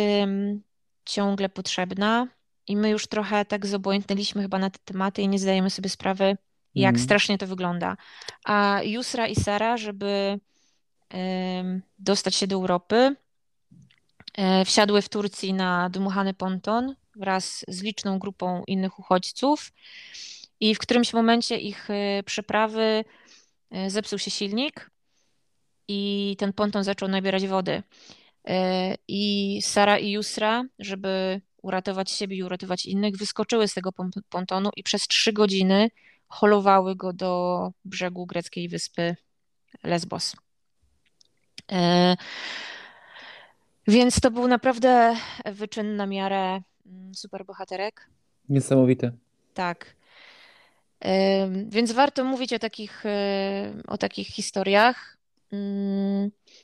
ciągle 1.04 1.48
potrzebna 1.48 2.26
i 2.66 2.76
my 2.76 2.90
już 2.90 3.06
trochę 3.06 3.44
tak 3.44 3.66
zobojętniliśmy 3.66 4.42
chyba 4.42 4.58
na 4.58 4.70
te 4.70 4.78
tematy 4.84 5.22
i 5.22 5.28
nie 5.28 5.38
zdajemy 5.38 5.70
sobie 5.70 5.88
sprawy, 5.88 6.36
jak 6.74 6.94
mm. 6.94 7.04
strasznie 7.04 7.38
to 7.38 7.46
wygląda. 7.46 7.96
A 8.44 8.80
Jusra 8.82 9.26
i 9.26 9.34
Sara, 9.34 9.76
żeby 9.76 10.40
dostać 11.98 12.34
się 12.34 12.46
do 12.46 12.56
Europy, 12.56 13.16
e, 14.34 14.64
wsiadły 14.64 15.02
w 15.02 15.08
Turcji 15.08 15.52
na 15.52 15.90
dmuchany 15.90 16.34
ponton 16.34 16.94
wraz 17.16 17.64
z 17.68 17.82
liczną 17.82 18.18
grupą 18.18 18.62
innych 18.66 18.98
uchodźców 18.98 19.72
i 20.60 20.74
w 20.74 20.78
którymś 20.78 21.12
momencie 21.12 21.58
ich 21.58 21.88
przeprawy 22.24 23.04
E, 23.72 23.90
zepsuł 23.90 24.18
się 24.18 24.30
silnik 24.30 24.90
i 25.88 26.36
ten 26.38 26.52
ponton 26.52 26.84
zaczął 26.84 27.08
nabierać 27.08 27.46
wody. 27.46 27.82
E, 28.48 28.94
I 29.08 29.58
Sara 29.62 29.98
i 29.98 30.10
Yusra, 30.10 30.64
żeby 30.78 31.40
uratować 31.62 32.10
siebie 32.10 32.36
i 32.36 32.42
uratować 32.42 32.86
innych, 32.86 33.16
wyskoczyły 33.16 33.68
z 33.68 33.74
tego 33.74 33.90
pontonu 34.28 34.70
i 34.76 34.82
przez 34.82 35.02
trzy 35.02 35.32
godziny 35.32 35.90
holowały 36.28 36.96
go 36.96 37.12
do 37.12 37.72
brzegu 37.84 38.26
greckiej 38.26 38.68
wyspy 38.68 39.16
Lesbos. 39.82 40.36
E, 41.72 42.16
więc 43.88 44.20
to 44.20 44.30
był 44.30 44.48
naprawdę 44.48 45.16
wyczyn 45.44 45.96
na 45.96 46.06
miarę 46.06 46.60
mm, 46.86 47.14
superbohaterek. 47.14 48.08
Niesamowite. 48.48 49.12
Tak. 49.54 49.96
Więc 51.68 51.92
warto 51.92 52.24
mówić 52.24 52.52
o 52.52 52.58
takich, 52.58 53.04
o 53.86 53.98
takich 53.98 54.28
historiach. 54.28 55.18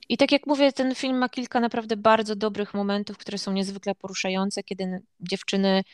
I 0.08 0.16
tak 0.16 0.32
jak 0.32 0.46
mówię, 0.46 0.72
ten 0.72 0.94
film 0.94 1.18
ma 1.18 1.28
kilka 1.28 1.60
naprawdę 1.60 1.96
bardzo 1.96 2.36
dobrych 2.36 2.74
momentów, 2.74 3.18
które 3.18 3.38
są 3.38 3.52
niezwykle 3.52 3.94
poruszające, 3.94 4.62
kiedy 4.62 5.02
dziewczyny, 5.20 5.84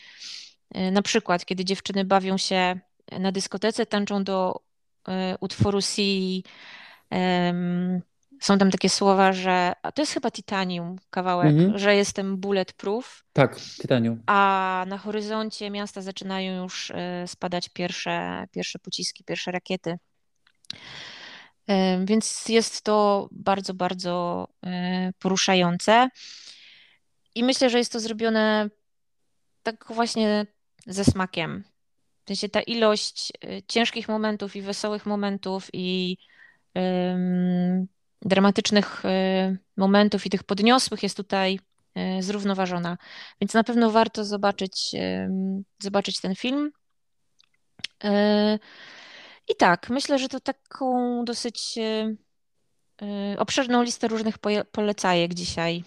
e, 0.71 0.91
na 0.91 1.03
przykład, 1.03 1.45
kiedy 1.45 1.65
dziewczyny 1.65 2.05
bawią 2.05 2.37
się 2.37 2.81
na 3.13 3.33
dyskotece, 3.33 3.87
tańczą 3.87 4.25
do 4.25 4.61
e, 5.09 5.37
utworu 5.41 5.81
Sea, 5.81 6.43
są 8.41 8.59
tam 8.59 8.71
takie 8.71 8.89
słowa, 8.89 9.33
że 9.33 9.73
a 9.83 9.93
to 9.93 10.03
jest 10.03 10.13
chyba 10.13 10.31
Titanium 10.31 10.97
kawałek, 11.11 11.49
mhm. 11.49 11.79
że 11.79 11.97
jestem 11.97 12.37
bulletproof. 12.37 13.25
Tak, 13.33 13.57
Titanium. 13.83 14.23
A 14.27 14.85
na 14.89 14.99
horyzoncie 14.99 15.71
miasta 15.71 16.03
zaczynają 16.03 16.63
już 16.63 16.91
e, 16.91 17.25
spadać 17.27 17.69
pierwsze, 17.69 18.45
pierwsze 18.53 18.79
pociski, 18.79 19.25
pierwsze 19.25 19.51
rakiety. 19.51 19.99
E, 21.67 22.05
więc 22.05 22.49
jest 22.49 22.83
to 22.83 23.29
bardzo, 23.33 23.75
bardzo 23.75 24.49
e, 24.67 25.13
poruszające. 25.19 26.09
I 27.35 27.45
myślę, 27.45 27.71
że 27.71 27.79
jest 27.79 27.93
to 27.93 28.01
zrobione 28.01 28.71
tak 29.63 29.85
właśnie 29.89 30.47
ze 30.87 31.05
smakiem. 31.05 31.65
W 32.25 32.29
sensie 32.29 32.49
ta 32.49 32.63
ilość 32.63 33.33
ciężkich 33.69 34.09
momentów 34.09 34.57
i 34.57 34.63
wesołych 34.63 35.07
momentów 35.07 35.69
i 35.73 36.17
dramatycznych 38.23 39.05
y, 39.05 39.59
momentów 39.77 40.27
i 40.27 40.31
tych 40.31 40.43
podniosłych 40.43 41.03
jest 41.03 41.17
tutaj 41.17 41.61
zrównoważona. 42.21 42.99
Więc 43.41 43.55
na 43.55 43.65
pewno 43.65 43.91
warto 43.91 44.25
zobaczyć, 44.25 44.91
zobaczyć 45.79 46.21
ten 46.21 46.35
film. 46.35 46.71
Y, 49.51 49.53
I 49.53 49.57
tak, 49.57 49.91
myślę, 49.91 50.19
że 50.19 50.29
to 50.29 50.41
taką 50.41 51.25
dosyć 51.25 51.79
obszerną 53.39 53.83
listę 53.83 54.09
różnych 54.09 54.39
polecajek 54.73 55.35
dzisiaj 55.35 55.85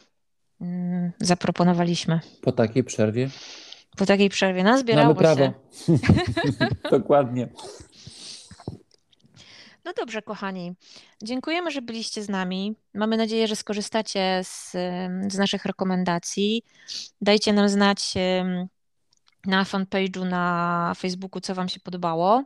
zaproponowaliśmy. 1.20 2.20
Po 2.42 2.52
takiej 2.52 2.84
przerwie? 2.84 3.30
Po 3.98 4.06
takiej 4.06 4.30
przerwie. 4.30 4.64
Nazbierało 4.64 5.08
Mamy 5.08 5.20
prawo. 5.20 5.46
się. 5.46 5.54
Dokładnie. 6.92 7.48
No 9.86 9.94
dobrze, 9.94 10.22
kochani. 10.22 10.74
Dziękujemy, 11.24 11.72
że 11.72 11.82
byliście 11.82 12.24
z 12.24 12.30
nami. 12.30 12.76
Mamy 12.94 13.18
nadzieję, 13.18 13.48
że 13.48 13.56
skorzystacie 13.56 14.42
z, 14.44 14.72
z 15.28 15.38
naszych 15.38 15.66
rekomendacji. 15.66 16.64
Dajcie 17.22 17.54
nam 17.54 17.70
znać 17.70 18.14
na 19.46 19.64
fanpage'u 19.64 20.26
na 20.26 20.94
Facebooku, 20.98 21.42
co 21.42 21.56
Wam 21.56 21.70
się 21.70 21.80
podobało. 21.80 22.44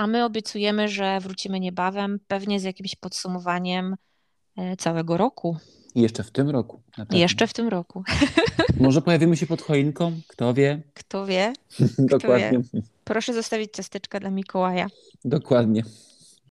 A 0.00 0.06
my 0.06 0.24
obiecujemy, 0.24 0.88
że 0.88 1.20
wrócimy 1.20 1.60
niebawem, 1.60 2.20
pewnie 2.26 2.60
z 2.60 2.62
jakimś 2.62 2.96
podsumowaniem 2.96 3.96
e, 4.56 4.76
całego 4.76 5.16
roku. 5.16 5.56
I 5.94 6.00
jeszcze 6.00 6.22
w 6.22 6.30
tym 6.30 6.50
roku. 6.50 6.82
Jeszcze 7.10 7.46
w 7.46 7.52
tym 7.52 7.68
roku. 7.68 8.04
Może 8.80 9.02
pojawimy 9.02 9.36
się 9.36 9.46
pod 9.46 9.62
choinką? 9.62 10.12
Kto 10.28 10.54
wie? 10.54 10.82
Kto 10.94 11.26
wie? 11.26 11.52
Kto 12.06 12.18
Dokładnie. 12.18 12.60
Wie? 12.74 12.82
Proszę 13.04 13.34
zostawić 13.34 13.70
ciasteczka 13.72 14.20
dla 14.20 14.30
Mikołaja. 14.30 14.86
Dokładnie. 15.24 15.82